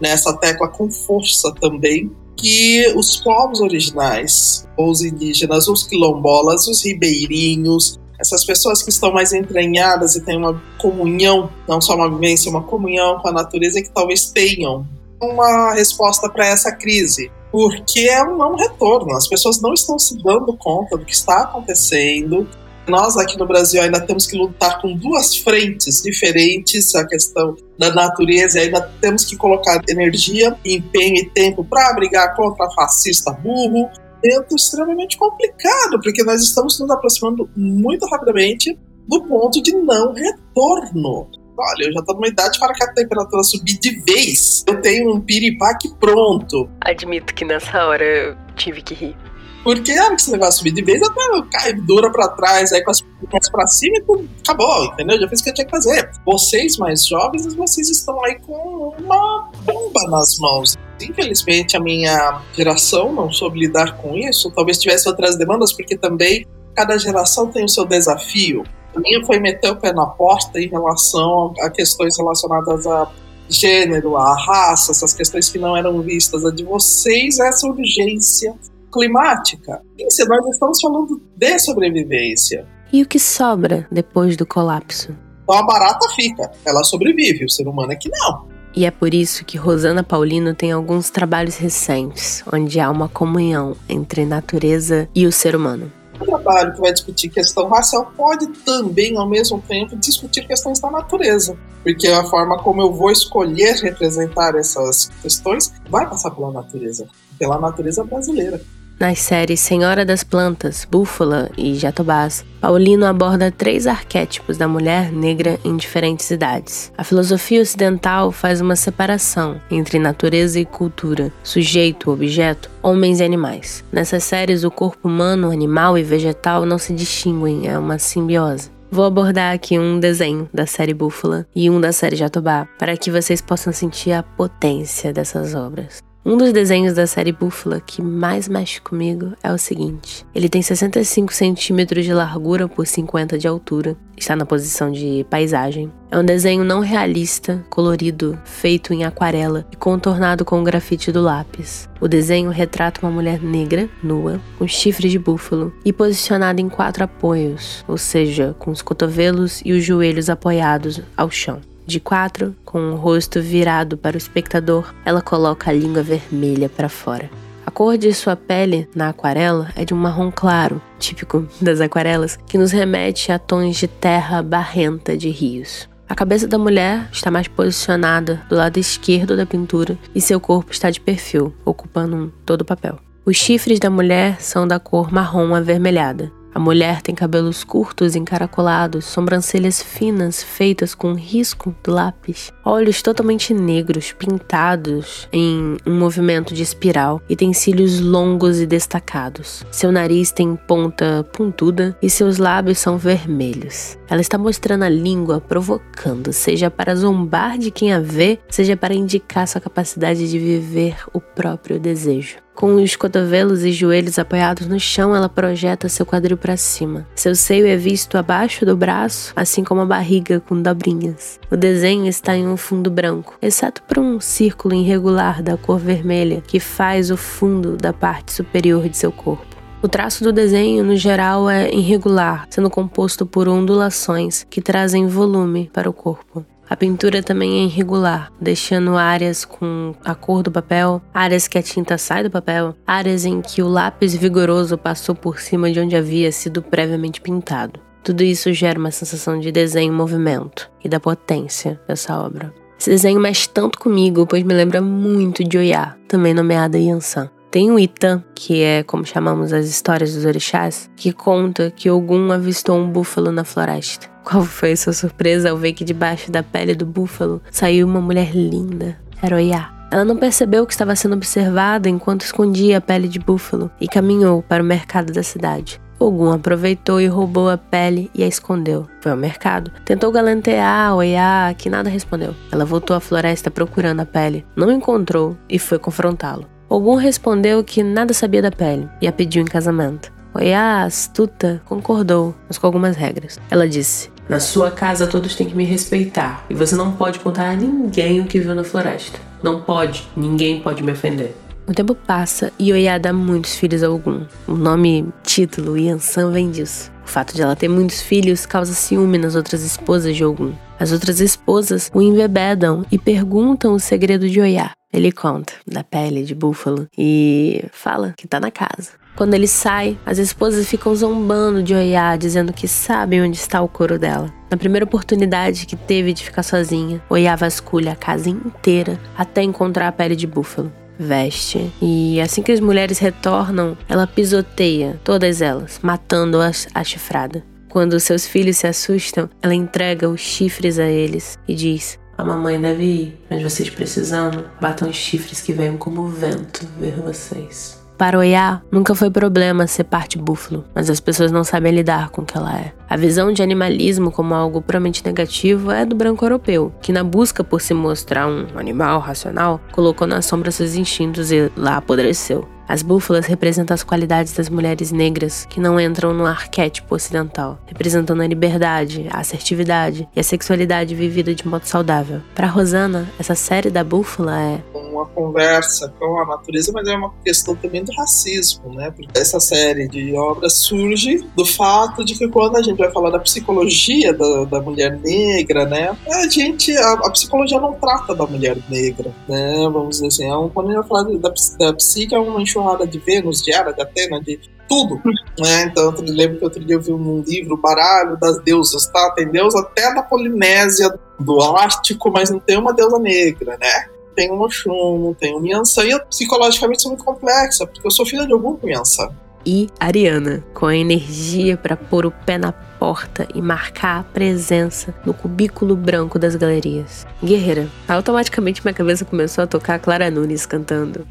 nessa 0.00 0.36
tecla 0.36 0.68
com 0.68 0.90
força 0.90 1.54
também, 1.60 2.10
que 2.36 2.92
os 2.96 3.20
povos 3.20 3.60
originais, 3.60 4.66
os 4.76 5.02
indígenas, 5.02 5.68
os 5.68 5.86
quilombolas, 5.86 6.66
os 6.66 6.84
ribeirinhos, 6.84 8.00
essas 8.18 8.44
pessoas 8.44 8.82
que 8.82 8.90
estão 8.90 9.12
mais 9.12 9.32
entranhadas 9.32 10.16
e 10.16 10.24
têm 10.24 10.38
uma 10.38 10.60
comunhão, 10.80 11.50
não 11.68 11.80
só 11.80 11.94
uma 11.94 12.10
vivência, 12.10 12.50
uma 12.50 12.62
comunhão 12.62 13.18
com 13.20 13.28
a 13.28 13.32
natureza, 13.32 13.82
que 13.82 13.90
talvez 13.90 14.30
tenham 14.30 14.86
uma 15.22 15.72
resposta 15.74 16.28
para 16.28 16.46
essa 16.46 16.72
crise. 16.72 17.30
Porque 17.50 18.00
é 18.00 18.22
um 18.22 18.36
não 18.36 18.56
retorno, 18.56 19.14
as 19.14 19.28
pessoas 19.28 19.60
não 19.60 19.74
estão 19.74 19.98
se 19.98 20.16
dando 20.22 20.56
conta 20.56 20.96
do 20.96 21.04
que 21.04 21.12
está 21.12 21.42
acontecendo, 21.42 22.48
nós 22.88 23.16
aqui 23.16 23.38
no 23.38 23.46
Brasil 23.46 23.80
ainda 23.80 24.00
temos 24.00 24.26
que 24.26 24.36
lutar 24.36 24.80
com 24.80 24.96
duas 24.96 25.36
frentes 25.36 26.02
diferentes, 26.02 26.94
a 26.94 27.06
questão 27.06 27.54
da 27.78 27.94
natureza, 27.94 28.58
e 28.58 28.62
ainda 28.62 28.80
temos 29.00 29.24
que 29.24 29.36
colocar 29.36 29.80
energia, 29.88 30.56
empenho 30.64 31.16
e 31.16 31.30
tempo 31.30 31.64
para 31.64 31.94
brigar 31.94 32.34
contra 32.34 32.68
fascista 32.72 33.30
burro. 33.32 33.88
Dentro 34.20 34.54
extremamente 34.54 35.18
complicado, 35.18 36.00
porque 36.00 36.22
nós 36.22 36.40
estamos 36.40 36.78
nos 36.78 36.90
aproximando 36.90 37.48
muito 37.56 38.06
rapidamente 38.06 38.78
do 39.08 39.20
ponto 39.24 39.60
de 39.60 39.72
não 39.72 40.12
retorno. 40.12 41.28
Olha, 41.62 41.86
eu 41.86 41.92
já 41.92 42.00
estou 42.00 42.16
numa 42.16 42.26
idade 42.26 42.58
para 42.58 42.74
que 42.74 42.82
a 42.82 42.92
temperatura 42.92 43.42
subir 43.44 43.78
de 43.78 44.00
vez. 44.00 44.64
Eu 44.66 44.80
tenho 44.80 45.14
um 45.14 45.20
piripaque 45.20 45.94
pronto. 46.00 46.68
Admito 46.80 47.32
que 47.32 47.44
nessa 47.44 47.86
hora 47.86 48.04
eu 48.04 48.36
tive 48.56 48.82
que 48.82 48.94
rir. 48.94 49.16
Porque 49.62 49.92
a 49.92 50.06
hora 50.06 50.16
que 50.16 50.28
levar 50.28 50.48
a 50.48 50.50
subir 50.50 50.72
de 50.72 50.82
vez, 50.82 51.00
ela 51.00 51.46
cai 51.46 51.72
dura 51.72 52.10
pra 52.10 52.28
trás, 52.30 52.72
aí 52.72 52.82
com 52.82 52.90
as 52.90 53.00
pernas 53.00 53.48
pra 53.48 53.66
cima 53.68 53.96
e 53.96 54.28
acabou, 54.42 54.86
entendeu? 54.86 55.20
Já 55.20 55.28
fiz 55.28 55.40
o 55.40 55.44
que 55.44 55.50
eu 55.50 55.54
tinha 55.54 55.64
que 55.64 55.70
fazer. 55.70 56.10
Vocês 56.26 56.76
mais 56.78 57.06
jovens, 57.06 57.54
vocês 57.54 57.88
estão 57.88 58.24
aí 58.24 58.40
com 58.40 58.92
uma 58.98 59.50
bomba 59.62 60.00
nas 60.10 60.36
mãos. 60.38 60.76
Infelizmente, 61.00 61.76
a 61.76 61.80
minha 61.80 62.42
geração 62.54 63.12
não 63.12 63.30
soube 63.32 63.60
lidar 63.60 63.96
com 63.98 64.16
isso. 64.16 64.50
Talvez 64.50 64.78
tivesse 64.78 65.08
outras 65.08 65.36
demandas, 65.36 65.72
porque 65.72 65.96
também 65.96 66.44
cada 66.74 66.98
geração 66.98 67.48
tem 67.48 67.64
o 67.64 67.68
seu 67.68 67.84
desafio. 67.84 68.64
A 68.94 69.00
minha 69.00 69.24
foi 69.24 69.38
meter 69.38 69.70
o 69.70 69.76
pé 69.76 69.92
na 69.92 70.06
porta 70.06 70.60
em 70.60 70.68
relação 70.68 71.54
a 71.60 71.70
questões 71.70 72.16
relacionadas 72.18 72.86
a 72.86 73.10
gênero, 73.48 74.16
a 74.16 74.36
raça, 74.36 74.92
essas 74.92 75.12
questões 75.14 75.50
que 75.50 75.58
não 75.58 75.76
eram 75.76 76.00
vistas. 76.00 76.44
A 76.44 76.50
de 76.50 76.64
vocês, 76.64 77.38
essa 77.38 77.66
urgência 77.66 78.54
climática. 78.92 79.82
Isso, 79.98 80.26
nós 80.26 80.46
estamos 80.46 80.80
falando 80.80 81.20
de 81.36 81.58
sobrevivência. 81.58 82.66
E 82.92 83.02
o 83.02 83.06
que 83.06 83.18
sobra 83.18 83.86
depois 83.90 84.36
do 84.36 84.46
colapso? 84.46 85.16
Então 85.42 85.56
a 85.56 85.62
barata 85.64 86.08
fica, 86.14 86.50
ela 86.64 86.84
sobrevive, 86.84 87.44
o 87.44 87.50
ser 87.50 87.66
humano 87.66 87.92
é 87.92 87.96
que 87.96 88.08
não. 88.10 88.46
E 88.74 88.86
é 88.86 88.90
por 88.90 89.12
isso 89.12 89.44
que 89.44 89.58
Rosana 89.58 90.02
Paulino 90.02 90.54
tem 90.54 90.72
alguns 90.72 91.10
trabalhos 91.10 91.56
recentes, 91.56 92.42
onde 92.50 92.80
há 92.80 92.90
uma 92.90 93.08
comunhão 93.08 93.76
entre 93.88 94.24
natureza 94.24 95.08
e 95.14 95.26
o 95.26 95.32
ser 95.32 95.54
humano. 95.54 95.92
Trabalho 96.24 96.74
que 96.74 96.80
vai 96.80 96.92
discutir 96.92 97.28
questão 97.28 97.68
racial 97.68 98.12
pode 98.16 98.46
também, 98.64 99.16
ao 99.16 99.28
mesmo 99.28 99.60
tempo, 99.60 99.96
discutir 99.96 100.46
questões 100.46 100.80
da 100.80 100.90
natureza, 100.90 101.56
porque 101.82 102.08
a 102.08 102.24
forma 102.24 102.58
como 102.62 102.82
eu 102.82 102.92
vou 102.92 103.10
escolher 103.10 103.74
representar 103.76 104.54
essas 104.54 105.10
questões 105.20 105.72
vai 105.88 106.08
passar 106.08 106.30
pela 106.30 106.52
natureza, 106.52 107.06
pela 107.38 107.58
natureza 107.58 108.04
brasileira. 108.04 108.60
Nas 108.98 109.18
séries 109.18 109.60
Senhora 109.60 110.04
das 110.04 110.22
Plantas, 110.22 110.86
Búfala 110.88 111.50
e 111.58 111.74
Jatobás, 111.74 112.44
Paulino 112.60 113.04
aborda 113.04 113.50
três 113.50 113.86
arquétipos 113.88 114.56
da 114.56 114.68
mulher 114.68 115.10
negra 115.10 115.58
em 115.64 115.76
diferentes 115.76 116.30
idades. 116.30 116.92
A 116.96 117.02
filosofia 117.02 117.60
ocidental 117.60 118.30
faz 118.30 118.60
uma 118.60 118.76
separação 118.76 119.60
entre 119.68 119.98
natureza 119.98 120.60
e 120.60 120.64
cultura, 120.64 121.32
sujeito, 121.42 122.12
objeto, 122.12 122.70
homens 122.80 123.18
e 123.18 123.24
animais. 123.24 123.84
Nessas 123.90 124.22
séries, 124.22 124.62
o 124.62 124.70
corpo 124.70 125.08
humano, 125.08 125.50
animal 125.50 125.98
e 125.98 126.02
vegetal 126.02 126.64
não 126.64 126.78
se 126.78 126.92
distinguem, 126.92 127.68
é 127.68 127.76
uma 127.76 127.98
simbiose. 127.98 128.70
Vou 128.88 129.06
abordar 129.06 129.54
aqui 129.54 129.78
um 129.78 129.98
desenho 129.98 130.48
da 130.52 130.66
série 130.66 130.92
Búfala 130.92 131.46
e 131.56 131.70
um 131.70 131.80
da 131.80 131.92
série 131.92 132.14
Jatobá, 132.14 132.68
para 132.78 132.96
que 132.96 133.10
vocês 133.10 133.40
possam 133.40 133.72
sentir 133.72 134.12
a 134.12 134.22
potência 134.22 135.12
dessas 135.12 135.54
obras. 135.54 136.11
Um 136.24 136.36
dos 136.36 136.52
desenhos 136.52 136.94
da 136.94 137.04
série 137.04 137.32
Búfala 137.32 137.80
que 137.80 138.00
mais 138.00 138.46
mexe 138.46 138.80
comigo 138.80 139.32
é 139.42 139.52
o 139.52 139.58
seguinte: 139.58 140.24
ele 140.32 140.48
tem 140.48 140.62
65 140.62 141.34
centímetros 141.34 142.04
de 142.04 142.14
largura 142.14 142.68
por 142.68 142.86
50 142.86 143.36
de 143.36 143.48
altura, 143.48 143.96
está 144.16 144.36
na 144.36 144.46
posição 144.46 144.92
de 144.92 145.26
paisagem. 145.28 145.90
É 146.12 146.16
um 146.16 146.24
desenho 146.24 146.62
não 146.62 146.78
realista, 146.78 147.64
colorido, 147.68 148.38
feito 148.44 148.94
em 148.94 149.02
aquarela 149.02 149.66
e 149.72 149.76
contornado 149.76 150.44
com 150.44 150.60
o 150.60 150.64
grafite 150.64 151.10
do 151.10 151.20
lápis. 151.20 151.88
O 152.00 152.06
desenho 152.06 152.50
retrata 152.50 153.04
uma 153.04 153.10
mulher 153.10 153.42
negra, 153.42 153.88
nua, 154.00 154.40
com 154.56 154.68
chifres 154.68 155.10
de 155.10 155.18
búfalo 155.18 155.74
e 155.84 155.92
posicionada 155.92 156.60
em 156.60 156.68
quatro 156.68 157.02
apoios, 157.02 157.84
ou 157.88 157.98
seja, 157.98 158.54
com 158.60 158.70
os 158.70 158.80
cotovelos 158.80 159.60
e 159.64 159.72
os 159.72 159.82
joelhos 159.82 160.30
apoiados 160.30 161.00
ao 161.16 161.28
chão. 161.32 161.71
De 161.86 161.98
quatro, 161.98 162.54
com 162.64 162.92
o 162.92 162.96
rosto 162.96 163.40
virado 163.40 163.96
para 163.96 164.14
o 164.14 164.18
espectador, 164.18 164.94
ela 165.04 165.20
coloca 165.20 165.70
a 165.70 165.74
língua 165.74 166.02
vermelha 166.02 166.68
para 166.68 166.88
fora. 166.88 167.28
A 167.66 167.70
cor 167.70 167.96
de 167.96 168.12
sua 168.12 168.36
pele 168.36 168.88
na 168.94 169.08
aquarela 169.08 169.70
é 169.76 169.84
de 169.84 169.94
um 169.94 169.96
marrom 169.96 170.30
claro, 170.30 170.80
típico 170.98 171.46
das 171.60 171.80
aquarelas, 171.80 172.38
que 172.46 172.58
nos 172.58 172.72
remete 172.72 173.32
a 173.32 173.38
tons 173.38 173.76
de 173.76 173.86
terra 173.86 174.42
barrenta 174.42 175.16
de 175.16 175.30
rios. 175.30 175.88
A 176.08 176.14
cabeça 176.14 176.46
da 176.46 176.58
mulher 176.58 177.08
está 177.10 177.30
mais 177.30 177.48
posicionada 177.48 178.42
do 178.48 178.54
lado 178.54 178.78
esquerdo 178.78 179.36
da 179.36 179.46
pintura 179.46 179.96
e 180.14 180.20
seu 180.20 180.38
corpo 180.38 180.70
está 180.70 180.90
de 180.90 181.00
perfil, 181.00 181.54
ocupando 181.64 182.32
todo 182.44 182.60
o 182.60 182.66
papel. 182.66 182.98
Os 183.24 183.36
chifres 183.36 183.80
da 183.80 183.88
mulher 183.88 184.40
são 184.40 184.68
da 184.68 184.78
cor 184.78 185.12
marrom 185.12 185.54
avermelhada. 185.54 186.30
A 186.54 186.58
mulher 186.58 187.00
tem 187.00 187.14
cabelos 187.14 187.64
curtos 187.64 188.14
encaracolados, 188.14 189.06
sobrancelhas 189.06 189.82
finas 189.82 190.42
feitas 190.42 190.94
com 190.94 191.14
risco 191.14 191.74
do 191.82 191.92
lápis, 191.92 192.52
olhos 192.62 193.00
totalmente 193.00 193.54
negros 193.54 194.12
pintados 194.12 195.28
em 195.32 195.78
um 195.86 195.98
movimento 195.98 196.52
de 196.52 196.62
espiral 196.62 197.22
e 197.26 197.34
tem 197.34 197.54
cílios 197.54 198.00
longos 198.00 198.60
e 198.60 198.66
destacados. 198.66 199.64
Seu 199.70 199.90
nariz 199.90 200.30
tem 200.30 200.54
ponta 200.54 201.24
pontuda 201.32 201.96
e 202.02 202.10
seus 202.10 202.36
lábios 202.36 202.78
são 202.78 202.98
vermelhos. 202.98 203.96
Ela 204.08 204.20
está 204.20 204.36
mostrando 204.36 204.82
a 204.82 204.90
língua 204.90 205.40
provocando, 205.40 206.34
seja 206.34 206.70
para 206.70 206.94
zombar 206.94 207.56
de 207.56 207.70
quem 207.70 207.94
a 207.94 207.98
vê, 207.98 208.38
seja 208.50 208.76
para 208.76 208.94
indicar 208.94 209.48
sua 209.48 209.60
capacidade 209.60 210.30
de 210.30 210.38
viver 210.38 210.96
o 211.14 211.20
próprio 211.20 211.80
desejo. 211.80 212.36
Com 212.54 212.74
os 212.74 212.94
cotovelos 212.94 213.64
e 213.64 213.72
joelhos 213.72 214.18
apoiados 214.18 214.66
no 214.66 214.78
chão, 214.78 215.16
ela 215.16 215.28
projeta 215.28 215.88
seu 215.88 216.04
quadril 216.04 216.36
para 216.36 216.56
cima. 216.56 217.06
Seu 217.14 217.34
seio 217.34 217.66
é 217.66 217.76
visto 217.76 218.16
abaixo 218.16 218.66
do 218.66 218.76
braço, 218.76 219.32
assim 219.34 219.64
como 219.64 219.80
a 219.80 219.86
barriga 219.86 220.38
com 220.38 220.60
dobrinhas. 220.60 221.40
O 221.50 221.56
desenho 221.56 222.06
está 222.06 222.36
em 222.36 222.46
um 222.46 222.56
fundo 222.56 222.90
branco, 222.90 223.36
exceto 223.40 223.82
por 223.82 223.98
um 223.98 224.20
círculo 224.20 224.74
irregular 224.74 225.42
da 225.42 225.56
cor 225.56 225.78
vermelha 225.78 226.42
que 226.46 226.60
faz 226.60 227.10
o 227.10 227.16
fundo 227.16 227.76
da 227.76 227.92
parte 227.92 228.32
superior 228.32 228.88
de 228.88 228.96
seu 228.96 229.10
corpo. 229.10 229.52
O 229.82 229.88
traço 229.88 230.22
do 230.22 230.32
desenho, 230.32 230.84
no 230.84 230.96
geral, 230.96 231.50
é 231.50 231.74
irregular, 231.74 232.46
sendo 232.48 232.70
composto 232.70 233.26
por 233.26 233.48
ondulações 233.48 234.46
que 234.48 234.62
trazem 234.62 235.08
volume 235.08 235.68
para 235.72 235.90
o 235.90 235.92
corpo. 235.92 236.46
A 236.72 236.76
pintura 236.76 237.22
também 237.22 237.60
é 237.60 237.64
irregular, 237.64 238.32
deixando 238.40 238.96
áreas 238.96 239.44
com 239.44 239.94
a 240.02 240.14
cor 240.14 240.42
do 240.42 240.50
papel, 240.50 241.02
áreas 241.12 241.46
que 241.46 241.58
a 241.58 241.62
tinta 241.62 241.98
sai 241.98 242.22
do 242.22 242.30
papel, 242.30 242.74
áreas 242.86 243.26
em 243.26 243.42
que 243.42 243.60
o 243.62 243.68
lápis 243.68 244.16
vigoroso 244.16 244.78
passou 244.78 245.14
por 245.14 245.38
cima 245.38 245.70
de 245.70 245.78
onde 245.78 245.94
havia 245.94 246.32
sido 246.32 246.62
previamente 246.62 247.20
pintado. 247.20 247.78
Tudo 248.02 248.22
isso 248.22 248.50
gera 248.54 248.78
uma 248.78 248.90
sensação 248.90 249.38
de 249.38 249.52
desenho 249.52 249.92
em 249.92 249.94
movimento 249.94 250.70
e 250.82 250.88
da 250.88 250.98
potência 250.98 251.78
dessa 251.86 252.18
obra. 252.18 252.54
Esse 252.80 252.88
desenho 252.88 253.20
mexe 253.20 253.50
tanto 253.50 253.78
comigo, 253.78 254.26
pois 254.26 254.42
me 254.42 254.54
lembra 254.54 254.80
muito 254.80 255.44
de 255.44 255.58
Oiá, 255.58 255.94
também 256.08 256.32
nomeada 256.32 256.78
Yansan. 256.78 257.28
Tem 257.50 257.70
o 257.70 257.78
Itan, 257.78 258.24
que 258.34 258.62
é 258.62 258.82
como 258.82 259.04
chamamos 259.04 259.52
as 259.52 259.66
histórias 259.66 260.14
dos 260.14 260.24
orixás, 260.24 260.88
que 260.96 261.12
conta 261.12 261.70
que 261.70 261.90
Ogum 261.90 262.32
avistou 262.32 262.78
um 262.78 262.88
búfalo 262.88 263.30
na 263.30 263.44
floresta. 263.44 264.11
Qual 264.24 264.44
foi 264.44 264.76
sua 264.76 264.92
surpresa 264.92 265.50
ao 265.50 265.56
ver 265.56 265.72
que 265.72 265.84
debaixo 265.84 266.30
da 266.30 266.42
pele 266.42 266.74
do 266.74 266.86
búfalo 266.86 267.42
saiu 267.50 267.86
uma 267.86 268.00
mulher 268.00 268.34
linda? 268.34 268.96
Era 269.22 269.36
Oiá. 269.36 269.70
Ela 269.90 270.04
não 270.04 270.16
percebeu 270.16 270.66
que 270.66 270.72
estava 270.72 270.96
sendo 270.96 271.14
observada 271.14 271.88
enquanto 271.88 272.22
escondia 272.22 272.78
a 272.78 272.80
pele 272.80 273.08
de 273.08 273.18
búfalo 273.18 273.70
e 273.78 273.86
caminhou 273.86 274.42
para 274.42 274.62
o 274.62 274.66
mercado 274.66 275.12
da 275.12 275.22
cidade. 275.22 275.78
Ogum 275.98 276.32
aproveitou 276.32 277.00
e 277.00 277.06
roubou 277.06 277.50
a 277.50 277.58
pele 277.58 278.10
e 278.14 278.24
a 278.24 278.26
escondeu. 278.26 278.86
Foi 279.00 279.12
ao 279.12 279.18
mercado. 279.18 279.70
Tentou 279.84 280.10
galantear, 280.10 280.94
Oiá, 280.96 281.54
que 281.56 281.68
nada 281.68 281.90
respondeu. 281.90 282.34
Ela 282.50 282.64
voltou 282.64 282.96
à 282.96 283.00
floresta 283.00 283.50
procurando 283.50 284.00
a 284.00 284.06
pele. 284.06 284.44
Não 284.56 284.72
encontrou 284.72 285.36
e 285.48 285.58
foi 285.58 285.78
confrontá-lo. 285.78 286.46
Ogum 286.68 286.96
respondeu 286.96 287.62
que 287.62 287.82
nada 287.82 288.14
sabia 288.14 288.40
da 288.40 288.50
pele 288.50 288.88
e 289.00 289.06
a 289.06 289.12
pediu 289.12 289.42
em 289.42 289.46
casamento. 289.46 290.10
Oiá, 290.34 290.84
astuta, 290.84 291.60
concordou, 291.66 292.34
mas 292.48 292.56
com 292.56 292.66
algumas 292.66 292.96
regras. 292.96 293.38
Ela 293.50 293.68
disse: 293.68 294.10
Na 294.32 294.40
sua 294.40 294.70
casa 294.70 295.06
todos 295.06 295.34
têm 295.34 295.46
que 295.46 295.54
me 295.54 295.62
respeitar 295.62 296.46
e 296.48 296.54
você 296.54 296.74
não 296.74 296.92
pode 296.92 297.18
contar 297.18 297.50
a 297.50 297.54
ninguém 297.54 298.18
o 298.18 298.24
que 298.24 298.40
viu 298.40 298.54
na 298.54 298.64
floresta. 298.64 299.18
Não 299.42 299.60
pode, 299.60 300.08
ninguém 300.16 300.58
pode 300.58 300.82
me 300.82 300.90
ofender. 300.90 301.36
O 301.66 301.74
tempo 301.74 301.94
passa 301.94 302.50
e 302.58 302.72
Oiá 302.72 302.96
dá 302.96 303.12
muitos 303.12 303.56
filhos 303.56 303.82
a 303.82 303.90
Ogum. 303.90 304.24
O 304.48 304.54
nome, 304.54 305.06
título 305.22 305.76
Yansan 305.76 306.30
vem 306.30 306.50
disso. 306.50 306.90
O 307.04 307.08
fato 307.10 307.34
de 307.34 307.42
ela 307.42 307.54
ter 307.54 307.68
muitos 307.68 308.00
filhos 308.00 308.46
causa 308.46 308.72
ciúme 308.72 309.18
nas 309.18 309.34
outras 309.34 309.62
esposas 309.62 310.16
de 310.16 310.24
Ogum. 310.24 310.54
As 310.80 310.92
outras 310.92 311.20
esposas 311.20 311.90
o 311.92 312.00
embebedam 312.00 312.86
e 312.90 312.98
perguntam 312.98 313.74
o 313.74 313.78
segredo 313.78 314.26
de 314.30 314.40
Oiá. 314.40 314.70
Ele 314.90 315.12
conta 315.12 315.52
da 315.66 315.84
pele 315.84 316.22
de 316.22 316.34
búfalo 316.34 316.88
e 316.96 317.66
fala 317.70 318.14
que 318.16 318.26
tá 318.26 318.40
na 318.40 318.50
casa. 318.50 319.01
Quando 319.14 319.34
ele 319.34 319.46
sai, 319.46 319.98
as 320.06 320.18
esposas 320.18 320.66
ficam 320.66 320.94
zombando 320.94 321.62
de 321.62 321.74
Oiá, 321.74 322.16
dizendo 322.16 322.52
que 322.52 322.66
sabem 322.66 323.22
onde 323.22 323.36
está 323.36 323.60
o 323.60 323.68
couro 323.68 323.98
dela. 323.98 324.32
Na 324.50 324.56
primeira 324.56 324.84
oportunidade 324.84 325.66
que 325.66 325.76
teve 325.76 326.12
de 326.12 326.24
ficar 326.24 326.42
sozinha, 326.42 327.02
Oiá 327.08 327.36
vasculha 327.36 327.92
a 327.92 327.96
casa 327.96 328.30
inteira 328.30 328.98
até 329.16 329.42
encontrar 329.42 329.88
a 329.88 329.92
pele 329.92 330.16
de 330.16 330.26
búfalo. 330.26 330.72
Veste. 330.98 331.72
E 331.80 332.20
assim 332.20 332.42
que 332.42 332.52
as 332.52 332.60
mulheres 332.60 332.98
retornam, 332.98 333.76
ela 333.88 334.06
pisoteia 334.06 335.00
todas 335.02 335.40
elas, 335.40 335.80
matando-as 335.82 336.68
a 336.74 336.84
chifrada. 336.84 337.44
Quando 337.68 337.98
seus 337.98 338.26
filhos 338.26 338.58
se 338.58 338.66
assustam, 338.66 339.30
ela 339.42 339.54
entrega 339.54 340.08
os 340.08 340.20
chifres 340.20 340.78
a 340.78 340.84
eles 340.84 341.38
e 341.48 341.54
diz: 341.54 341.98
a 342.16 342.24
mamãe 342.24 342.60
deve 342.60 342.84
ir, 342.84 343.24
mas 343.28 343.42
vocês 343.42 343.70
precisando, 343.70 344.44
batam 344.60 344.88
os 344.88 344.96
chifres 344.96 345.40
que 345.40 345.52
venham 345.52 345.76
como 345.76 346.06
vento 346.06 346.66
ver 346.78 346.94
vocês. 347.00 347.81
Para 348.02 348.18
Oiá, 348.18 348.60
nunca 348.68 348.96
foi 348.96 349.12
problema 349.12 349.64
ser 349.68 349.84
parte 349.84 350.18
búfalo, 350.18 350.64
mas 350.74 350.90
as 350.90 350.98
pessoas 350.98 351.30
não 351.30 351.44
sabem 351.44 351.72
lidar 351.72 352.10
com 352.10 352.22
o 352.22 352.24
que 352.24 352.36
ela 352.36 352.52
é. 352.58 352.72
A 352.90 352.96
visão 352.96 353.32
de 353.32 353.44
animalismo 353.44 354.10
como 354.10 354.34
algo 354.34 354.60
puramente 354.60 355.06
negativo 355.06 355.70
é 355.70 355.86
do 355.86 355.94
branco 355.94 356.24
europeu, 356.24 356.74
que 356.82 356.90
na 356.90 357.04
busca 357.04 357.44
por 357.44 357.60
se 357.60 357.72
mostrar 357.72 358.26
um 358.26 358.58
animal 358.58 358.98
racional, 358.98 359.60
colocou 359.70 360.04
na 360.04 360.20
sombra 360.20 360.50
seus 360.50 360.74
instintos 360.74 361.30
e 361.30 361.48
lá 361.56 361.76
apodreceu. 361.76 362.48
As 362.68 362.82
búfalas 362.82 363.26
representam 363.26 363.74
as 363.74 363.82
qualidades 363.82 364.32
das 364.32 364.48
mulheres 364.48 364.92
negras 364.92 365.46
que 365.48 365.60
não 365.60 365.80
entram 365.80 366.14
no 366.14 366.26
arquétipo 366.26 366.94
ocidental, 366.94 367.58
representando 367.66 368.22
a 368.22 368.26
liberdade, 368.26 369.06
a 369.10 369.20
assertividade 369.20 370.08
e 370.14 370.20
a 370.20 370.24
sexualidade 370.24 370.94
vivida 370.94 371.34
de 371.34 371.46
modo 371.46 371.64
saudável. 371.64 372.20
Para 372.34 372.46
Rosana, 372.46 373.08
essa 373.18 373.34
série 373.34 373.70
da 373.70 373.84
búfala 373.84 374.40
é 374.40 374.62
uma 374.92 375.06
conversa 375.06 375.92
com 375.98 376.20
a 376.20 376.26
natureza, 376.26 376.70
mas 376.72 376.86
é 376.86 376.94
uma 376.94 377.12
questão 377.24 377.56
também 377.56 377.82
do 377.82 377.92
racismo, 377.92 378.74
né? 378.74 378.90
Porque 378.90 379.18
essa 379.18 379.40
série 379.40 379.88
de 379.88 380.14
obras 380.14 380.54
surge 380.54 381.24
do 381.34 381.44
fato 381.44 382.04
de 382.04 382.14
que 382.14 382.28
quando 382.28 382.56
a 382.56 382.62
gente 382.62 382.76
vai 382.76 382.90
falar 382.92 383.10
da 383.10 383.18
psicologia 383.18 384.12
da, 384.12 384.44
da 384.44 384.60
mulher 384.60 384.98
negra, 384.98 385.64
né? 385.64 385.96
A 386.08 386.28
gente, 386.28 386.76
a, 386.76 386.92
a, 386.92 387.10
psicologia 387.10 387.58
não 387.60 387.72
trata 387.74 388.14
da 388.14 388.26
mulher 388.26 388.58
negra, 388.68 389.12
né? 389.28 389.68
Vamos 389.72 389.96
dizer 389.96 390.06
assim, 390.08 390.30
é 390.30 390.36
um, 390.36 390.48
quando 390.48 390.70
a 390.70 390.74
gente 390.74 390.80
vai 390.80 390.88
falar 390.88 391.18
da, 391.18 391.32
da 391.58 391.72
psique, 391.74 392.14
é 392.14 392.18
uma 392.18 392.40
enxurrada 392.58 392.86
de 392.86 392.98
Vênus, 392.98 393.42
de 393.42 393.52
Hera, 393.52 393.72
de 393.72 393.82
Atena, 393.82 394.20
de 394.20 394.38
tudo. 394.68 395.00
Né? 395.38 395.64
Então, 395.64 395.94
eu 395.94 396.04
lembro 396.14 396.38
que 396.38 396.44
outro 396.44 396.64
dia 396.64 396.76
eu 396.76 396.80
vi 396.80 396.92
um 396.92 397.22
livro, 397.26 397.56
Baralho 397.56 398.16
das 398.18 398.38
Deusas, 398.42 398.86
tá? 398.86 399.10
Tem 399.16 399.28
deus 399.28 399.54
até 399.54 399.94
da 399.94 400.02
Polinésia, 400.02 400.92
do 401.18 401.40
Ártico, 401.42 402.10
mas 402.10 402.30
não 402.30 402.38
tem 402.38 402.58
uma 402.58 402.72
deusa 402.72 402.98
negra, 402.98 403.58
né? 403.60 403.86
tem 404.14 404.30
um 404.30 404.40
Oxum, 404.40 405.14
tem 405.18 405.36
um 405.36 405.44
Yansan, 405.44 405.84
e 405.84 405.90
eu 405.90 406.00
psicologicamente 406.06 406.82
sou 406.82 406.90
muito 406.90 407.04
complexa, 407.04 407.66
porque 407.66 407.86
eu 407.86 407.90
sou 407.90 408.06
filha 408.06 408.26
de 408.26 408.32
algum 408.32 408.58
Yansan. 408.62 409.10
E 409.44 409.68
Ariana, 409.80 410.44
com 410.54 410.66
a 410.66 410.76
energia 410.76 411.56
para 411.56 411.76
pôr 411.76 412.06
o 412.06 412.12
pé 412.12 412.38
na 412.38 412.52
porta 412.52 413.26
e 413.34 413.42
marcar 413.42 414.00
a 414.00 414.02
presença 414.04 414.94
no 415.04 415.12
cubículo 415.12 415.74
branco 415.74 416.16
das 416.16 416.36
galerias. 416.36 417.04
Guerreira, 417.22 417.68
automaticamente 417.88 418.62
minha 418.64 418.74
cabeça 418.74 419.04
começou 419.04 419.42
a 419.42 419.46
tocar 419.46 419.80
Clara 419.80 420.10
Nunes 420.10 420.46
cantando. 420.46 421.06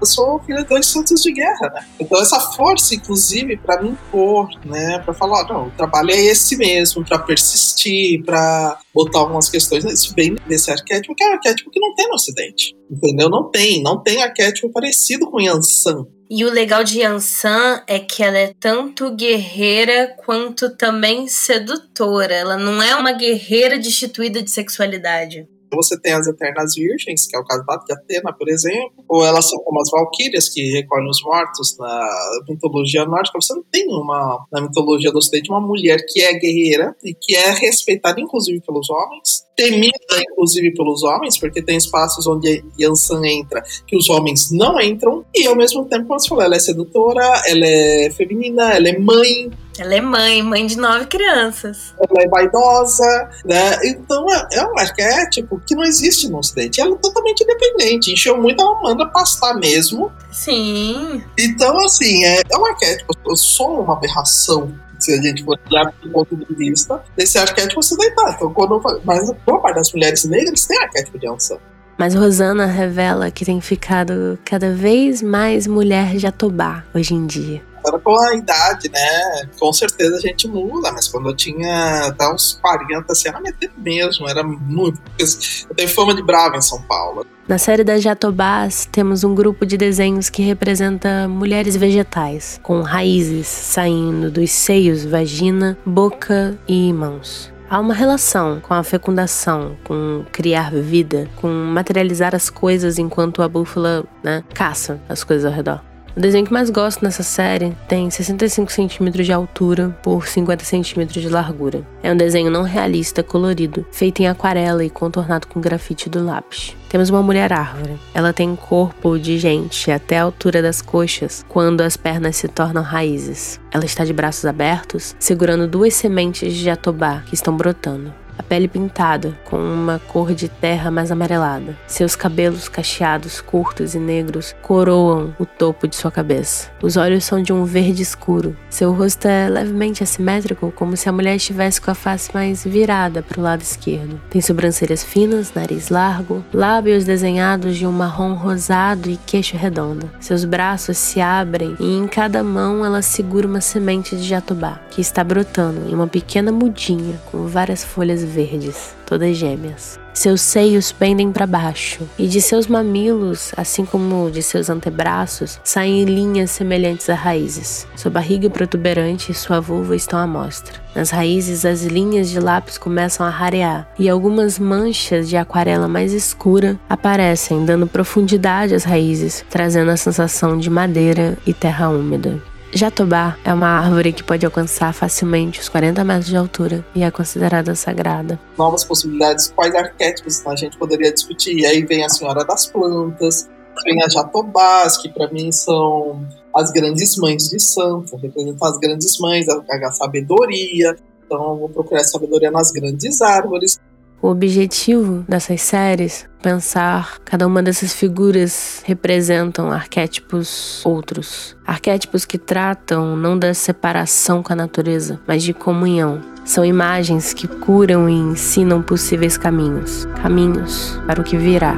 Eu 0.00 0.06
sou 0.06 0.40
filho 0.40 0.58
de 0.58 0.68
dois 0.68 0.86
santos 0.86 1.22
de 1.22 1.32
guerra, 1.32 1.70
né? 1.74 1.86
Então 2.00 2.20
essa 2.20 2.38
força, 2.40 2.94
inclusive, 2.94 3.56
para 3.56 3.82
me 3.82 3.90
impor, 3.90 4.48
né? 4.64 4.98
Para 5.00 5.14
falar, 5.14 5.46
não, 5.48 5.68
o 5.68 5.70
trabalho 5.70 6.10
é 6.10 6.20
esse 6.26 6.56
mesmo, 6.56 7.04
para 7.04 7.18
persistir, 7.18 8.22
para 8.24 8.78
botar 8.94 9.20
algumas 9.20 9.48
questões, 9.48 9.84
isso 9.84 10.14
vem 10.16 10.36
desse 10.46 10.70
arquétipo, 10.70 11.14
que 11.14 11.24
é 11.24 11.30
um 11.30 11.32
arquétipo 11.34 11.70
que 11.70 11.80
não 11.80 11.94
tem 11.94 12.08
no 12.08 12.14
Ocidente, 12.14 12.74
entendeu? 12.90 13.28
Não 13.28 13.50
tem, 13.50 13.82
não 13.82 14.02
tem 14.02 14.22
arquétipo 14.22 14.70
parecido 14.72 15.30
com 15.30 15.40
Yansan. 15.40 16.06
E 16.30 16.44
o 16.44 16.50
legal 16.50 16.84
de 16.84 17.00
Yansan 17.00 17.82
é 17.86 17.98
que 17.98 18.22
ela 18.22 18.36
é 18.36 18.52
tanto 18.60 19.14
guerreira 19.14 20.14
quanto 20.26 20.76
também 20.76 21.26
sedutora. 21.26 22.34
Ela 22.34 22.58
não 22.58 22.82
é 22.82 22.94
uma 22.96 23.12
guerreira 23.12 23.78
destituída 23.78 24.42
de 24.42 24.50
sexualidade. 24.50 25.46
Você 25.72 25.98
tem 26.00 26.12
as 26.12 26.26
Eternas 26.26 26.74
Virgens, 26.74 27.26
que 27.26 27.36
é 27.36 27.38
o 27.38 27.44
caso 27.44 27.64
de 27.86 27.92
Atena, 27.92 28.32
por 28.32 28.48
exemplo, 28.48 29.04
ou 29.08 29.24
elas 29.24 29.48
são 29.48 29.58
como 29.60 29.80
as 29.80 29.90
Valquírias, 29.90 30.48
que 30.48 30.60
recolhem 30.72 31.08
os 31.08 31.22
mortos 31.22 31.76
na 31.78 32.08
mitologia 32.48 33.04
nórdica. 33.04 33.40
Você 33.40 33.54
não 33.54 33.62
tem 33.70 33.86
uma, 33.88 34.44
na 34.52 34.60
mitologia 34.60 35.10
do 35.10 35.18
Ocidente, 35.18 35.50
uma 35.50 35.60
mulher 35.60 35.98
que 36.06 36.20
é 36.20 36.32
guerreira 36.38 36.96
e 37.04 37.14
que 37.14 37.36
é 37.36 37.50
respeitada, 37.50 38.20
inclusive, 38.20 38.60
pelos 38.60 38.88
homens, 38.90 39.46
temida, 39.56 40.22
inclusive, 40.30 40.72
pelos 40.72 41.02
homens, 41.02 41.38
porque 41.38 41.60
tem 41.60 41.76
espaços 41.76 42.26
onde 42.26 42.64
Yansan 42.78 43.26
entra 43.26 43.62
que 43.86 43.96
os 43.96 44.08
homens 44.08 44.50
não 44.52 44.80
entram, 44.80 45.24
e 45.34 45.46
ao 45.46 45.56
mesmo 45.56 45.84
tempo, 45.84 46.06
como 46.06 46.20
você 46.20 46.28
falou, 46.28 46.44
ela 46.44 46.56
é 46.56 46.60
sedutora, 46.60 47.42
ela 47.46 47.66
é 47.66 48.10
feminina, 48.10 48.72
ela 48.72 48.88
é 48.88 48.98
mãe, 48.98 49.50
ela 49.82 49.94
é 49.94 50.00
mãe, 50.00 50.42
mãe 50.42 50.66
de 50.66 50.76
nove 50.76 51.06
crianças. 51.06 51.94
Ela 51.98 52.24
é 52.24 52.28
vaidosa, 52.28 53.30
né? 53.44 53.78
Então 53.84 54.26
é, 54.30 54.58
é 54.58 54.64
um 54.64 54.78
arquétipo 54.78 55.60
que 55.66 55.74
não 55.74 55.84
existe 55.84 56.28
no 56.28 56.38
Ocidente. 56.38 56.80
Ela 56.80 56.94
é 56.94 56.98
totalmente 56.98 57.42
independente. 57.42 58.12
Encheu 58.12 58.40
muito, 58.40 58.60
ela 58.60 58.80
manda 58.82 59.06
pastar 59.06 59.54
mesmo. 59.54 60.12
Sim. 60.30 61.22
Então, 61.38 61.78
assim, 61.78 62.24
é, 62.24 62.42
é 62.50 62.58
um 62.58 62.66
arquétipo. 62.66 63.12
Eu 63.26 63.36
sou 63.36 63.82
uma 63.82 63.94
aberração 63.94 64.72
se 64.98 65.12
a 65.12 65.22
gente 65.22 65.44
for 65.44 65.58
olhar 65.70 65.92
do 66.02 66.10
ponto 66.10 66.36
de 66.36 66.54
vista 66.54 67.02
desse 67.16 67.38
arquétipo 67.38 67.80
ocidental. 67.80 68.32
Então, 68.32 68.52
quando, 68.52 68.80
mas 69.04 69.30
boa 69.46 69.60
parte 69.60 69.76
das 69.76 69.92
mulheres 69.92 70.24
negras 70.24 70.66
tem 70.66 70.78
arquétipo 70.78 71.18
de 71.18 71.28
Ansan. 71.28 71.58
Mas 71.96 72.14
Rosana 72.14 72.64
revela 72.66 73.28
que 73.28 73.44
tem 73.44 73.60
ficado 73.60 74.38
cada 74.44 74.72
vez 74.72 75.20
mais 75.20 75.66
mulher 75.66 76.16
jatobá 76.16 76.84
hoje 76.94 77.12
em 77.12 77.26
dia. 77.26 77.67
Agora 77.78 77.98
com 77.98 78.18
a 78.18 78.34
idade, 78.34 78.90
né? 78.90 79.48
Com 79.58 79.72
certeza 79.72 80.16
a 80.16 80.20
gente 80.20 80.48
muda, 80.48 80.92
mas 80.92 81.08
quando 81.08 81.28
eu 81.28 81.36
tinha 81.36 82.06
até 82.06 82.28
uns 82.32 82.58
40, 82.60 83.12
assim, 83.12 83.28
era 83.28 83.40
meter 83.40 83.70
mesmo, 83.76 84.28
era 84.28 84.42
muito. 84.42 85.00
Eu 85.18 85.74
tenho 85.74 85.88
fama 85.88 86.14
de 86.14 86.22
brava 86.22 86.56
em 86.56 86.62
São 86.62 86.82
Paulo. 86.82 87.26
Na 87.46 87.56
série 87.56 87.82
das 87.82 88.02
Jatobás, 88.02 88.86
temos 88.92 89.24
um 89.24 89.34
grupo 89.34 89.64
de 89.64 89.78
desenhos 89.78 90.28
que 90.28 90.42
representa 90.42 91.26
mulheres 91.26 91.76
vegetais, 91.76 92.60
com 92.62 92.82
raízes 92.82 93.46
saindo 93.46 94.30
dos 94.30 94.50
seios, 94.50 95.04
vagina, 95.04 95.78
boca 95.86 96.58
e 96.68 96.92
mãos. 96.92 97.50
Há 97.70 97.80
uma 97.80 97.92
relação 97.92 98.60
com 98.60 98.72
a 98.72 98.82
fecundação, 98.82 99.76
com 99.84 100.24
criar 100.32 100.72
vida, 100.72 101.28
com 101.36 101.48
materializar 101.48 102.34
as 102.34 102.48
coisas 102.48 102.98
enquanto 102.98 103.42
a 103.42 103.48
búfala 103.48 104.04
né, 104.22 104.42
caça 104.54 105.00
as 105.06 105.22
coisas 105.22 105.44
ao 105.44 105.52
redor. 105.52 105.87
O 106.18 106.20
desenho 106.20 106.44
que 106.44 106.52
mais 106.52 106.68
gosto 106.68 107.04
nessa 107.04 107.22
série 107.22 107.76
tem 107.86 108.10
65 108.10 108.72
centímetros 108.72 109.24
de 109.24 109.32
altura 109.32 109.96
por 110.02 110.26
50 110.26 110.64
centímetros 110.64 111.22
de 111.22 111.28
largura. 111.28 111.86
É 112.02 112.12
um 112.12 112.16
desenho 112.16 112.50
não 112.50 112.64
realista, 112.64 113.22
colorido, 113.22 113.86
feito 113.92 114.18
em 114.18 114.26
aquarela 114.26 114.84
e 114.84 114.90
contornado 114.90 115.46
com 115.46 115.60
grafite 115.60 116.10
do 116.10 116.24
lápis. 116.24 116.74
Temos 116.88 117.08
uma 117.08 117.22
mulher 117.22 117.52
árvore. 117.52 117.96
Ela 118.12 118.32
tem 118.32 118.56
corpo 118.56 119.16
de 119.16 119.38
gente 119.38 119.92
até 119.92 120.18
a 120.18 120.24
altura 120.24 120.60
das 120.60 120.82
coxas, 120.82 121.46
quando 121.48 121.82
as 121.82 121.96
pernas 121.96 122.34
se 122.34 122.48
tornam 122.48 122.82
raízes. 122.82 123.60
Ela 123.70 123.84
está 123.84 124.04
de 124.04 124.12
braços 124.12 124.44
abertos, 124.44 125.14
segurando 125.20 125.68
duas 125.68 125.94
sementes 125.94 126.52
de 126.52 126.64
jatobá 126.64 127.22
que 127.26 127.34
estão 127.34 127.56
brotando 127.56 128.12
a 128.38 128.42
pele 128.42 128.68
pintada 128.68 129.36
com 129.44 129.58
uma 129.58 130.00
cor 130.06 130.32
de 130.32 130.48
terra 130.48 130.90
mais 130.90 131.10
amarelada. 131.10 131.76
Seus 131.86 132.14
cabelos 132.14 132.68
cacheados, 132.68 133.40
curtos 133.40 133.94
e 133.94 133.98
negros 133.98 134.54
coroam 134.62 135.34
o 135.38 135.44
topo 135.44 135.88
de 135.88 135.96
sua 135.96 136.10
cabeça. 136.10 136.70
Os 136.80 136.96
olhos 136.96 137.24
são 137.24 137.42
de 137.42 137.52
um 137.52 137.64
verde 137.64 138.02
escuro. 138.02 138.56
Seu 138.70 138.92
rosto 138.92 139.26
é 139.26 139.48
levemente 139.48 140.02
assimétrico, 140.02 140.72
como 140.76 140.96
se 140.96 141.08
a 141.08 141.12
mulher 141.12 141.34
estivesse 141.34 141.80
com 141.80 141.90
a 141.90 141.94
face 141.94 142.30
mais 142.32 142.64
virada 142.64 143.22
para 143.22 143.40
o 143.40 143.42
lado 143.42 143.62
esquerdo. 143.62 144.20
Tem 144.30 144.40
sobrancelhas 144.40 145.02
finas, 145.02 145.52
nariz 145.52 145.88
largo, 145.88 146.44
lábios 146.52 147.04
desenhados 147.04 147.76
de 147.76 147.86
um 147.86 147.92
marrom 147.92 148.34
rosado 148.34 149.10
e 149.10 149.16
queixo 149.16 149.56
redondo. 149.56 150.08
Seus 150.20 150.44
braços 150.44 150.96
se 150.96 151.20
abrem 151.20 151.76
e 151.80 151.96
em 151.96 152.06
cada 152.06 152.44
mão 152.44 152.84
ela 152.84 153.02
segura 153.02 153.46
uma 153.46 153.60
semente 153.60 154.16
de 154.16 154.22
jatobá, 154.22 154.80
que 154.90 155.00
está 155.00 155.24
brotando 155.24 155.88
em 155.88 155.94
uma 155.94 156.06
pequena 156.06 156.52
mudinha 156.52 157.18
com 157.30 157.46
várias 157.46 157.82
folhas 157.82 158.22
verdes, 158.28 158.94
todas 159.06 159.36
gêmeas. 159.36 159.98
Seus 160.18 160.40
seios 160.40 160.90
pendem 160.90 161.30
para 161.30 161.46
baixo, 161.46 162.00
e 162.18 162.26
de 162.26 162.40
seus 162.40 162.66
mamilos, 162.66 163.52
assim 163.56 163.84
como 163.84 164.28
de 164.32 164.42
seus 164.42 164.68
antebraços, 164.68 165.60
saem 165.62 166.04
linhas 166.04 166.50
semelhantes 166.50 167.08
a 167.08 167.14
raízes. 167.14 167.86
Sua 167.94 168.10
barriga 168.10 168.50
protuberante 168.50 169.30
e 169.30 169.34
sua 169.34 169.60
vulva 169.60 169.94
estão 169.94 170.18
à 170.18 170.26
mostra. 170.26 170.80
Nas 170.92 171.10
raízes, 171.10 171.64
as 171.64 171.84
linhas 171.84 172.28
de 172.28 172.40
lápis 172.40 172.76
começam 172.76 173.24
a 173.24 173.30
rarear, 173.30 173.88
e 173.96 174.08
algumas 174.08 174.58
manchas 174.58 175.28
de 175.28 175.36
aquarela 175.36 175.86
mais 175.86 176.12
escura 176.12 176.80
aparecem, 176.88 177.64
dando 177.64 177.86
profundidade 177.86 178.74
às 178.74 178.82
raízes, 178.82 179.44
trazendo 179.48 179.92
a 179.92 179.96
sensação 179.96 180.58
de 180.58 180.68
madeira 180.68 181.38
e 181.46 181.54
terra 181.54 181.90
úmida. 181.90 182.42
Jatobá 182.72 183.36
é 183.44 183.52
uma 183.52 183.68
árvore 183.68 184.12
que 184.12 184.22
pode 184.22 184.44
alcançar 184.44 184.92
facilmente 184.92 185.60
os 185.60 185.68
40 185.68 186.04
metros 186.04 186.26
de 186.26 186.36
altura 186.36 186.84
e 186.94 187.02
é 187.02 187.10
considerada 187.10 187.74
sagrada. 187.74 188.38
Novas 188.58 188.84
possibilidades, 188.84 189.52
quais 189.54 189.74
arquétipos 189.74 190.46
a 190.46 190.54
gente 190.54 190.76
poderia 190.76 191.12
discutir? 191.12 191.56
E 191.56 191.66
aí 191.66 191.84
vem 191.84 192.04
a 192.04 192.08
Senhora 192.08 192.44
das 192.44 192.66
Plantas, 192.66 193.48
vem 193.84 194.02
as 194.02 194.12
Jatobás, 194.12 194.98
que 194.98 195.08
para 195.08 195.30
mim 195.32 195.50
são 195.50 196.26
as 196.54 196.70
grandes 196.70 197.16
mães 197.16 197.48
de 197.48 197.60
santo, 197.60 198.16
representam 198.16 198.68
as 198.68 198.78
grandes 198.78 199.18
mães, 199.18 199.46
a, 199.48 199.62
a 199.86 199.92
sabedoria. 199.92 200.96
Então, 201.24 201.52
eu 201.52 201.56
vou 201.56 201.68
procurar 201.70 202.04
sabedoria 202.04 202.50
nas 202.50 202.70
grandes 202.70 203.20
árvores. 203.22 203.80
O 204.20 204.26
objetivo 204.26 205.24
dessas 205.28 205.60
séries 205.60 206.28
pensar 206.42 207.20
cada 207.24 207.46
uma 207.46 207.62
dessas 207.62 207.92
figuras 207.94 208.82
representam 208.84 209.70
arquétipos 209.70 210.84
outros, 210.84 211.56
arquétipos 211.64 212.24
que 212.24 212.36
tratam 212.36 213.16
não 213.16 213.38
da 213.38 213.54
separação 213.54 214.42
com 214.42 214.52
a 214.52 214.56
natureza, 214.56 215.20
mas 215.24 215.44
de 215.44 215.54
comunhão. 215.54 216.20
São 216.44 216.64
imagens 216.64 217.32
que 217.32 217.46
curam 217.46 218.08
e 218.10 218.12
ensinam 218.12 218.82
possíveis 218.82 219.36
caminhos, 219.36 220.04
caminhos 220.20 220.98
para 221.06 221.20
o 221.20 221.24
que 221.24 221.36
virá. 221.36 221.76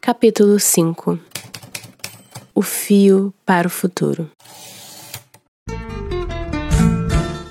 Capítulo 0.00 0.60
5 0.60 1.31
o 2.54 2.62
fio 2.62 3.32
para 3.44 3.66
o 3.66 3.70
futuro. 3.70 4.30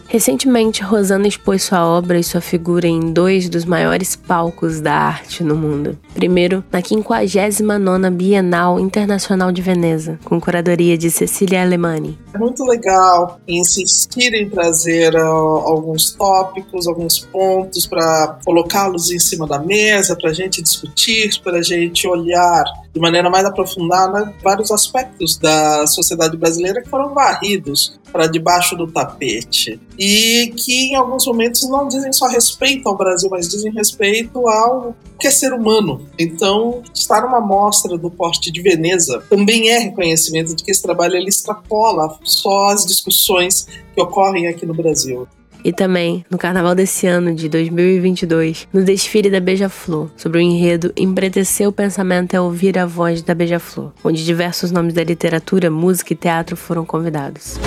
Recentemente, 0.08 0.84
Rosana 0.84 1.26
expôs 1.26 1.64
sua 1.64 1.86
obra 1.86 2.20
e 2.20 2.24
sua 2.24 2.42
figura 2.42 2.86
em 2.86 3.14
dois 3.14 3.48
dos 3.48 3.64
maiores 3.64 4.14
palcos 4.14 4.82
da 4.82 4.94
arte 4.94 5.42
no 5.42 5.56
mundo. 5.56 5.98
Primeiro, 6.14 6.64
na 6.72 6.82
59ª 6.82 8.12
Bienal 8.12 8.80
Internacional 8.80 9.52
de 9.52 9.62
Veneza, 9.62 10.20
com 10.24 10.40
curadoria 10.40 10.98
de 10.98 11.10
Cecília 11.10 11.62
Alemani. 11.62 12.20
É 12.34 12.38
muito 12.38 12.64
legal 12.64 13.40
insistir 13.48 14.34
em 14.34 14.50
trazer 14.50 15.16
uh, 15.16 15.20
alguns 15.20 16.12
tópicos, 16.12 16.88
alguns 16.88 17.20
pontos 17.20 17.86
para 17.86 18.40
colocá-los 18.46 19.12
em 19.12 19.20
cima 19.20 19.48
da 19.48 19.60
mesa, 19.60 20.16
para 20.16 20.30
a 20.30 20.34
gente 20.34 20.62
discutir, 20.62 21.40
para 21.44 21.58
a 21.58 21.64
gente 21.64 22.08
olhar 22.08 22.64
de 22.94 23.00
maneira 23.00 23.30
mais 23.30 23.46
aprofundada 23.46 24.34
vários 24.44 24.70
aspectos 24.72 25.38
da 25.38 25.88
sociedade 25.88 26.36
brasileira 26.36 26.82
que 26.82 26.90
foram 26.90 27.14
varridos 27.14 28.00
para 28.12 28.28
debaixo 28.28 28.76
do 28.76 28.88
tapete 28.88 29.80
e 29.98 30.54
que 30.58 30.92
em 30.92 30.96
alguns 30.96 31.26
momentos 31.26 31.68
não 31.70 31.88
dizem 31.88 32.12
só 32.12 32.28
respeito 32.28 32.88
ao 32.90 32.98
Brasil, 32.98 33.30
mas 33.30 33.48
dizem 33.48 33.72
respeito 33.72 34.48
ao 34.48 34.94
que 35.20 35.28
é 35.28 35.32
ser 35.32 35.54
humano. 35.54 36.01
Então, 36.18 36.82
estar 36.94 37.22
numa 37.22 37.42
mostra 37.42 37.98
do 37.98 38.10
porte 38.10 38.52
de 38.52 38.62
Veneza 38.62 39.24
também 39.30 39.70
é 39.70 39.80
reconhecimento 39.80 40.56
de 40.56 40.64
que 40.64 40.72
esse 40.72 40.82
trabalho 40.82 41.16
ele 41.16 41.30
extrapola 41.30 42.18
só 42.24 42.70
as 42.70 42.86
discussões 42.86 43.68
que 43.94 44.02
ocorrem 44.02 44.48
aqui 44.48 44.66
no 44.66 44.74
Brasil. 44.74 45.28
E 45.64 45.72
também, 45.72 46.26
no 46.30 46.38
carnaval 46.38 46.74
desse 46.74 47.06
ano 47.06 47.36
de 47.36 47.48
2022, 47.48 48.68
no 48.74 48.84
desfile 48.84 49.30
da 49.30 49.40
Beija-Flor, 49.40 50.10
sobre 50.18 50.40
o 50.40 50.42
enredo 50.42 50.92
Empretecer 50.98 51.68
o 51.68 51.72
Pensamento 51.72 52.34
é 52.34 52.42
Ouvir 52.42 52.80
a 52.80 52.86
Voz 52.86 53.22
da 53.22 53.36
Beija-Flor, 53.36 53.92
onde 54.04 54.26
diversos 54.26 54.72
nomes 54.72 54.94
da 54.94 55.04
literatura, 55.04 55.70
música 55.70 56.14
e 56.14 56.16
teatro 56.16 56.58
foram 56.58 56.84
convidados. 56.84 57.60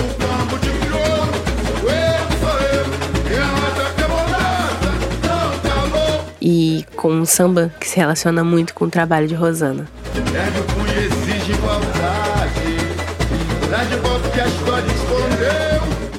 Com 6.95 7.09
um 7.09 7.25
samba 7.25 7.71
que 7.79 7.87
se 7.87 7.97
relaciona 7.97 8.43
muito 8.43 8.73
com 8.73 8.85
o 8.85 8.89
trabalho 8.89 9.27
de 9.27 9.35
Rosana. 9.35 9.87
exige 10.97 11.53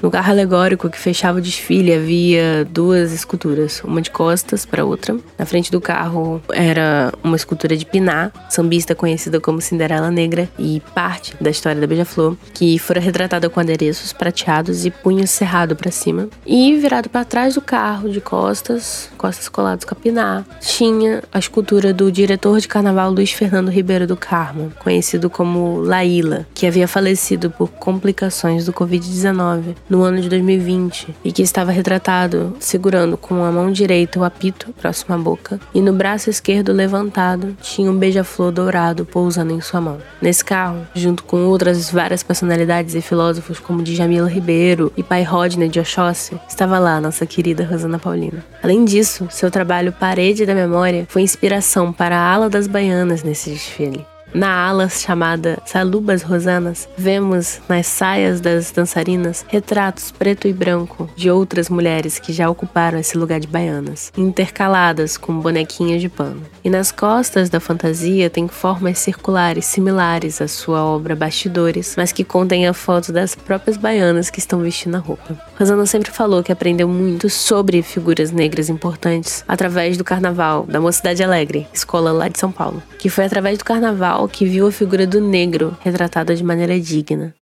No 0.06 0.12
carro 0.12 0.30
alegórico 0.30 0.88
que 0.88 1.00
fechava 1.00 1.38
o 1.38 1.40
desfile 1.40 1.92
havia 1.92 2.64
duas 2.64 3.12
esculturas, 3.12 3.82
uma 3.82 4.00
de 4.00 4.08
costas 4.08 4.64
para 4.64 4.84
outra. 4.84 5.16
Na 5.36 5.44
frente 5.44 5.68
do 5.68 5.80
carro 5.80 6.40
era 6.52 7.12
uma 7.24 7.34
escultura 7.34 7.76
de 7.76 7.84
Piná, 7.84 8.30
sambista 8.48 8.94
conhecida 8.94 9.40
como 9.40 9.60
Cinderela 9.60 10.08
Negra 10.08 10.48
e 10.56 10.80
parte 10.94 11.34
da 11.40 11.50
história 11.50 11.80
da 11.80 11.88
Beija-Flor, 11.88 12.36
que 12.54 12.78
fora 12.78 13.00
retratada 13.00 13.50
com 13.50 13.58
adereços 13.58 14.12
prateados 14.12 14.86
e 14.86 14.92
punho 14.92 15.26
cerrado 15.26 15.74
para 15.74 15.90
cima. 15.90 16.28
E 16.46 16.76
virado 16.76 17.08
para 17.10 17.24
trás 17.24 17.54
do 17.54 17.60
carro, 17.60 18.08
de 18.08 18.20
costas, 18.20 19.10
costas 19.18 19.48
coladas 19.48 19.84
com 19.84 19.92
a 19.92 19.98
Piná, 19.98 20.44
tinha 20.60 21.20
a 21.32 21.40
escultura 21.40 21.92
do 21.92 22.12
diretor 22.12 22.60
de 22.60 22.68
carnaval 22.68 23.10
Luiz 23.10 23.32
Fernando 23.32 23.72
Ribeiro 23.72 24.06
do 24.06 24.16
Carmo, 24.16 24.72
conhecido 24.78 25.28
como 25.28 25.80
Laíla, 25.80 26.46
que 26.54 26.64
havia 26.64 26.86
falecido 26.86 27.50
por 27.50 27.70
complicações 27.70 28.66
do 28.66 28.72
Covid-19 28.72 29.74
no 29.95 29.95
ano 30.02 30.20
de 30.20 30.28
2020 30.28 31.14
e 31.24 31.32
que 31.32 31.42
estava 31.42 31.70
retratado 31.70 32.56
segurando 32.58 33.16
com 33.16 33.44
a 33.44 33.52
mão 33.52 33.70
direita 33.70 34.18
o 34.18 34.24
apito 34.24 34.72
próximo 34.72 35.14
à 35.14 35.18
boca 35.18 35.60
e 35.74 35.80
no 35.80 35.92
braço 35.92 36.30
esquerdo 36.30 36.72
levantado 36.72 37.56
tinha 37.60 37.90
um 37.90 37.96
beija-flor 37.96 38.52
dourado 38.52 39.04
pousando 39.04 39.52
em 39.52 39.60
sua 39.60 39.80
mão. 39.80 39.98
Nesse 40.20 40.44
carro, 40.44 40.86
junto 40.94 41.24
com 41.24 41.44
outras 41.46 41.90
várias 41.90 42.22
personalidades 42.22 42.94
e 42.94 43.00
filósofos 43.00 43.58
como 43.58 43.82
Djamila 43.82 44.28
Ribeiro 44.28 44.92
e 44.96 45.02
Pai 45.02 45.22
Rodney 45.22 45.68
de 45.68 45.80
Oxóssi, 45.80 46.38
estava 46.48 46.78
lá 46.78 47.00
nossa 47.00 47.26
querida 47.26 47.64
Rosana 47.64 47.98
Paulina. 47.98 48.44
Além 48.62 48.84
disso, 48.84 49.26
seu 49.30 49.50
trabalho 49.50 49.92
Parede 49.92 50.46
da 50.46 50.54
Memória 50.54 51.06
foi 51.08 51.22
inspiração 51.22 51.92
para 51.92 52.16
a 52.16 52.32
ala 52.32 52.48
das 52.48 52.66
baianas 52.66 53.22
nesse 53.22 53.50
desfile. 53.50 54.04
Na 54.34 54.68
ala 54.68 54.88
chamada 54.88 55.58
Salubas 55.64 56.22
Rosanas, 56.22 56.88
vemos 56.96 57.60
nas 57.68 57.86
saias 57.86 58.40
das 58.40 58.70
dançarinas 58.70 59.46
retratos 59.48 60.10
preto 60.10 60.46
e 60.46 60.52
branco 60.52 61.08
de 61.16 61.30
outras 61.30 61.70
mulheres 61.70 62.18
que 62.18 62.32
já 62.32 62.50
ocuparam 62.50 62.98
esse 62.98 63.16
lugar 63.16 63.40
de 63.40 63.46
baianas, 63.46 64.12
intercaladas 64.16 65.16
com 65.16 65.38
bonequinhos 65.38 66.02
de 66.02 66.08
pano. 66.08 66.42
E 66.62 66.68
nas 66.68 66.92
costas 66.92 67.48
da 67.48 67.60
fantasia 67.60 68.28
tem 68.28 68.46
formas 68.48 68.98
circulares 68.98 69.64
similares 69.64 70.42
à 70.42 70.48
sua 70.48 70.84
obra 70.84 71.16
Bastidores, 71.16 71.94
mas 71.96 72.12
que 72.12 72.24
contém 72.24 72.66
a 72.66 72.74
foto 72.74 73.12
das 73.12 73.34
próprias 73.34 73.76
baianas 73.76 74.28
que 74.28 74.38
estão 74.38 74.60
vestindo 74.60 74.96
a 74.96 75.00
roupa. 75.00 75.40
Rosana 75.58 75.86
sempre 75.86 76.10
falou 76.10 76.42
que 76.42 76.52
aprendeu 76.52 76.88
muito 76.88 77.30
sobre 77.30 77.80
figuras 77.80 78.32
negras 78.32 78.68
importantes 78.68 79.44
através 79.48 79.96
do 79.96 80.04
carnaval 80.04 80.66
da 80.66 80.80
Mocidade 80.80 81.22
Alegre, 81.22 81.66
escola 81.72 82.12
lá 82.12 82.28
de 82.28 82.38
São 82.38 82.52
Paulo, 82.52 82.82
que 82.98 83.08
foi 83.08 83.24
através 83.24 83.56
do 83.56 83.64
carnaval 83.64 84.25
que 84.28 84.44
viu 84.44 84.66
a 84.66 84.72
figura 84.72 85.06
do 85.06 85.20
negro 85.20 85.76
retratada 85.80 86.34
de 86.34 86.44
maneira 86.44 86.78
digna. 86.80 87.34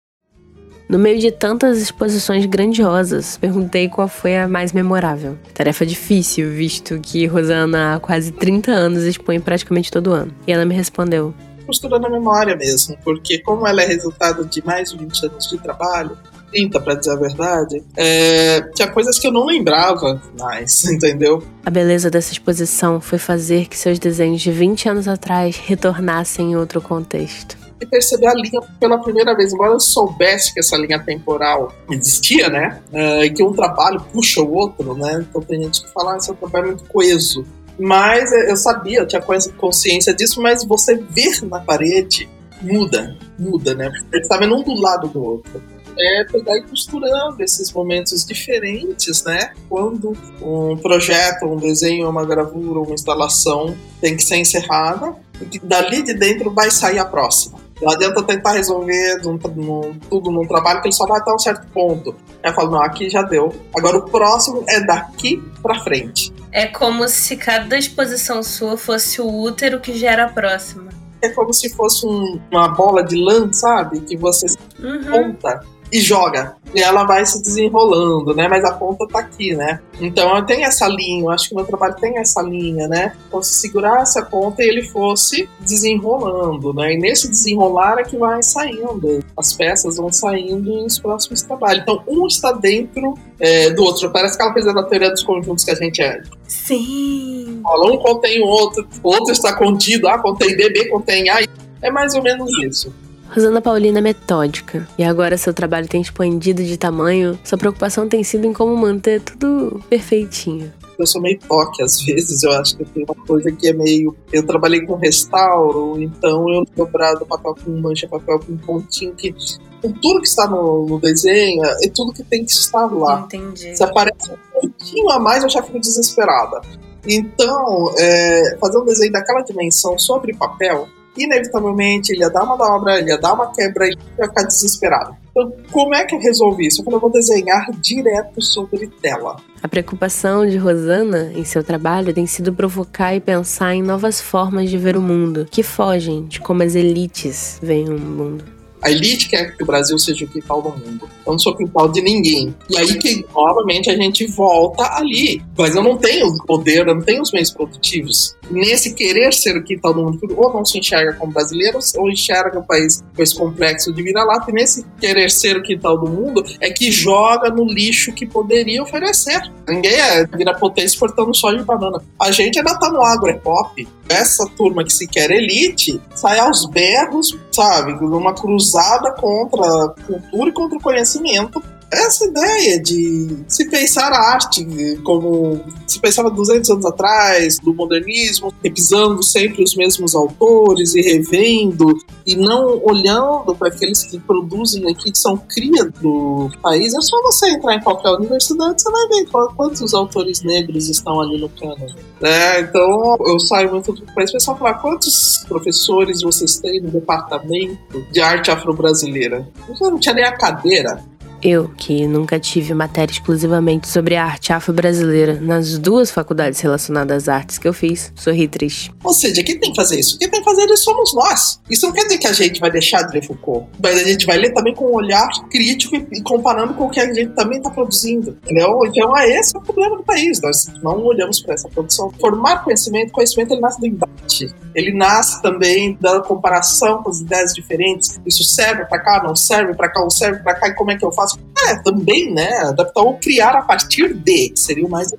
No 0.87 0.99
meio 0.99 1.19
de 1.19 1.31
tantas 1.31 1.79
exposições 1.81 2.45
grandiosas, 2.45 3.39
perguntei 3.39 3.89
qual 3.89 4.07
foi 4.07 4.37
a 4.37 4.47
mais 4.47 4.73
memorável. 4.73 5.39
Tarefa 5.55 5.87
difícil, 5.87 6.51
visto 6.51 7.01
que 7.01 7.27
Rosana 7.27 7.95
há 7.95 8.01
quase 8.01 8.31
30 8.31 8.71
anos 8.71 9.03
expõe 9.05 9.41
praticamente 9.41 9.91
todo 9.91 10.13
ano. 10.13 10.35
E 10.47 10.53
ela 10.53 10.67
me 10.67 10.75
respondeu: 10.75 11.35
Costura 11.67 11.99
na 11.99 12.11
memória 12.11 12.55
mesmo, 12.55 12.99
porque 13.03 13.39
como 13.39 13.67
ela 13.67 13.83
é 13.83 13.87
resultado 13.87 14.45
de 14.45 14.65
mais 14.65 14.91
de 14.91 14.99
20 14.99 15.27
anos 15.27 15.49
de 15.49 15.59
trabalho, 15.59 16.19
30 16.55 16.81
para 16.81 16.95
dizer 16.95 17.11
a 17.11 17.17
verdade, 17.17 17.83
é, 17.97 18.63
tinha 18.75 18.89
coisas 18.89 19.19
que 19.19 19.27
eu 19.27 19.33
não 19.33 19.45
lembrava 19.45 20.23
mais, 20.39 20.85
entendeu? 20.87 21.43
A 21.65 21.71
beleza 21.71 22.09
dessa 22.09 22.33
exposição 22.33 23.01
foi 23.01 23.19
fazer 23.19 23.67
que 23.67 23.77
seus 23.77 23.99
desenhos 23.99 24.41
de 24.41 24.53
20 24.53 24.89
anos 24.89 25.09
atrás 25.09 25.57
retornassem 25.57 26.53
em 26.53 26.57
outro 26.57 26.81
contexto 26.81 27.65
e 27.81 27.87
perceber 27.87 28.29
a 28.29 28.35
linha 28.35 28.61
pela 28.79 28.99
primeira 28.99 29.37
vez. 29.37 29.53
Embora 29.53 29.73
eu 29.73 29.81
soubesse 29.81 30.55
que 30.55 30.61
essa 30.61 30.77
linha 30.77 30.99
temporal 30.99 31.73
existia, 31.91 32.49
né? 32.49 32.81
Uh, 32.93 33.25
e 33.25 33.31
que 33.31 33.43
um 33.43 33.53
trabalho 33.53 34.01
puxa 34.13 34.41
o 34.41 34.53
outro, 34.53 34.95
né? 34.95 35.27
Então 35.29 35.43
tem 35.43 35.63
gente 35.63 35.83
que 35.83 35.93
fala, 35.93 36.15
ah, 36.15 36.17
esse 36.17 36.31
é 36.31 36.33
um 36.33 36.37
trabalho 36.37 36.69
muito 36.69 36.85
coeso. 36.85 37.45
Mas 37.79 38.31
eu 38.33 38.57
sabia, 38.57 39.01
eu 39.01 39.07
tinha 39.07 39.21
consciência 39.21 40.15
disso, 40.15 40.41
mas 40.41 40.65
você 40.65 40.95
ver 40.95 41.43
na 41.43 41.59
parede 41.59 42.29
muda, 42.63 43.17
muda, 43.37 43.75
né? 43.75 43.91
Porque 43.91 44.23
você 44.23 44.29
tá 44.29 44.39
vendo 44.39 44.57
um 44.57 44.63
do 44.63 44.81
lado 44.81 45.09
do 45.09 45.23
outro 45.23 45.61
é 45.99 46.25
pegar 46.25 46.57
e 46.57 46.63
costurando 46.63 47.43
esses 47.43 47.73
momentos 47.73 48.25
diferentes, 48.25 49.25
né? 49.25 49.53
Quando 49.69 50.13
um 50.43 50.77
projeto, 50.77 51.47
um 51.47 51.57
desenho, 51.57 52.09
uma 52.09 52.25
gravura, 52.25 52.81
uma 52.81 52.95
instalação 52.95 53.77
tem 54.01 54.17
que 54.17 54.23
ser 54.23 54.37
encerrada, 54.37 55.15
e 55.41 55.59
dali 55.59 56.03
de 56.03 56.15
dentro 56.15 56.51
vai 56.51 56.71
sair 56.71 56.99
a 56.99 57.05
próxima. 57.05 57.65
Não 57.83 57.91
adianta 57.93 58.23
tentar 58.23 58.53
resolver 58.53 59.21
num, 59.23 59.39
num, 59.57 59.99
tudo 60.09 60.31
num 60.31 60.47
trabalho 60.47 60.81
que 60.81 60.89
ele 60.89 60.95
só 60.95 61.07
vai 61.07 61.21
até 61.21 61.33
um 61.33 61.39
certo 61.39 61.67
ponto. 61.73 62.15
Aí 62.43 62.51
eu 62.51 62.55
falo, 62.55 62.71
não, 62.71 62.83
aqui 62.83 63.11
já 63.11 63.23
deu. 63.23 63.55
Agora 63.75 63.99
o 63.99 64.09
próximo 64.09 64.65
é 64.69 64.81
daqui 64.81 65.43
para 65.63 65.81
frente. 65.83 66.33
É 66.53 66.67
como 66.67 67.09
se 67.09 67.37
cada 67.37 67.77
exposição 67.77 68.43
sua 68.43 68.77
fosse 68.77 69.21
o 69.21 69.27
útero 69.27 69.81
que 69.81 69.93
gera 69.95 70.27
a 70.27 70.29
próxima. 70.29 70.89
É 71.21 71.29
como 71.31 71.53
se 71.53 71.75
fosse 71.75 72.07
um, 72.07 72.41
uma 72.51 72.69
bola 72.69 73.03
de 73.03 73.17
lã, 73.17 73.53
sabe? 73.53 74.01
Que 74.01 74.17
você 74.17 74.47
uhum. 74.79 75.11
conta 75.11 75.65
e 75.95 76.01
joga. 76.01 76.57
E 76.75 76.81
ela 76.81 77.05
vai 77.05 77.25
se 77.25 77.41
desenrolando, 77.41 78.35
né? 78.35 78.49
Mas 78.49 78.65
a 78.65 78.73
ponta 78.73 79.07
tá 79.07 79.21
aqui, 79.21 79.55
né? 79.55 79.79
Então 80.01 80.37
eu 80.37 80.45
tenho 80.45 80.65
essa 80.65 80.89
linha, 80.89 81.23
eu 81.23 81.31
acho 81.31 81.49
que 81.49 81.55
o 81.55 81.57
meu 81.57 81.65
trabalho 81.65 81.95
tem 82.01 82.19
essa 82.19 82.43
linha, 82.43 82.89
né? 82.89 83.17
Então 83.29 83.41
se 83.41 83.55
segurasse 83.55 84.19
a 84.19 84.25
ponta 84.25 84.61
e 84.61 84.69
ele 84.69 84.83
fosse 84.83 85.49
desenrolando, 85.61 86.75
né? 86.75 86.95
E 86.95 86.99
nesse 86.99 87.31
desenrolar 87.31 88.01
é 88.01 88.03
que 88.03 88.17
vai 88.17 88.43
saindo, 88.43 89.25
as 89.37 89.53
peças 89.53 89.97
vão 89.97 90.13
saindo 90.13 90.83
nos 90.83 90.99
próximos 90.99 91.43
trabalhos. 91.43 91.83
Então 91.83 92.03
um 92.09 92.27
está 92.27 92.51
dentro 92.51 93.15
é, 93.39 93.71
do 93.71 93.85
outro. 93.85 94.11
Parece 94.11 94.35
aquela 94.35 94.53
coisa 94.53 94.75
da 94.75 94.83
teoria 94.83 95.11
dos 95.11 95.23
conjuntos 95.23 95.63
que 95.63 95.71
a 95.71 95.77
gente 95.77 96.03
é. 96.03 96.21
Sim. 96.49 97.63
Um 97.65 97.99
contém 97.99 98.43
o 98.43 98.47
outro, 98.47 98.85
o 99.01 99.09
outro 99.11 99.33
está 99.33 99.55
contido, 99.55 100.09
A 100.09 100.19
contém 100.19 100.57
B, 100.57 100.71
B 100.71 100.89
contém 100.89 101.31
A. 101.31 101.39
É 101.81 101.91
mais 101.91 102.17
ou 102.17 102.23
menos 102.23 102.51
isso. 102.65 102.93
Rosana 103.35 103.61
Paulina 103.61 103.99
é 103.99 104.01
metódica, 104.01 104.87
e 104.97 105.03
agora 105.03 105.37
seu 105.37 105.53
trabalho 105.53 105.89
tem 105.89 106.01
expandido 106.01 106.63
de 106.63 106.77
tamanho, 106.77 107.37
sua 107.43 107.59
preocupação 107.59 108.09
tem 108.09 108.23
sido 108.23 108.47
em 108.47 108.53
como 108.53 108.77
manter 108.77 109.21
tudo 109.21 109.83
perfeitinho. 109.91 110.73
Eu 110.97 111.05
sou 111.05 111.21
meio 111.21 111.37
toque 111.41 111.83
às 111.83 112.01
vezes, 112.01 112.45
eu 112.45 112.53
acho 112.53 112.77
que 112.77 112.85
eu 112.85 112.87
tenho 112.87 113.07
uma 113.07 113.27
coisa 113.27 113.51
que 113.51 113.67
é 113.67 113.73
meio. 113.73 114.17
Eu 114.33 114.47
trabalhei 114.47 114.87
com 114.87 114.95
restauro, 114.95 116.01
então 116.01 116.49
eu 116.49 116.65
dobrado 116.77 117.27
papel 117.27 117.57
com 117.65 117.73
mancha, 117.73 118.07
papel 118.07 118.39
com 118.39 118.57
pontinho, 118.57 119.13
que 119.15 119.35
com 119.83 119.91
tudo 119.91 120.21
que 120.21 120.29
está 120.29 120.47
no, 120.47 120.87
no, 120.87 121.01
desenho, 121.01 121.65
é 121.65 121.89
tudo 121.89 122.13
que 122.13 122.23
tem 122.23 122.45
que 122.45 122.53
estar 122.53 122.87
lá. 122.87 123.23
Entendi. 123.23 123.77
Se 123.77 123.83
aparece 123.83 124.31
um 124.31 124.61
pontinho 124.61 125.11
a 125.11 125.19
mais, 125.19 125.43
eu 125.43 125.51
já 125.51 125.61
fico 125.61 125.81
desesperada. 125.81 126.61
Então, 127.05 127.93
é, 127.99 128.57
fazer 128.61 128.79
um 128.79 128.85
desenho 128.85 129.11
daquela 129.11 129.41
dimensão 129.41 129.99
sobre 129.99 130.33
papel 130.37 130.89
inevitavelmente 131.17 132.13
ele 132.13 132.21
ia 132.21 132.31
dar 132.31 132.43
uma 132.45 132.57
dobra, 132.57 132.99
ele 132.99 133.11
ia 133.11 133.19
dar 133.19 133.35
uma 133.35 133.53
quebra 133.53 133.87
e 133.87 133.91
ia 133.91 134.27
ficar 134.27 134.43
desesperado. 134.43 135.17
Então, 135.31 135.53
como 135.73 135.95
é 135.95 136.05
que 136.05 136.15
eu 136.15 136.21
resolvi 136.21 136.69
isso? 136.69 136.81
Eu 136.81 136.85
falei, 136.85 136.97
eu 136.97 137.01
vou 137.01 137.11
desenhar 137.11 137.67
direto 137.81 138.41
sobre 138.41 138.87
tela. 139.03 139.37
A 139.61 139.67
preocupação 139.67 140.47
de 140.47 140.57
Rosana 140.57 141.33
em 141.35 141.45
seu 141.45 141.65
trabalho 141.65 142.15
tem 142.15 142.27
sido 142.27 142.53
provocar 142.53 143.15
e 143.15 143.21
pensar 143.21 143.75
em 143.75 143.83
novas 143.83 144.21
formas 144.21 144.71
de 144.71 144.79
ver 144.79 144.97
o 144.97 145.01
mundo, 145.01 145.47
que 145.51 145.63
fogem 145.63 146.25
de 146.27 146.41
como 146.41 146.63
as 146.63 146.75
elites 146.75 147.59
veem 147.61 147.89
o 147.89 147.99
mundo. 147.99 148.54
A 148.85 148.91
elite 148.91 149.31
quer 149.31 149.57
que 149.57 149.63
o 149.63 149.67
Brasil 149.67 149.99
seja 149.99 150.27
o 150.27 150.29
quintal 150.29 150.61
do 150.61 150.69
mundo. 150.69 151.09
Eu 151.27 151.33
não 151.33 151.39
sou 151.39 151.57
quintal 151.57 151.89
de 151.91 152.03
ninguém. 152.03 152.55
E 152.69 152.77
aí 152.77 152.99
que, 152.99 153.25
novamente, 153.35 153.89
a 153.89 153.97
gente 153.97 154.27
volta 154.27 154.83
ali. 154.97 155.43
Mas 155.57 155.75
eu 155.75 155.83
não 155.83 155.97
tenho 155.97 156.37
poder, 156.45 156.81
eu 156.87 156.95
não 156.95 157.01
tenho 157.01 157.23
os 157.23 157.33
meios 157.33 157.51
produtivos. 157.51 158.37
Nesse 158.51 158.93
querer 158.93 159.33
ser 159.33 159.57
o 159.57 159.65
quintal 159.65 159.95
do 159.95 160.03
mundo, 160.03 160.21
ou 160.37 160.53
não 160.53 160.67
se 160.67 160.79
enxerga 160.79 161.15
como 161.15 161.33
brasileiro, 161.33 161.79
ou 161.97 162.11
enxerga 162.11 162.59
o 162.59 162.63
país 162.63 163.03
com 163.17 163.23
esse 163.23 163.35
complexo 163.35 163.91
de 163.91 164.03
vira-lata. 164.03 164.51
E 164.51 164.55
nesse 164.55 164.85
querer 165.01 165.31
ser 165.31 165.57
o 165.57 165.63
quintal 165.63 165.99
do 165.99 166.11
mundo, 166.11 166.45
é 166.61 166.71
que 166.71 166.93
joga 166.93 167.49
no 167.49 167.65
lixo 167.65 168.13
que 168.13 168.27
poderia 168.27 168.83
oferecer. 168.83 169.41
Ninguém 169.67 169.95
é 169.95 170.27
vira 170.27 170.53
potência 170.53 170.95
exportando 170.95 171.35
soja 171.35 171.59
e 171.59 171.65
banana. 171.65 172.03
A 172.21 172.31
gente 172.31 172.59
ainda 172.59 172.79
tá 172.79 172.91
no 172.91 173.03
agro, 173.03 173.31
é 173.31 173.35
pop. 173.35 173.89
Essa 174.09 174.47
turma 174.57 174.85
que 174.85 174.93
se 174.93 175.07
quer 175.07 175.31
elite 175.31 175.99
sai 176.15 176.39
aos 176.39 176.67
berros, 176.67 177.35
sabe? 177.55 177.95
Numa 177.95 178.35
cruzada 178.35 179.13
contra 179.13 179.63
a 179.63 179.89
cultura 180.07 180.51
e 180.51 180.53
contra 180.53 180.79
o 180.79 180.83
conhecimento 180.83 181.63
essa 181.99 182.27
ideia 182.27 182.81
de 182.81 183.37
se 183.49 183.69
pensar 183.69 184.13
a 184.13 184.33
arte 184.33 184.65
como 185.03 185.61
se 185.87 186.01
pensava 186.01 186.31
200 186.31 186.71
anos 186.71 186.87
atrás, 186.87 187.59
do 187.59 187.75
modernismo, 187.75 188.53
repisando 188.63 189.23
sempre 189.23 189.63
os 189.63 189.75
mesmos 189.77 190.15
autores 190.15 190.95
e 190.95 191.01
revendo, 191.01 191.97
e 192.27 192.37
não 192.37 192.81
olhando 192.85 193.55
para 193.55 193.69
aqueles 193.69 194.03
que 194.03 194.19
produzem 194.19 194.91
aqui, 194.91 195.13
que 195.13 195.19
são 195.19 195.37
cria 195.37 195.85
do 196.01 196.51
país. 196.63 196.95
É 196.95 197.01
só 197.01 197.21
você 197.23 197.51
entrar 197.51 197.77
em 197.77 197.83
qualquer 197.83 198.11
universidade, 198.11 198.83
você 198.83 198.91
vai 198.91 199.09
ver 199.09 199.27
quantos 199.57 199.95
autores 199.95 200.43
negros 200.43 200.89
estão 200.89 201.21
ali 201.21 201.41
no 201.41 201.49
cânone. 201.49 201.95
É, 202.23 202.61
então, 202.61 203.17
eu 203.27 203.39
saio 203.41 203.71
muito 203.71 203.93
do 203.93 204.03
país, 204.15 204.31
o 204.31 204.35
pessoal 204.35 204.59
fala, 204.59 204.75
quantos 204.75 205.45
professores 205.47 206.23
vocês 206.23 206.57
têm 206.59 206.81
no 206.81 206.91
departamento 206.91 208.05
de 208.11 208.21
arte 208.21 208.51
afro-brasileira? 208.51 209.47
Eu 209.69 209.91
não 209.91 209.99
tinha 209.99 210.15
nem 210.15 210.25
a 210.25 210.37
cadeira. 210.37 211.05
Eu, 211.47 211.69
que 211.77 212.07
nunca 212.07 212.41
tive 212.41 212.73
matéria 212.73 213.13
exclusivamente 213.13 213.87
sobre 213.87 214.17
a 214.17 214.25
arte 214.25 214.51
afro-brasileira 214.51 215.39
nas 215.39 215.77
duas 215.77 216.11
faculdades 216.11 216.59
relacionadas 216.59 217.25
às 217.25 217.29
artes 217.29 217.59
que 217.59 217.69
eu 217.69 217.75
fiz, 217.75 218.11
sorri 218.17 218.49
triste. 218.49 218.91
Ou 219.05 219.13
seja, 219.13 219.43
quem 219.43 219.61
tem 219.61 219.69
que 219.69 219.77
fazer 219.77 220.01
isso? 220.01 220.19
Quem 220.19 220.31
tem 220.31 220.43
que 220.43 220.45
fazer 220.51 220.65
isso 220.73 220.85
somos 220.85 221.15
nós. 221.15 221.61
Isso 221.69 221.85
não 221.85 221.93
quer 221.93 222.05
dizer 222.05 222.17
que 222.17 222.27
a 222.27 222.33
gente 222.33 222.59
vai 222.59 222.71
deixar 222.71 223.03
de 223.03 223.13
ler 223.13 223.27
Foucault, 223.27 223.69
mas 223.79 223.95
a 223.95 224.05
gente 224.05 224.25
vai 224.25 224.39
ler 224.39 224.55
também 224.55 224.75
com 224.75 224.87
um 224.87 224.95
olhar 224.95 225.29
crítico 225.51 225.97
e 225.97 226.23
comparando 226.23 226.73
com 226.73 226.87
o 226.87 226.91
que 226.91 226.99
a 226.99 227.13
gente 227.13 227.35
também 227.35 227.59
está 227.59 227.69
produzindo. 227.69 228.39
Entendeu? 228.43 228.81
Então, 228.87 229.15
é 229.19 229.39
esse 229.39 229.55
o 229.55 229.61
problema 229.61 229.99
do 229.99 230.03
país. 230.03 230.41
Nós 230.41 230.67
não 230.83 231.05
olhamos 231.05 231.43
para 231.43 231.53
essa 231.53 231.69
produção. 231.69 232.11
Formar 232.19 232.65
conhecimento, 232.65 233.13
conhecimento 233.13 233.53
ele 233.53 233.61
nasce 233.61 233.81
do 233.81 233.87
embate. 233.87 234.55
Ele 234.75 234.93
nasce 234.93 235.43
também 235.43 235.97
da 236.01 236.21
comparação 236.21 237.03
com 237.03 237.11
as 237.11 237.21
ideias 237.21 237.53
diferentes. 237.53 238.19
Isso 238.25 238.43
serve 238.43 238.87
para 238.87 238.99
cá, 238.99 239.23
não 239.23 239.37
serve 239.37 239.75
para 239.75 239.91
cá, 239.91 240.03
ou 240.03 240.11
serve 240.11 240.43
para 240.43 240.55
cá, 240.55 240.69
e 240.69 240.75
como 240.75 240.91
é 240.91 240.97
que 240.97 241.05
eu 241.05 241.13
faço? 241.13 241.34
É, 241.67 241.83
também, 241.83 242.33
né? 242.33 242.51
Adaptar 242.59 243.03
ou 243.03 243.15
criar 243.15 243.57
a 243.57 243.63
partir 243.63 244.15
de, 244.15 244.53
seria 244.55 244.87
o 244.87 244.91
mais 244.91 245.13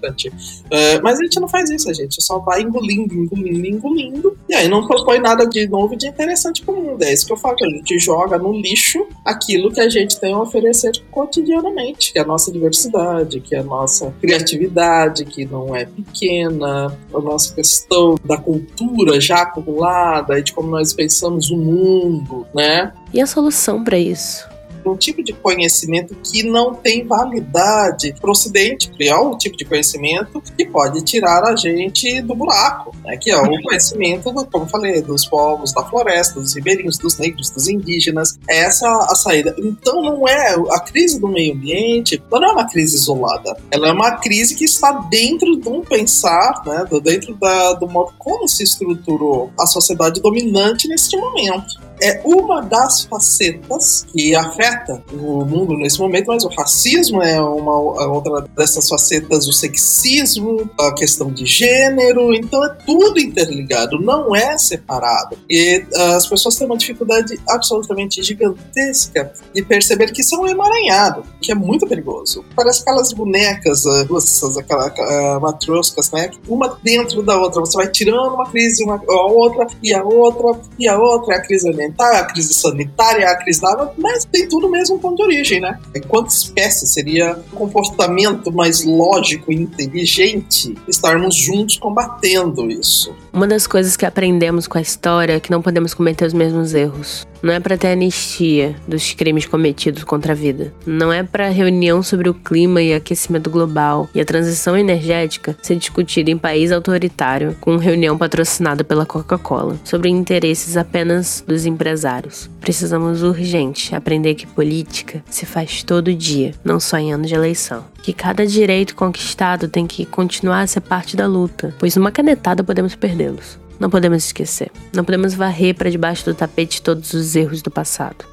importante. 0.00 0.28
Uh, 0.28 1.02
mas 1.02 1.18
a 1.18 1.22
gente 1.22 1.38
não 1.38 1.48
faz 1.48 1.68
isso, 1.70 1.90
a 1.90 1.92
gente 1.92 2.22
só 2.22 2.38
vai 2.38 2.62
engolindo, 2.62 3.14
engolindo, 3.14 3.66
engolindo, 3.66 4.38
e 4.48 4.54
aí 4.54 4.68
não 4.68 4.86
propõe 4.86 5.20
nada 5.20 5.46
de 5.46 5.68
novo 5.68 5.96
de 5.96 6.08
interessante 6.08 6.62
para 6.62 6.74
o 6.74 6.82
mundo. 6.82 7.02
É 7.02 7.12
isso 7.12 7.26
que 7.26 7.32
eu 7.32 7.36
falo, 7.36 7.56
que 7.56 7.66
a 7.66 7.68
gente 7.68 7.98
joga 7.98 8.38
no 8.38 8.52
lixo 8.52 9.06
aquilo 9.24 9.70
que 9.70 9.80
a 9.80 9.88
gente 9.88 10.18
tem 10.18 10.32
a 10.32 10.40
oferecer 10.40 10.92
cotidianamente, 11.10 12.12
que 12.12 12.18
é 12.18 12.22
a 12.22 12.26
nossa 12.26 12.50
diversidade, 12.50 13.40
que 13.40 13.54
é 13.54 13.58
a 13.58 13.64
nossa 13.64 14.14
criatividade, 14.20 15.24
que 15.24 15.44
não 15.44 15.74
é 15.76 15.84
pequena, 15.84 16.96
a 17.12 17.20
nossa 17.20 17.54
questão 17.54 18.16
da 18.24 18.36
cultura 18.36 19.20
já 19.20 19.42
acumulada 19.42 20.38
e 20.38 20.42
de 20.42 20.52
como 20.52 20.70
nós 20.70 20.94
pensamos 20.94 21.50
o 21.50 21.56
mundo, 21.56 22.46
né? 22.54 22.92
E 23.12 23.20
a 23.20 23.26
solução 23.26 23.84
para 23.84 23.98
isso? 23.98 24.49
Um 24.86 24.96
tipo 24.96 25.22
de 25.22 25.32
conhecimento 25.32 26.14
que 26.14 26.42
não 26.42 26.74
tem 26.74 27.06
validade 27.06 28.14
para 28.20 28.28
o 28.28 28.32
Ocidente, 28.32 28.90
é 29.00 29.16
um 29.16 29.36
tipo 29.36 29.56
de 29.56 29.64
conhecimento 29.64 30.42
que 30.56 30.64
pode 30.66 31.02
tirar 31.02 31.44
a 31.44 31.56
gente 31.56 32.20
do 32.22 32.34
buraco, 32.34 32.94
né? 33.04 33.16
que 33.16 33.30
é 33.30 33.36
o 33.36 33.62
conhecimento, 33.62 34.32
do, 34.32 34.44
como 34.46 34.66
falei, 34.66 35.02
dos 35.02 35.26
povos 35.26 35.72
da 35.72 35.84
floresta, 35.84 36.40
dos 36.40 36.54
ribeirinhos, 36.54 36.98
dos 36.98 37.18
negros, 37.18 37.50
dos 37.50 37.68
indígenas. 37.68 38.38
Essa 38.48 38.86
é 38.86 38.90
a 38.90 39.14
saída. 39.14 39.54
Então 39.58 40.02
não 40.02 40.28
é 40.28 40.54
a 40.70 40.80
crise 40.80 41.20
do 41.20 41.28
meio 41.28 41.54
ambiente, 41.54 42.22
não 42.30 42.44
é 42.44 42.52
uma 42.52 42.68
crise 42.68 42.96
isolada. 42.96 43.56
Ela 43.70 43.88
é 43.88 43.92
uma 43.92 44.12
crise 44.12 44.54
que 44.54 44.64
está 44.64 44.92
dentro 45.10 45.56
de 45.56 45.68
um 45.68 45.82
pensar, 45.82 46.62
né? 46.66 46.84
dentro 47.02 47.34
da, 47.34 47.74
do 47.74 47.88
modo 47.88 48.12
como 48.18 48.48
se 48.48 48.62
estruturou 48.62 49.50
a 49.58 49.66
sociedade 49.66 50.20
dominante 50.20 50.88
neste 50.88 51.16
momento 51.16 51.89
é 52.02 52.20
uma 52.24 52.60
das 52.62 53.02
facetas 53.02 54.06
que 54.12 54.34
afeta 54.34 55.02
o 55.12 55.44
mundo 55.44 55.76
nesse 55.76 55.98
momento, 55.98 56.26
mas 56.28 56.44
o 56.44 56.48
racismo 56.48 57.22
é 57.22 57.40
uma 57.40 57.78
outra 57.78 58.46
dessas 58.56 58.88
facetas, 58.88 59.46
o 59.46 59.52
sexismo, 59.52 60.68
a 60.78 60.94
questão 60.94 61.30
de 61.30 61.44
gênero, 61.46 62.34
então 62.34 62.64
é 62.64 62.68
tudo 62.86 63.18
interligado, 63.20 64.00
não 64.00 64.34
é 64.34 64.56
separado. 64.58 65.38
E 65.48 65.84
uh, 65.94 66.16
as 66.16 66.26
pessoas 66.26 66.56
têm 66.56 66.66
uma 66.66 66.76
dificuldade 66.76 67.38
absolutamente 67.48 68.22
gigantesca 68.22 69.32
de 69.54 69.62
perceber 69.62 70.12
que 70.12 70.22
são 70.22 70.42
um 70.42 70.48
emaranhado, 70.48 71.24
que 71.40 71.52
é 71.52 71.54
muito 71.54 71.86
perigoso. 71.86 72.44
Parece 72.54 72.82
aquelas 72.82 73.12
bonecas 73.12 73.84
uh, 73.84 74.04
russas, 74.04 74.56
aquelas 74.56 74.92
uh, 74.98 75.40
matroscas, 75.40 76.10
né? 76.10 76.30
Uma 76.48 76.78
dentro 76.82 77.22
da 77.22 77.38
outra, 77.38 77.60
você 77.60 77.76
vai 77.76 77.88
tirando 77.88 78.34
uma 78.34 78.50
crise, 78.50 78.84
uma, 78.84 78.96
a 78.96 79.26
outra, 79.26 79.66
e 79.82 79.94
a 79.94 80.02
outra, 80.02 80.60
e 80.78 80.88
a 80.88 80.98
outra, 80.98 81.34
é 81.34 81.38
a 81.38 81.42
crise 81.42 81.68
alimentar 81.90 82.20
a 82.20 82.24
crise 82.24 82.54
sanitária, 82.54 83.28
a 83.28 83.36
crise 83.36 83.60
da 83.60 83.72
água, 83.72 83.92
mas 83.98 84.24
tem 84.24 84.48
tudo 84.48 84.70
mesmo 84.70 84.98
ponto 84.98 85.16
de 85.16 85.22
origem, 85.22 85.60
né? 85.60 85.78
Enquanto 85.94 86.30
espécie 86.30 86.86
seria 86.86 87.38
um 87.52 87.56
comportamento 87.56 88.52
mais 88.52 88.84
lógico 88.84 89.52
e 89.52 89.56
inteligente 89.56 90.74
estarmos 90.88 91.34
juntos 91.36 91.78
combatendo 91.78 92.70
isso. 92.70 93.14
Uma 93.32 93.46
das 93.46 93.66
coisas 93.66 93.96
que 93.96 94.06
aprendemos 94.06 94.66
com 94.66 94.78
a 94.78 94.80
história 94.80 95.34
é 95.34 95.40
que 95.40 95.50
não 95.50 95.62
podemos 95.62 95.94
cometer 95.94 96.24
os 96.26 96.32
mesmos 96.32 96.74
erros. 96.74 97.26
Não 97.42 97.52
é 97.52 97.60
para 97.60 97.78
ter 97.78 97.88
anistia 97.88 98.76
dos 98.86 99.12
crimes 99.14 99.46
cometidos 99.46 100.04
contra 100.04 100.32
a 100.32 100.36
vida. 100.36 100.72
Não 100.86 101.12
é 101.12 101.22
para 101.22 101.48
reunião 101.48 102.02
sobre 102.02 102.28
o 102.28 102.34
clima 102.34 102.82
e 102.82 102.92
aquecimento 102.92 103.48
global 103.48 104.08
e 104.14 104.20
a 104.20 104.24
transição 104.24 104.76
energética 104.76 105.56
ser 105.62 105.76
discutida 105.76 106.30
em 106.30 106.38
país 106.38 106.70
autoritário 106.72 107.56
com 107.60 107.76
reunião 107.76 108.16
patrocinada 108.18 108.84
pela 108.84 109.06
Coca-Cola 109.06 109.76
sobre 109.84 110.10
interesses 110.10 110.76
apenas 110.76 111.42
dos 111.46 111.66
empresários. 111.66 112.50
Precisamos 112.60 113.22
urgente 113.22 113.94
aprender 113.94 114.34
que 114.34 114.46
política 114.46 115.22
se 115.28 115.46
faz 115.46 115.82
todo 115.82 116.14
dia, 116.14 116.52
não 116.64 116.78
só 116.78 116.98
em 116.98 117.12
anos 117.12 117.28
de 117.28 117.34
eleição. 117.34 117.84
Que 118.02 118.12
cada 118.12 118.46
direito 118.46 118.94
conquistado 118.94 119.68
tem 119.68 119.86
que 119.86 120.06
continuar 120.06 120.62
a 120.62 120.66
ser 120.66 120.80
parte 120.80 121.16
da 121.16 121.26
luta, 121.26 121.74
pois 121.78 121.96
uma 121.96 122.10
canetada 122.10 122.64
podemos 122.64 122.94
perdê-los. 122.94 123.59
Não 123.80 123.88
podemos 123.88 124.26
esquecer. 124.26 124.70
Não 124.94 125.02
podemos 125.02 125.32
varrer 125.32 125.74
para 125.74 125.90
debaixo 125.90 126.26
do 126.26 126.34
tapete 126.34 126.82
todos 126.82 127.14
os 127.14 127.34
erros 127.34 127.62
do 127.62 127.70
passado. 127.70 128.26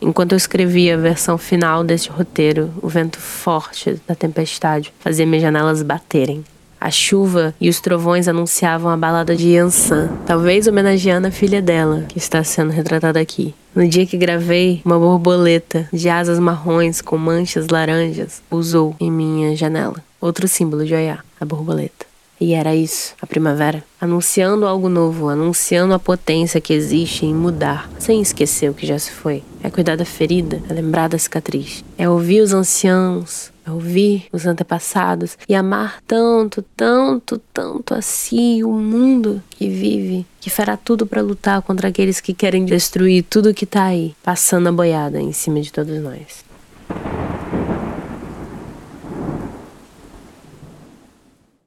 Enquanto 0.00 0.32
eu 0.32 0.36
escrevia 0.36 0.94
a 0.94 0.96
versão 0.96 1.38
final 1.38 1.84
deste 1.84 2.10
roteiro, 2.10 2.72
o 2.82 2.88
vento 2.88 3.20
forte 3.20 4.00
da 4.04 4.16
tempestade 4.16 4.92
fazia 4.98 5.24
minhas 5.24 5.42
janelas 5.42 5.82
baterem. 5.82 6.44
A 6.80 6.90
chuva 6.90 7.54
e 7.60 7.68
os 7.68 7.80
trovões 7.80 8.28
anunciavam 8.28 8.90
a 8.90 8.96
balada 8.96 9.34
de 9.34 9.48
Yansan, 9.48 10.08
talvez 10.26 10.66
homenageando 10.66 11.26
a 11.26 11.30
filha 11.30 11.60
dela, 11.60 12.04
que 12.08 12.18
está 12.18 12.42
sendo 12.44 12.70
retratada 12.70 13.18
aqui. 13.18 13.54
No 13.74 13.86
dia 13.86 14.06
que 14.06 14.16
gravei, 14.16 14.80
uma 14.84 14.98
borboleta 14.98 15.88
de 15.92 16.08
asas 16.08 16.38
marrons 16.38 17.00
com 17.00 17.18
manchas 17.18 17.68
laranjas 17.68 18.42
pousou 18.48 18.94
em 19.00 19.10
minha 19.10 19.56
janela. 19.56 19.96
Outro 20.20 20.46
símbolo 20.48 20.84
de 20.84 20.94
Oiá, 20.94 21.18
a 21.40 21.44
borboleta. 21.44 22.06
E 22.40 22.54
era 22.54 22.72
isso, 22.72 23.14
a 23.20 23.26
primavera, 23.26 23.82
anunciando 24.00 24.64
algo 24.64 24.88
novo, 24.88 25.28
anunciando 25.28 25.92
a 25.92 25.98
potência 25.98 26.60
que 26.60 26.72
existe 26.72 27.26
em 27.26 27.34
mudar, 27.34 27.90
sem 27.98 28.20
esquecer 28.20 28.70
o 28.70 28.74
que 28.74 28.86
já 28.86 28.96
se 28.96 29.10
foi. 29.10 29.42
É 29.60 29.68
cuidar 29.68 29.96
da 29.96 30.04
ferida, 30.04 30.62
é 30.70 30.72
lembrar 30.72 31.08
da 31.08 31.18
cicatriz, 31.18 31.84
é 31.96 32.08
ouvir 32.08 32.40
os 32.40 32.52
anciãos, 32.52 33.50
ouvir 33.72 34.26
os 34.32 34.46
antepassados 34.46 35.38
e 35.48 35.54
amar 35.54 36.00
tanto, 36.06 36.62
tanto, 36.76 37.38
tanto 37.52 37.94
assim 37.94 38.62
o 38.62 38.72
mundo 38.72 39.42
que 39.50 39.68
vive, 39.68 40.26
que 40.40 40.50
fará 40.50 40.76
tudo 40.76 41.06
para 41.06 41.22
lutar 41.22 41.62
contra 41.62 41.88
aqueles 41.88 42.20
que 42.20 42.34
querem 42.34 42.64
destruir 42.64 43.24
tudo 43.24 43.54
que 43.54 43.66
tá 43.66 43.84
aí, 43.84 44.14
passando 44.22 44.68
a 44.68 44.72
boiada 44.72 45.20
em 45.20 45.32
cima 45.32 45.60
de 45.60 45.72
todos 45.72 45.98
nós. 46.00 46.44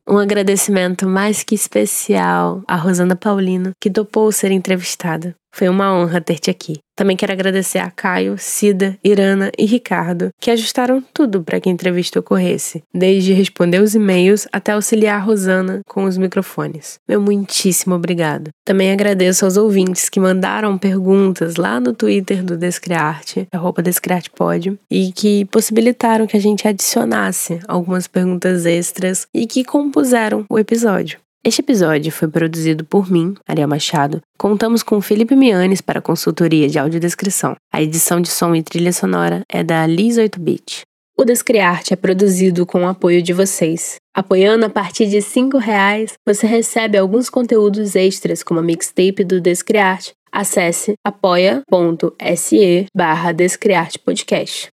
Um 0.08 0.18
agradecimento 0.18 1.08
mais 1.08 1.42
que 1.42 1.56
especial 1.56 2.62
a 2.68 2.76
Rosana 2.76 3.16
Paulino, 3.16 3.72
que 3.80 3.90
topou 3.90 4.30
ser 4.32 4.52
entrevistada. 4.52 5.34
Foi 5.54 5.68
uma 5.68 5.94
honra 5.94 6.22
ter-te 6.22 6.50
aqui. 6.50 6.80
Também 6.96 7.18
quero 7.18 7.32
agradecer 7.32 7.80
a 7.80 7.90
Caio, 7.90 8.36
Cida, 8.38 8.98
Irana 9.04 9.52
e 9.58 9.66
Ricardo, 9.66 10.30
que 10.40 10.52
ajustaram 10.52 11.04
tudo 11.14 11.42
para 11.42 11.60
que 11.60 11.68
a 11.68 11.72
entrevista 11.72 12.20
ocorresse, 12.20 12.84
desde 12.94 13.34
responder 13.34 13.82
os 13.82 13.96
e-mails 13.96 14.48
até 14.52 14.74
auxiliar 14.74 15.20
a 15.20 15.24
Rosana 15.24 15.82
com 15.88 16.04
os 16.04 16.18
microfones. 16.18 17.00
Meu 17.08 17.20
muitíssimo 17.20 17.96
obrigado. 17.96 18.52
Também 18.64 18.92
agradeço 18.92 19.46
aos 19.46 19.58
ouvintes 19.58 20.10
que 20.10 20.20
mandaram 20.20 20.78
perguntas 20.78 21.56
lá 21.56 21.80
no 21.80 21.94
Twitter 21.94 22.44
do 22.44 22.56
Descriarte, 22.56 23.48
arroba 23.52 23.82
Descriartepod, 23.82 24.78
e 24.92 25.12
que 25.12 25.46
possibilitaram 25.46 26.28
que 26.28 26.38
a 26.38 26.42
gente 26.42 26.68
adicionasse 26.68 27.60
algumas 27.68 28.08
perguntas 28.08 28.66
extras 28.66 29.26
e 29.34 29.48
que 29.48 29.64
compuseram 29.64 30.46
o 30.50 30.60
episódio. 30.60 31.20
Este 31.44 31.62
episódio 31.62 32.12
foi 32.12 32.28
produzido 32.28 32.86
por 32.86 33.10
mim, 33.12 33.34
Ariel 33.48 33.68
Machado. 33.68 34.22
Contamos 34.38 34.84
com 34.84 35.02
Felipe 35.02 35.36
Mianes 35.36 35.82
para 35.82 36.00
consultoria 36.00 36.70
de 36.70 36.78
audiodescrição. 36.78 37.56
A 37.74 37.82
edição 37.82 38.22
de 38.22 38.30
som 38.30 38.54
e 38.54 38.62
trilha 38.62 38.94
sonora 38.94 39.42
é 39.50 39.64
da 39.64 39.88
Liz 39.88 40.18
8-Bit. 40.18 40.82
O 41.18 41.26
Descriarte 41.26 41.94
é 41.94 41.96
produzido 41.96 42.64
com 42.64 42.84
o 42.84 42.88
apoio 42.88 43.24
de 43.24 43.34
vocês. 43.34 43.96
Apoiando 44.16 44.68
a 44.68 44.70
partir 44.70 45.08
de 45.08 45.18
R$ 45.18 45.60
reais, 45.60 46.14
você 46.24 46.46
recebe 46.46 46.96
alguns 46.96 47.28
conteúdos 47.28 47.96
extras, 47.96 48.44
como 48.44 48.60
a 48.60 48.64
mixtape 48.64 49.24
do 49.24 49.42
Descriarte. 49.42 50.14
Acesse 50.32 50.94
apoia.se 51.04 52.86
barra. 52.96 53.36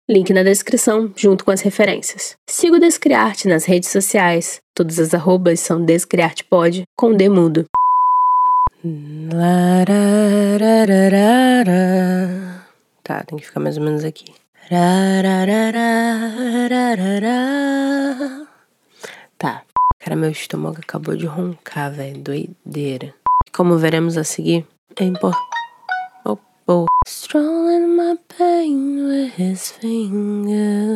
Link 0.09 0.33
na 0.33 0.43
descrição, 0.43 1.13
junto 1.15 1.45
com 1.45 1.51
as 1.51 1.61
referências. 1.61 2.35
Siga 2.49 2.77
o 2.77 2.79
Descriarte 2.79 3.47
nas 3.47 3.65
redes 3.65 3.89
sociais. 3.89 4.64
Todas 4.75 4.99
as 4.99 5.13
arrobas 5.13 5.61
são 5.61 5.85
Descriartepod, 5.85 6.85
com 6.97 7.15
D 7.15 7.29
mudo. 7.29 7.65
Tá, 13.01 13.23
tem 13.23 13.39
que 13.39 13.45
ficar 13.45 13.61
mais 13.61 13.77
ou 13.77 13.83
menos 13.83 14.03
aqui. 14.03 14.25
Tá. 19.37 19.61
Cara, 19.97 20.15
meu 20.17 20.29
estômago 20.29 20.79
acabou 20.81 21.15
de 21.15 21.25
roncar, 21.25 21.93
velho. 21.93 22.19
Doideira. 22.19 23.13
Como 23.53 23.77
veremos 23.77 24.17
a 24.17 24.25
seguir, 24.25 24.67
é 24.99 25.05
importante. 25.05 25.41
Oh, 26.25 26.37
oh. 26.67 26.85
Strolling 27.07 27.95
my 27.95 28.17
pain 28.27 29.07
with 29.07 29.39
his 29.39 29.71
fingers. 29.71 30.95